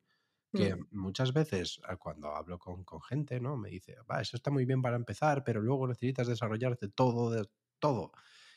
Que 0.54 0.76
mm. 0.76 0.88
muchas 0.91 1.34
veces 1.34 1.82
ah, 1.86 1.98
cuando 1.98 2.34
hablo 2.34 2.58
con, 2.58 2.84
con, 2.84 3.02
gente, 3.02 3.39
¿no? 3.41 3.58
Me 3.58 3.70
dice, 3.70 3.98
va, 4.10 4.22
eso 4.22 4.38
está 4.38 4.52
muy 4.52 4.65
bien 4.65 4.82
para 4.82 4.96
empezar, 4.96 5.44
pero 5.44 5.62
luego 5.62 5.88
necesitas 5.88 6.28
desarrollarte 6.28 6.88
todo, 6.88 7.30
de, 7.30 7.46
todo. 7.80 8.13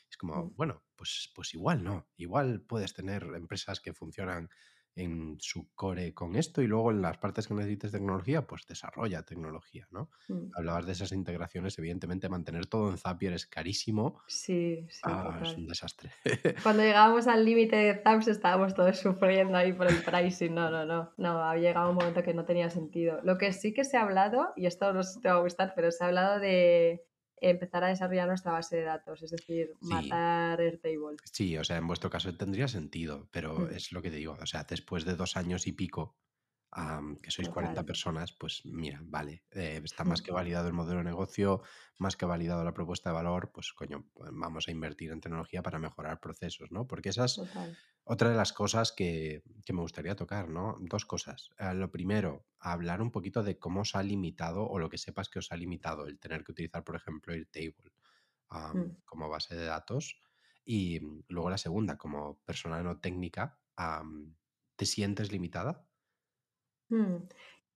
Es 0.09 0.17
como, 0.17 0.45
mm. 0.45 0.55
bueno, 0.55 0.83
pues, 0.95 1.31
pues 1.35 1.53
igual 1.53 1.83
no. 1.83 2.07
Igual 2.17 2.61
puedes 2.61 2.93
tener 2.93 3.23
empresas 3.35 3.79
que 3.79 3.93
funcionan 3.93 4.49
en 4.95 5.37
su 5.39 5.69
core 5.75 6.13
con 6.13 6.35
esto 6.35 6.61
y 6.61 6.67
luego 6.67 6.91
en 6.91 7.01
las 7.01 7.17
partes 7.17 7.47
que 7.47 7.53
necesites 7.53 7.91
tecnología, 7.91 8.45
pues 8.45 8.65
desarrolla 8.67 9.23
tecnología, 9.23 9.87
¿no? 9.91 10.09
Mm. 10.27 10.51
Hablabas 10.55 10.85
de 10.85 10.91
esas 10.91 11.11
integraciones, 11.11 11.77
evidentemente 11.79 12.27
mantener 12.27 12.65
todo 12.65 12.89
en 12.89 12.97
Zapier 12.97 13.33
es 13.33 13.45
carísimo. 13.45 14.21
Sí, 14.27 14.85
sí. 14.89 15.01
Ah, 15.03 15.39
es 15.41 15.55
un 15.55 15.67
desastre. 15.67 16.11
Cuando 16.63 16.83
llegábamos 16.83 17.27
al 17.27 17.45
límite 17.45 17.75
de 17.77 18.01
Zaps 18.01 18.27
estábamos 18.27 18.73
todos 18.73 18.97
sufriendo 18.97 19.57
ahí 19.57 19.73
por 19.73 19.87
el 19.87 20.01
pricing. 20.03 20.53
No, 20.53 20.69
no, 20.69 20.85
no. 20.85 21.13
No, 21.17 21.43
había 21.43 21.69
llegado 21.69 21.89
un 21.91 21.95
momento 21.95 22.23
que 22.23 22.33
no 22.33 22.45
tenía 22.45 22.69
sentido. 22.69 23.19
Lo 23.23 23.37
que 23.37 23.53
sí 23.53 23.73
que 23.73 23.85
se 23.85 23.97
ha 23.97 24.01
hablado, 24.01 24.53
y 24.55 24.65
esto 24.65 24.91
no 24.91 25.03
sé 25.03 25.13
si 25.13 25.21
te 25.21 25.29
va 25.29 25.35
a 25.35 25.41
gustar, 25.41 25.73
pero 25.75 25.91
se 25.91 26.03
ha 26.03 26.07
hablado 26.07 26.39
de 26.39 27.05
empezar 27.41 27.83
a 27.83 27.87
desarrollar 27.89 28.27
nuestra 28.27 28.51
base 28.53 28.77
de 28.77 28.83
datos, 28.83 29.21
es 29.23 29.31
decir, 29.31 29.75
Sí, 29.81 29.95
matar 29.95 30.59
Airtable. 30.61 31.19
sí, 31.23 31.57
o 31.57 31.63
sea, 31.63 31.77
en 31.77 31.87
vuestro 31.87 32.09
caso 32.09 32.35
tendría 32.35 32.67
sentido, 32.67 33.29
pero 33.31 33.49
Mm, 33.57 33.69
es 33.69 33.91
lo 33.91 34.01
que 34.01 34.09
te 34.11 34.17
digo, 34.17 34.37
o 34.41 34.45
sea, 34.45 34.63
después 34.65 35.05
de 35.05 35.15
dos 35.15 35.37
años 35.37 35.67
y 35.67 35.73
pico, 35.73 36.17
que 37.21 37.31
sois 37.31 37.49
40 37.49 37.83
total. 37.83 37.85
personas, 37.85 38.31
pues 38.33 38.61
mira, 38.65 38.99
vale, 39.03 39.43
eh, 39.51 39.81
está 39.83 40.03
más 40.05 40.21
que 40.21 40.31
validado 40.31 40.67
el 40.67 40.73
modelo 40.73 40.99
de 40.99 41.05
negocio, 41.05 41.61
más 41.97 42.15
que 42.15 42.25
validado 42.25 42.63
la 42.63 42.73
propuesta 42.73 43.09
de 43.09 43.15
valor, 43.15 43.51
pues 43.51 43.73
coño, 43.73 44.09
vamos 44.15 44.67
a 44.67 44.71
invertir 44.71 45.11
en 45.11 45.21
tecnología 45.21 45.63
para 45.63 45.79
mejorar 45.79 46.19
procesos, 46.19 46.71
¿no? 46.71 46.87
Porque 46.87 47.09
esas 47.09 47.41
total. 47.41 47.77
Otra 48.03 48.29
de 48.29 48.35
las 48.35 48.53
cosas 48.53 48.91
que, 48.91 49.43
que 49.65 49.73
me 49.73 49.81
gustaría 49.81 50.15
tocar, 50.15 50.49
¿no? 50.49 50.77
Dos 50.79 51.05
cosas. 51.05 51.51
Eh, 51.59 51.73
lo 51.75 51.91
primero, 51.91 52.47
hablar 52.59 53.01
un 53.01 53.11
poquito 53.11 53.43
de 53.43 53.59
cómo 53.59 53.81
os 53.81 53.95
ha 53.95 54.01
limitado 54.01 54.67
o 54.67 54.79
lo 54.79 54.89
que 54.89 54.97
sepas 54.97 55.29
que 55.29 55.39
os 55.39 55.51
ha 55.51 55.57
limitado 55.57 56.07
el 56.07 56.19
tener 56.19 56.43
que 56.43 56.51
utilizar, 56.51 56.83
por 56.83 56.95
ejemplo, 56.95 57.33
Airtable 57.33 57.93
am, 58.49 58.79
Mm, 58.79 58.95
como 59.05 59.29
base 59.29 59.55
de 59.55 59.65
datos. 59.65 60.21
Y 60.65 60.99
mm, 60.99 61.25
luego 61.29 61.49
la 61.49 61.57
segunda, 61.57 61.97
como 61.97 62.41
persona 62.45 62.81
no 62.83 62.99
técnica, 62.99 63.59
¿te 64.75 64.85
sientes 64.85 65.31
limitada? 65.31 65.88
Mm. 66.89 67.15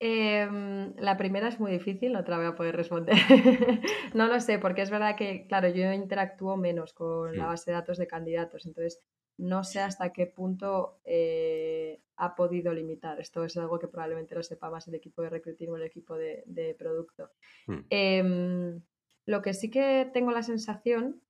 Em, 0.05 0.93
la 0.97 1.16
primera 1.16 1.47
es 1.47 1.61
muy 1.61 1.72
difícil, 1.72 2.11
no 2.11 2.26
te 2.26 2.32
la 2.32 2.38
voy 2.38 2.47
a 2.47 2.55
poder 2.55 2.76
responder. 2.76 3.16
No 4.14 4.28
lo 4.28 4.39
sé, 4.41 4.59
porque 4.59 4.82
es 4.82 4.89
verdad 4.89 5.16
que, 5.16 5.47
claro, 5.47 5.70
yo 5.70 5.91
interactúo 5.93 6.57
menos 6.57 6.93
con 6.93 7.38
la 7.38 7.45
base 7.45 7.72
de 7.72 7.78
datos 7.78 7.97
de 7.97 8.05
candidatos, 8.07 8.66
entonces 8.66 8.99
no 9.38 9.64
sé 9.64 9.80
hasta 9.80 10.11
qué 10.11 10.28
punto 10.28 10.99
eh, 11.05 12.01
ha 12.18 12.36
podido 12.36 12.74
limitar. 12.74 13.20
Esto 13.20 13.45
es 13.45 13.55
algo 13.57 13.80
que 13.80 13.88
probablemente 13.88 14.36
lo 14.36 14.43
sepa 14.43 14.70
más 14.70 14.88
el 14.89 14.95
equipo 14.95 15.22
de 15.22 15.30
recruiting 15.30 15.70
o 15.72 15.78
el 15.78 15.84
equipo 15.84 16.18
de, 16.18 16.43
de 16.45 16.76
producto. 16.76 17.32
mm, 17.68 17.80
Em, 17.89 18.82
lo 19.26 19.41
que 19.41 19.53
sí 19.53 19.70
que 19.70 20.09
tengo 20.14 20.32
la 20.32 20.43
sensación 20.43 21.22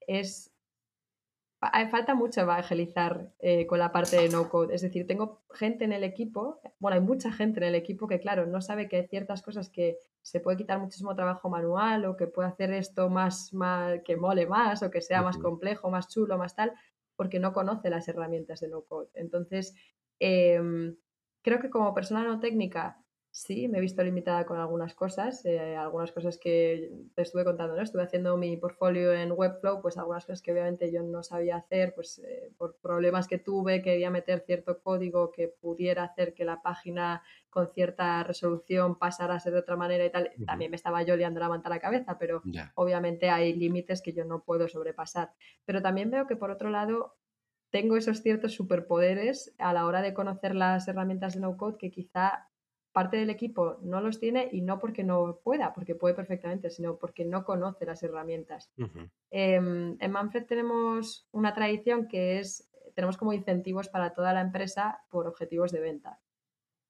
es 0.00 0.52
falta 1.90 2.14
mucho 2.14 2.40
evangelizar 2.40 3.32
eh, 3.38 3.66
con 3.66 3.78
la 3.78 3.92
parte 3.92 4.16
de 4.16 4.28
no 4.28 4.48
code. 4.48 4.74
Es 4.74 4.82
decir, 4.82 5.06
tengo 5.06 5.42
gente 5.52 5.84
en 5.84 5.92
el 5.92 6.04
equipo, 6.04 6.60
bueno, 6.78 6.96
hay 6.96 7.00
mucha 7.00 7.32
gente 7.32 7.60
en 7.60 7.64
el 7.64 7.74
equipo 7.74 8.06
que, 8.08 8.20
claro, 8.20 8.46
no 8.46 8.60
sabe 8.60 8.88
que 8.88 8.96
hay 8.96 9.06
ciertas 9.06 9.42
cosas 9.42 9.70
que 9.70 9.98
se 10.22 10.40
puede 10.40 10.56
quitar 10.56 10.78
muchísimo 10.78 11.14
trabajo 11.14 11.48
manual 11.48 12.04
o 12.04 12.16
que 12.16 12.26
puede 12.26 12.48
hacer 12.48 12.72
esto 12.72 13.08
más, 13.08 13.52
más 13.52 14.00
que 14.04 14.16
mole 14.16 14.46
más 14.46 14.82
o 14.82 14.90
que 14.90 15.00
sea 15.00 15.22
más 15.22 15.38
complejo, 15.38 15.90
más 15.90 16.08
chulo, 16.08 16.38
más 16.38 16.54
tal, 16.54 16.72
porque 17.16 17.38
no 17.38 17.52
conoce 17.52 17.90
las 17.90 18.08
herramientas 18.08 18.60
de 18.60 18.68
no 18.68 18.82
code. 18.82 19.08
Entonces, 19.14 19.74
eh, 20.20 20.60
creo 21.42 21.60
que 21.60 21.70
como 21.70 21.94
persona 21.94 22.24
no 22.24 22.40
técnica, 22.40 23.02
sí, 23.36 23.68
me 23.68 23.78
he 23.78 23.80
visto 23.80 24.02
limitada 24.02 24.46
con 24.46 24.58
algunas 24.58 24.94
cosas, 24.94 25.44
eh, 25.44 25.76
algunas 25.76 26.10
cosas 26.12 26.38
que 26.38 26.90
te 27.14 27.22
estuve 27.22 27.44
contando, 27.44 27.76
¿no? 27.76 27.82
Estuve 27.82 28.02
haciendo 28.02 28.36
mi 28.36 28.56
portfolio 28.56 29.12
en 29.12 29.32
Webflow, 29.32 29.82
pues 29.82 29.98
algunas 29.98 30.24
cosas 30.24 30.40
que 30.42 30.52
obviamente 30.52 30.90
yo 30.90 31.02
no 31.02 31.22
sabía 31.22 31.56
hacer, 31.56 31.94
pues 31.94 32.18
eh, 32.20 32.52
por 32.56 32.76
problemas 32.78 33.28
que 33.28 33.38
tuve, 33.38 33.82
quería 33.82 34.10
meter 34.10 34.40
cierto 34.46 34.80
código 34.80 35.30
que 35.32 35.48
pudiera 35.48 36.04
hacer 36.04 36.34
que 36.34 36.44
la 36.44 36.62
página 36.62 37.22
con 37.50 37.72
cierta 37.72 38.22
resolución 38.24 38.98
pasara 38.98 39.34
a 39.34 39.40
ser 39.40 39.52
de 39.52 39.58
otra 39.60 39.76
manera 39.76 40.04
y 40.06 40.10
tal. 40.10 40.32
ujú, 40.36 40.46
También 40.46 40.70
me 40.70 40.76
estaba 40.76 41.02
yo 41.02 41.16
liando 41.16 41.40
la 41.40 41.48
manta 41.48 41.68
a 41.68 41.70
la 41.74 41.80
cabeza, 41.80 42.18
pero 42.18 42.44
Ya. 42.44 42.74
obviamente 42.74 43.28
hay 43.30 43.54
límites 43.54 44.02
que 44.02 44.12
yo 44.14 44.24
no 44.24 44.44
puedo 44.44 44.68
sobrepasar. 44.68 45.34
Pero 45.64 45.82
también 45.82 46.10
veo 46.10 46.26
que 46.26 46.36
por 46.36 46.50
otro 46.50 46.70
lado 46.70 47.16
tengo 47.70 47.96
esos 47.96 48.22
ciertos 48.22 48.54
superpoderes 48.54 49.54
a 49.58 49.72
la 49.72 49.86
hora 49.86 50.02
de 50.02 50.14
conocer 50.14 50.54
las 50.54 50.88
herramientas 50.88 51.34
de 51.34 51.40
no 51.40 51.56
code 51.56 51.78
que 51.78 51.90
quizá 51.90 52.48
parte 52.96 53.18
del 53.18 53.28
equipo 53.28 53.76
no 53.82 54.00
los 54.00 54.18
tiene 54.18 54.48
y 54.52 54.62
no 54.62 54.78
porque 54.78 55.04
no 55.04 55.40
pueda, 55.44 55.74
porque 55.74 55.94
puede 55.94 56.14
perfectamente, 56.14 56.70
sino 56.70 56.96
porque 56.96 57.26
no 57.26 57.44
conoce 57.44 57.84
las 57.84 58.02
herramientas. 58.02 58.70
Em, 59.30 59.98
en 60.00 60.10
Manfred 60.10 60.46
tenemos 60.46 61.28
una 61.30 61.52
tradición 61.52 62.08
que 62.08 62.38
es, 62.38 62.70
tenemos 62.94 63.18
como 63.18 63.34
incentivos 63.34 63.90
para 63.90 64.14
toda 64.14 64.32
la 64.32 64.40
empresa 64.40 65.02
por 65.10 65.26
objetivos 65.26 65.72
de 65.72 65.80
venta. 65.80 66.20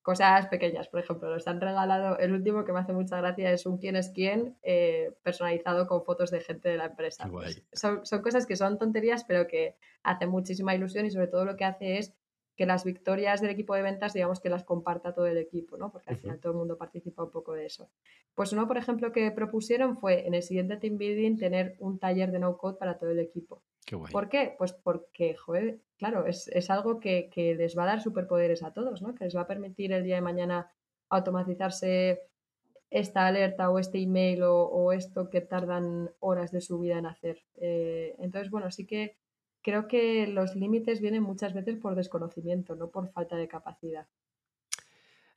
Cosas 0.00 0.46
pequeñas, 0.46 0.86
por 0.86 1.00
ejemplo, 1.00 1.28
nos 1.28 1.48
han 1.48 1.60
regalado, 1.60 2.16
el 2.20 2.32
último 2.34 2.64
que 2.64 2.72
me 2.72 2.78
hace 2.78 2.92
mucha 2.92 3.16
gracia 3.16 3.50
es 3.50 3.66
un 3.66 3.78
quién 3.78 3.96
es 3.96 4.10
quién 4.10 4.56
eh, 4.62 5.12
personalizado 5.24 5.88
con 5.88 6.04
fotos 6.04 6.30
de 6.30 6.40
gente 6.40 6.68
de 6.68 6.76
la 6.76 6.84
empresa. 6.84 7.28
Pues 7.28 7.64
son, 7.72 8.06
son 8.06 8.22
cosas 8.22 8.46
que 8.46 8.54
son 8.54 8.78
tonterías, 8.78 9.24
pero 9.24 9.48
que 9.48 9.74
hacen 10.04 10.28
muchísima 10.28 10.72
ilusión 10.72 11.04
y 11.04 11.10
sobre 11.10 11.26
todo 11.26 11.44
lo 11.44 11.56
que 11.56 11.64
hace 11.64 11.98
es 11.98 12.14
que 12.56 12.66
las 12.66 12.84
victorias 12.84 13.40
del 13.40 13.50
equipo 13.50 13.74
de 13.74 13.82
ventas, 13.82 14.14
digamos 14.14 14.40
que 14.40 14.48
las 14.48 14.64
comparta 14.64 15.14
todo 15.14 15.26
el 15.26 15.36
equipo, 15.36 15.76
¿no? 15.76 15.92
Porque 15.92 16.10
al 16.10 16.16
final 16.16 16.40
todo 16.40 16.52
el 16.52 16.58
mundo 16.58 16.78
participa 16.78 17.22
un 17.22 17.30
poco 17.30 17.52
de 17.52 17.66
eso. 17.66 17.90
Pues 18.34 18.52
uno, 18.52 18.66
por 18.66 18.78
ejemplo, 18.78 19.12
que 19.12 19.30
propusieron 19.30 19.98
fue 19.98 20.26
en 20.26 20.34
el 20.34 20.42
siguiente 20.42 20.76
team 20.78 20.96
building 20.96 21.36
tener 21.36 21.76
un 21.78 21.98
taller 21.98 22.32
de 22.32 22.38
no 22.38 22.56
code 22.56 22.78
para 22.78 22.98
todo 22.98 23.10
el 23.10 23.18
equipo. 23.18 23.62
Qué 23.84 23.94
guay. 23.94 24.10
¿Por 24.10 24.28
qué? 24.28 24.54
Pues 24.56 24.72
porque, 24.72 25.36
joder, 25.36 25.80
claro, 25.98 26.26
es, 26.26 26.48
es 26.48 26.70
algo 26.70 26.98
que, 26.98 27.28
que 27.30 27.54
les 27.54 27.76
va 27.76 27.84
a 27.84 27.86
dar 27.86 28.00
superpoderes 28.00 28.62
a 28.62 28.72
todos, 28.72 29.02
¿no? 29.02 29.14
Que 29.14 29.24
les 29.24 29.36
va 29.36 29.42
a 29.42 29.46
permitir 29.46 29.92
el 29.92 30.02
día 30.02 30.16
de 30.16 30.22
mañana 30.22 30.72
automatizarse 31.10 32.22
esta 32.90 33.26
alerta 33.26 33.68
o 33.70 33.78
este 33.78 33.98
email 34.00 34.42
o, 34.44 34.64
o 34.64 34.92
esto 34.92 35.28
que 35.28 35.40
tardan 35.42 36.10
horas 36.20 36.52
de 36.52 36.60
su 36.62 36.78
vida 36.78 36.98
en 36.98 37.06
hacer. 37.06 37.42
Eh, 37.56 38.14
entonces, 38.18 38.50
bueno, 38.50 38.70
sí 38.70 38.86
que 38.86 39.18
creo 39.66 39.88
que 39.88 40.28
los 40.28 40.54
límites 40.54 41.00
vienen 41.00 41.24
muchas 41.24 41.52
veces 41.52 41.76
por 41.76 41.96
desconocimiento, 41.96 42.76
no 42.76 42.88
por 42.88 43.10
falta 43.10 43.34
de 43.34 43.48
capacidad. 43.48 44.06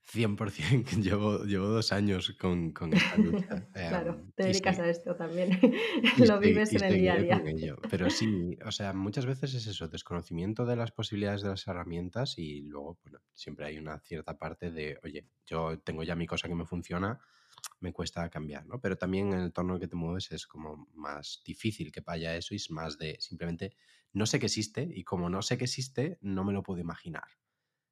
100%, 0.05 0.85
llevo, 1.01 1.45
llevo 1.45 1.65
dos 1.65 1.91
años 1.91 2.35
con, 2.39 2.71
con 2.71 2.93
esta 2.93 3.17
lucha. 3.17 3.67
Claro, 3.73 4.13
Em, 4.13 4.31
te 4.33 4.43
dedicas 4.43 4.77
a 4.77 4.87
esto 4.87 5.15
también, 5.15 5.49
lo 6.31 6.39
vives 6.39 6.73
en 6.73 6.83
el 6.83 6.93
día 6.93 7.13
a 7.13 7.17
día. 7.17 7.75
Pero 7.89 8.11
sí, 8.11 8.55
o 8.63 8.71
sea, 8.71 8.93
muchas 8.93 9.25
veces 9.25 9.55
es 9.55 9.65
eso, 9.65 9.87
desconocimiento 9.87 10.63
de 10.67 10.75
las 10.75 10.91
posibilidades 10.91 11.41
de 11.41 11.49
las 11.49 11.67
herramientas 11.67 12.37
y 12.37 12.61
luego, 12.61 12.99
bueno, 13.01 13.19
siempre 13.33 13.65
hay 13.65 13.79
una 13.79 13.99
cierta 14.01 14.37
parte 14.37 14.69
de, 14.69 14.99
oye, 15.03 15.25
yo 15.47 15.79
tengo 15.79 16.03
ya 16.03 16.15
mi 16.15 16.27
cosa 16.27 16.47
que 16.47 16.53
me 16.53 16.67
funciona, 16.67 17.19
me 17.81 17.93
cuesta 17.93 18.29
cambiar, 18.29 18.65
¿no? 18.67 18.79
Pero 18.81 18.97
también 18.97 19.27
en 19.33 19.39
el 19.39 19.45
entorno 19.47 19.73
en 19.73 19.75
el 19.77 19.81
que 19.81 19.87
te 19.87 19.95
mueves 19.95 20.31
es 20.31 20.47
como 20.47 20.87
más 20.93 21.41
difícil 21.45 21.91
que 21.91 22.01
vaya 22.01 22.35
eso 22.35 22.53
y 22.53 22.57
es 22.57 22.71
más 22.71 22.97
de 22.97 23.17
simplemente 23.19 23.75
no 24.13 24.25
sé 24.25 24.39
que 24.39 24.47
existe 24.47 24.87
y 24.91 25.03
como 25.03 25.29
no 25.29 25.41
sé 25.41 25.57
que 25.57 25.65
existe, 25.65 26.17
no 26.21 26.43
me 26.43 26.53
lo 26.53 26.63
puedo 26.63 26.79
imaginar. 26.81 27.25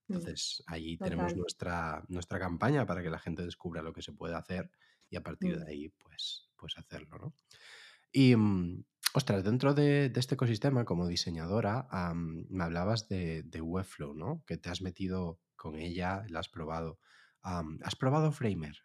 Mm, 0.10 0.28
Entonces, 0.28 0.64
ahí 0.68 0.98
tenemos 0.98 1.36
nuestra, 1.36 2.04
nuestra 2.10 2.40
campaña 2.40 2.86
para 2.86 3.04
que 3.04 3.10
la 3.10 3.20
gente 3.20 3.44
descubra 3.44 3.82
lo 3.82 3.94
que 3.94 4.02
se 4.02 4.14
puede 4.14 4.36
hacer 4.36 4.72
y 5.10 5.18
a 5.18 5.24
partir 5.24 5.58
Mm. 5.58 5.60
de 5.60 5.70
ahí, 5.72 5.90
pues, 5.90 6.50
pues 6.58 6.78
hacerlo, 6.78 7.18
¿no? 7.20 7.36
Y, 8.12 8.36
mm, 8.36 8.84
ostras, 9.14 9.44
dentro 9.44 9.74
de, 9.74 10.10
de 10.10 10.20
este 10.20 10.36
ecosistema, 10.36 10.86
como 10.86 11.08
diseñadora, 11.08 11.88
me 12.14 12.64
hablabas 12.64 13.08
de, 13.10 13.44
de 13.44 13.62
Webflow, 13.62 14.14
¿no? 14.14 14.44
Que 14.46 14.58
te 14.58 14.70
has 14.70 14.82
metido 14.82 15.42
con 15.56 15.76
ella, 15.76 16.24
la 16.30 16.40
has 16.40 16.50
probado. 16.50 17.00
¿has 17.42 17.96
probado 17.96 18.32
Framer? 18.34 18.78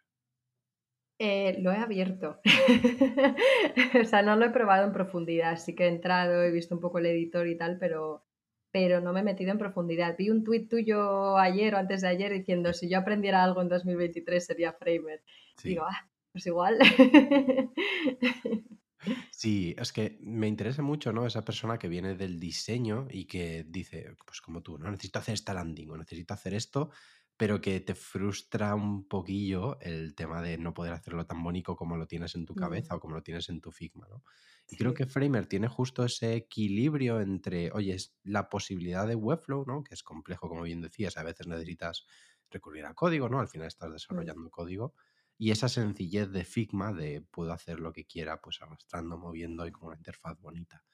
Eh, 1.19 1.57
lo 1.61 1.71
he 1.71 1.77
abierto. 1.77 2.39
O 4.01 4.05
sea, 4.05 4.21
no 4.21 4.35
lo 4.35 4.45
he 4.45 4.49
probado 4.49 4.85
en 4.85 4.93
profundidad. 4.93 5.57
Sí 5.57 5.75
que 5.75 5.85
he 5.85 5.87
entrado, 5.87 6.43
he 6.43 6.51
visto 6.51 6.75
un 6.75 6.81
poco 6.81 6.99
el 6.99 7.05
editor 7.05 7.47
y 7.47 7.57
tal, 7.57 7.77
pero, 7.79 8.25
pero 8.71 9.01
no 9.01 9.13
me 9.13 9.21
he 9.21 9.23
metido 9.23 9.51
en 9.51 9.57
profundidad. 9.57 10.15
Vi 10.17 10.29
un 10.29 10.43
tuit 10.43 10.69
tuyo 10.69 11.37
ayer 11.37 11.75
o 11.75 11.77
antes 11.77 12.01
de 12.01 12.07
ayer 12.07 12.33
diciendo, 12.33 12.73
si 12.73 12.89
yo 12.89 12.99
aprendiera 12.99 13.43
algo 13.43 13.61
en 13.61 13.69
2023 13.69 14.45
sería 14.45 14.73
Framer. 14.73 15.23
Digo, 15.63 15.83
ah, 15.85 16.09
pues 16.31 16.45
igual. 16.47 16.79
Sí, 19.31 19.75
es 19.77 19.91
que 19.91 20.17
me 20.21 20.47
interesa 20.47 20.81
mucho, 20.81 21.11
¿no? 21.11 21.25
Esa 21.25 21.43
persona 21.43 21.77
que 21.77 21.87
viene 21.87 22.15
del 22.15 22.39
diseño 22.39 23.07
y 23.09 23.25
que 23.25 23.65
dice, 23.67 24.15
pues 24.25 24.41
como 24.41 24.61
tú, 24.61 24.77
¿no? 24.77 24.89
Necesito 24.89 25.19
hacer 25.19 25.33
esta 25.33 25.53
landing 25.53 25.89
o 25.89 25.97
necesito 25.97 26.33
hacer 26.33 26.53
esto, 26.53 26.91
pero 27.37 27.61
que 27.61 27.79
te 27.81 27.95
frustra 27.95 28.75
un 28.75 29.07
poquillo 29.07 29.79
el 29.81 30.15
tema 30.15 30.41
de 30.41 30.57
no 30.57 30.73
poder 30.73 30.93
hacerlo 30.93 31.25
tan 31.25 31.43
bonito 31.43 31.75
como 31.75 31.97
lo 31.97 32.07
tienes 32.07 32.35
en 32.35 32.45
tu 32.45 32.55
Mm, 32.55 32.55
cabeza 32.55 32.95
o 32.95 32.99
como 32.99 33.15
lo 33.15 33.23
tienes 33.23 33.49
en 33.49 33.59
tu 33.61 33.71
Figma, 33.71 34.07
¿no? 34.09 34.23
Y 34.69 34.77
creo 34.77 34.93
que 34.93 35.05
Framer 35.07 35.47
tiene 35.47 35.67
justo 35.67 36.03
ese 36.05 36.35
equilibrio 36.35 37.19
entre, 37.21 37.71
oye, 37.71 37.93
es 37.95 38.15
la 38.23 38.49
posibilidad 38.49 39.07
de 39.07 39.15
Webflow, 39.15 39.65
¿no? 39.65 39.83
Que 39.83 39.93
es 39.95 40.03
complejo, 40.03 40.47
como 40.49 40.63
bien 40.63 40.81
decías, 40.81 41.17
a 41.17 41.23
veces 41.23 41.47
necesitas 41.47 42.05
recurrir 42.49 42.85
a 42.85 42.93
código, 42.93 43.29
¿no? 43.29 43.39
Al 43.39 43.47
final 43.47 43.67
estás 43.67 43.91
mm, 44.09 44.29
desarrollando 44.31 44.49
código 44.49 44.93
y 45.37 45.51
esa 45.51 45.67
sencillez 45.69 46.29
de 46.31 46.45
Figma 46.45 46.93
de 46.93 47.21
puedo 47.21 47.51
hacer 47.53 47.79
lo 47.79 47.91
que 47.93 48.05
quiera, 48.05 48.41
pues 48.41 48.61
arrastrando, 48.61 49.17
moviendo 49.17 49.65
y 49.67 49.71
con 49.71 49.87
una 49.87 49.97
interfaz 49.97 50.39
bonita. 50.39 50.85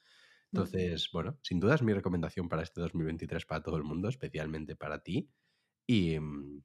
mm, 0.54 0.64
Entonces, 0.64 1.10
bueno, 1.14 1.40
sin 1.44 1.60
duda 1.60 1.76
es 1.76 1.84
mi 1.84 1.94
recomendación 1.94 2.50
para 2.50 2.64
este 2.64 2.82
2023 2.82 3.46
para 3.46 3.64
todo 3.64 3.78
el 3.78 3.84
mundo, 3.84 4.10
especialmente 4.10 4.76
para 4.76 5.04
ti. 5.04 5.32
Y, 5.90 6.20
mm, 6.20 6.62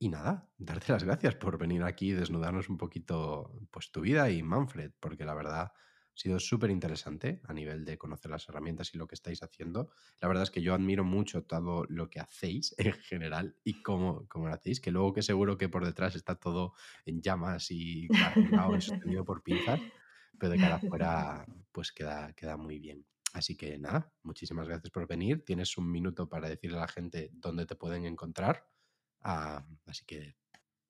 y 0.00 0.10
nada, 0.10 0.46
darte 0.58 0.92
las 0.92 1.02
gracias 1.02 1.34
por 1.36 1.56
venir 1.56 1.82
aquí 1.82 2.10
y 2.10 2.12
desnudarnos 2.12 2.68
un 2.68 2.76
poquito 2.76 3.58
pues 3.70 3.90
tu 3.90 4.02
vida 4.02 4.30
y 4.30 4.42
Manfred, 4.42 4.92
porque 5.00 5.24
la 5.24 5.32
verdad 5.32 5.60
ha 5.62 5.72
sido 6.12 6.38
súper 6.38 6.68
interesante 6.68 7.40
a 7.44 7.54
nivel 7.54 7.86
de 7.86 7.96
conocer 7.96 8.30
las 8.30 8.46
herramientas 8.50 8.94
y 8.94 8.98
lo 8.98 9.06
que 9.06 9.14
estáis 9.14 9.42
haciendo. 9.42 9.92
La 10.20 10.28
verdad 10.28 10.42
es 10.42 10.50
que 10.50 10.60
yo 10.60 10.74
admiro 10.74 11.04
mucho 11.04 11.42
todo 11.44 11.86
lo 11.88 12.10
que 12.10 12.20
hacéis 12.20 12.74
en 12.78 12.92
general 12.92 13.56
y 13.64 13.80
cómo, 13.80 14.28
cómo 14.28 14.48
lo 14.48 14.52
hacéis, 14.52 14.78
que 14.78 14.90
luego 14.90 15.14
que 15.14 15.22
seguro 15.22 15.56
que 15.56 15.70
por 15.70 15.86
detrás 15.86 16.14
está 16.14 16.34
todo 16.34 16.74
en 17.06 17.22
llamas 17.22 17.70
y 17.70 18.08
y 18.76 18.80
sostenido 18.82 19.24
por 19.24 19.42
pinzas, 19.42 19.80
pero 20.38 20.52
de 20.52 20.58
cara 20.58 20.74
afuera 20.74 21.46
pues 21.72 21.92
queda, 21.92 22.34
queda 22.34 22.58
muy 22.58 22.78
bien. 22.78 23.06
Así 23.32 23.56
que 23.56 23.78
nada, 23.78 24.12
muchísimas 24.22 24.66
gracias 24.66 24.90
por 24.90 25.06
venir. 25.06 25.44
Tienes 25.44 25.76
un 25.78 25.90
minuto 25.90 26.28
para 26.28 26.48
decirle 26.48 26.78
a 26.78 26.82
la 26.82 26.88
gente 26.88 27.30
dónde 27.32 27.66
te 27.66 27.76
pueden 27.76 28.04
encontrar. 28.04 28.66
Ah, 29.20 29.64
así 29.86 30.04
que 30.04 30.34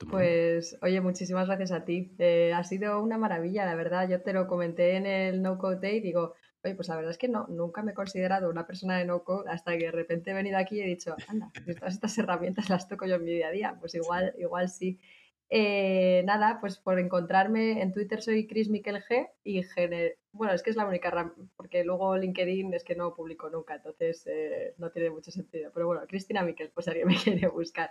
pues, 0.08 0.78
oye, 0.80 1.00
muchísimas 1.00 1.46
gracias 1.46 1.72
a 1.72 1.84
ti. 1.84 2.14
Eh, 2.18 2.52
ha 2.54 2.64
sido 2.64 3.02
una 3.02 3.18
maravilla, 3.18 3.66
la 3.66 3.74
verdad. 3.74 4.08
Yo 4.08 4.22
te 4.22 4.32
lo 4.32 4.46
comenté 4.46 4.96
en 4.96 5.06
el 5.06 5.42
No 5.42 5.58
Code 5.58 5.80
Day 5.80 5.98
y 5.98 6.00
digo, 6.00 6.34
oye, 6.64 6.74
pues 6.74 6.88
la 6.88 6.96
verdad 6.96 7.10
es 7.10 7.18
que 7.18 7.28
no, 7.28 7.46
nunca 7.48 7.82
me 7.82 7.92
he 7.92 7.94
considerado 7.94 8.50
una 8.50 8.66
persona 8.66 8.98
de 8.98 9.04
no 9.04 9.24
code 9.24 9.50
hasta 9.50 9.76
que 9.76 9.84
de 9.84 9.90
repente 9.90 10.30
he 10.30 10.34
venido 10.34 10.58
aquí 10.58 10.76
y 10.76 10.82
he 10.82 10.86
dicho, 10.86 11.14
anda, 11.28 11.50
todas 11.78 11.94
estas 11.94 12.16
herramientas 12.18 12.68
las 12.70 12.88
toco 12.88 13.06
yo 13.06 13.16
en 13.16 13.24
mi 13.24 13.32
día 13.32 13.48
a 13.48 13.52
día. 13.52 13.76
Pues 13.78 13.94
igual, 13.94 14.34
igual 14.38 14.68
sí. 14.68 14.98
Eh, 15.48 16.22
nada, 16.26 16.58
pues 16.60 16.78
por 16.78 16.98
encontrarme 16.98 17.82
en 17.82 17.92
Twitter 17.92 18.22
soy 18.22 18.46
Chris 18.46 18.68
Miquel 18.68 19.02
G 19.02 19.28
y 19.42 19.62
bueno, 20.32 20.54
es 20.54 20.62
que 20.62 20.70
es 20.70 20.76
la 20.76 20.86
única 20.86 21.10
porque 21.56 21.82
luego 21.84 22.16
LinkedIn 22.16 22.72
es 22.72 22.84
que 22.84 22.94
no 22.94 23.12
publico 23.14 23.50
nunca, 23.50 23.74
entonces 23.74 24.24
eh, 24.26 24.74
no 24.78 24.90
tiene 24.90 25.10
mucho 25.10 25.32
sentido. 25.32 25.72
Pero 25.74 25.88
bueno, 25.88 26.02
Cristina 26.06 26.44
Miquel, 26.44 26.70
pues 26.70 26.86
alguien 26.86 27.08
me 27.08 27.16
quiere 27.22 27.48
buscar. 27.48 27.90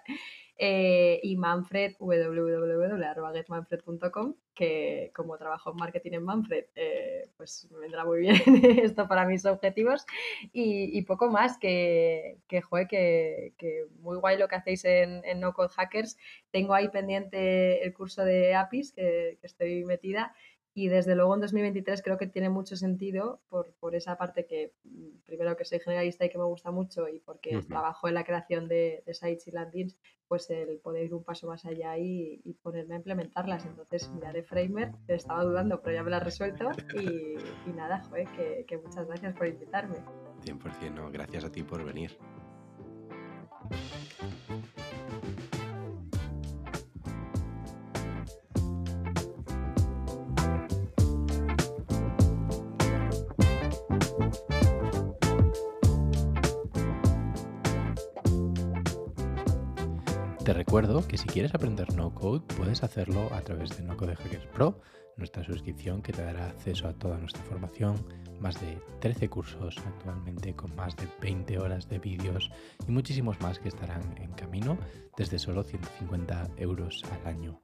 Eh, 0.57 1.19
y 1.21 1.35
Manfred, 1.35 1.95
www.getmanfred.com, 1.99 4.35
que 4.53 5.11
como 5.13 5.37
trabajo 5.37 5.71
en 5.71 5.77
marketing 5.77 6.13
en 6.13 6.23
Manfred, 6.23 6.63
eh, 6.75 7.29
pues 7.35 7.67
me 7.71 7.79
vendrá 7.79 8.05
muy 8.05 8.21
bien 8.21 8.35
esto 8.83 9.05
para 9.07 9.25
mis 9.25 9.45
objetivos. 9.45 10.05
Y, 10.53 11.01
poco 11.01 11.29
más, 11.29 11.57
que, 11.57 12.37
que, 12.47 12.63
que, 13.57 13.85
muy 13.99 14.15
guay 14.17 14.37
lo 14.37 14.47
que 14.47 14.55
hacéis 14.55 14.85
en, 14.85 15.25
en 15.25 15.41
No 15.41 15.53
Code 15.53 15.73
Hackers. 15.75 16.17
Tengo 16.51 16.73
ahí 16.73 16.87
pendiente 16.87 17.83
el 17.83 17.93
curso 17.93 18.23
de 18.23 18.55
APIs 18.55 18.93
que, 18.93 19.37
que 19.41 19.47
estoy 19.47 19.83
metida 19.83 20.33
y 20.73 20.87
desde 20.87 21.15
luego 21.15 21.33
en 21.33 21.41
2023 21.41 22.01
creo 22.01 22.17
que 22.17 22.27
tiene 22.27 22.49
mucho 22.49 22.75
sentido 22.75 23.41
por, 23.49 23.73
por, 23.79 23.95
esa 23.95 24.17
parte 24.17 24.45
que, 24.45 24.73
mm, 24.83 25.25
primero 25.25 25.57
que 25.57 25.65
soy 25.65 25.79
generalista 25.79 26.25
y 26.25 26.29
que 26.29 26.37
me 26.37 26.43
gusta 26.45 26.71
mucho 26.71 27.07
y 27.07 27.19
porque 27.19 27.61
trabajo 27.67 28.07
en 28.07 28.13
la 28.13 28.23
creación 28.23 28.67
de, 28.67 29.03
de, 29.05 29.13
sites 29.13 29.47
y 29.47 29.51
landings, 29.51 29.97
pues 30.27 30.49
el 30.49 30.79
poder 30.79 31.05
ir 31.05 31.13
un 31.13 31.23
paso 31.23 31.47
más 31.47 31.65
allá 31.65 31.97
y, 31.97 32.41
y 32.43 32.53
ponerme 32.53 32.93
a 32.93 32.97
implementarlas. 32.97 33.65
Entonces 33.65 34.09
miraré 34.11 34.43
Framer, 34.43 34.91
estaba 35.07 35.43
dudando, 35.43 35.81
pero 35.81 35.95
ya 35.95 36.03
me 36.03 36.11
la 36.11 36.17
he 36.17 36.21
resuelto 36.21 36.69
y, 36.93 37.35
y 37.69 37.73
nada, 37.75 38.03
joder, 38.03 38.27
que, 38.29 38.65
que, 38.67 38.77
muchas 38.77 39.07
gracias 39.07 39.35
por 39.35 39.47
invitarme. 39.47 39.97
100%, 40.45 40.93
no, 40.93 41.11
gracias 41.11 41.43
a 41.43 41.51
ti 41.51 41.63
por 41.63 41.83
venir. 41.83 42.17
Te 60.49 60.53
recuerdo 60.53 61.07
que 61.07 61.19
si 61.19 61.27
quieres 61.27 61.53
aprender 61.53 61.93
no 61.93 62.15
code 62.15 62.41
puedes 62.57 62.81
hacerlo 62.81 63.31
a 63.35 63.41
través 63.41 63.77
de 63.77 63.83
No 63.83 63.95
Code 63.95 64.15
Hackers 64.15 64.47
Pro, 64.47 64.81
nuestra 65.15 65.43
suscripción 65.43 66.01
que 66.01 66.11
te 66.11 66.23
dará 66.23 66.47
acceso 66.47 66.87
a 66.87 66.93
toda 66.93 67.19
nuestra 67.19 67.43
formación, 67.43 68.03
más 68.39 68.59
de 68.59 68.81
13 68.99 69.29
cursos 69.29 69.77
actualmente 69.85 70.55
con 70.55 70.75
más 70.75 70.97
de 70.97 71.07
20 71.21 71.59
horas 71.59 71.87
de 71.87 71.99
vídeos 71.99 72.49
y 72.87 72.91
muchísimos 72.91 73.39
más 73.41 73.59
que 73.59 73.67
estarán 73.67 74.01
en 74.17 74.31
camino 74.31 74.75
desde 75.15 75.37
solo 75.37 75.61
150 75.61 76.49
euros 76.57 77.03
al 77.11 77.27
año. 77.27 77.61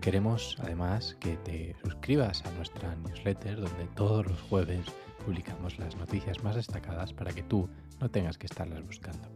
Queremos 0.00 0.56
además 0.58 1.16
que 1.20 1.36
te 1.36 1.76
suscribas 1.84 2.44
a 2.44 2.50
nuestra 2.56 2.96
newsletter 2.96 3.60
donde 3.60 3.86
todos 3.94 4.26
los 4.26 4.40
jueves 4.40 4.84
publicamos 5.24 5.78
las 5.78 5.94
noticias 5.94 6.42
más 6.42 6.56
destacadas 6.56 7.12
para 7.12 7.30
que 7.30 7.44
tú 7.44 7.70
no 8.00 8.10
tengas 8.10 8.36
que 8.36 8.46
estarlas 8.46 8.84
buscando. 8.84 9.35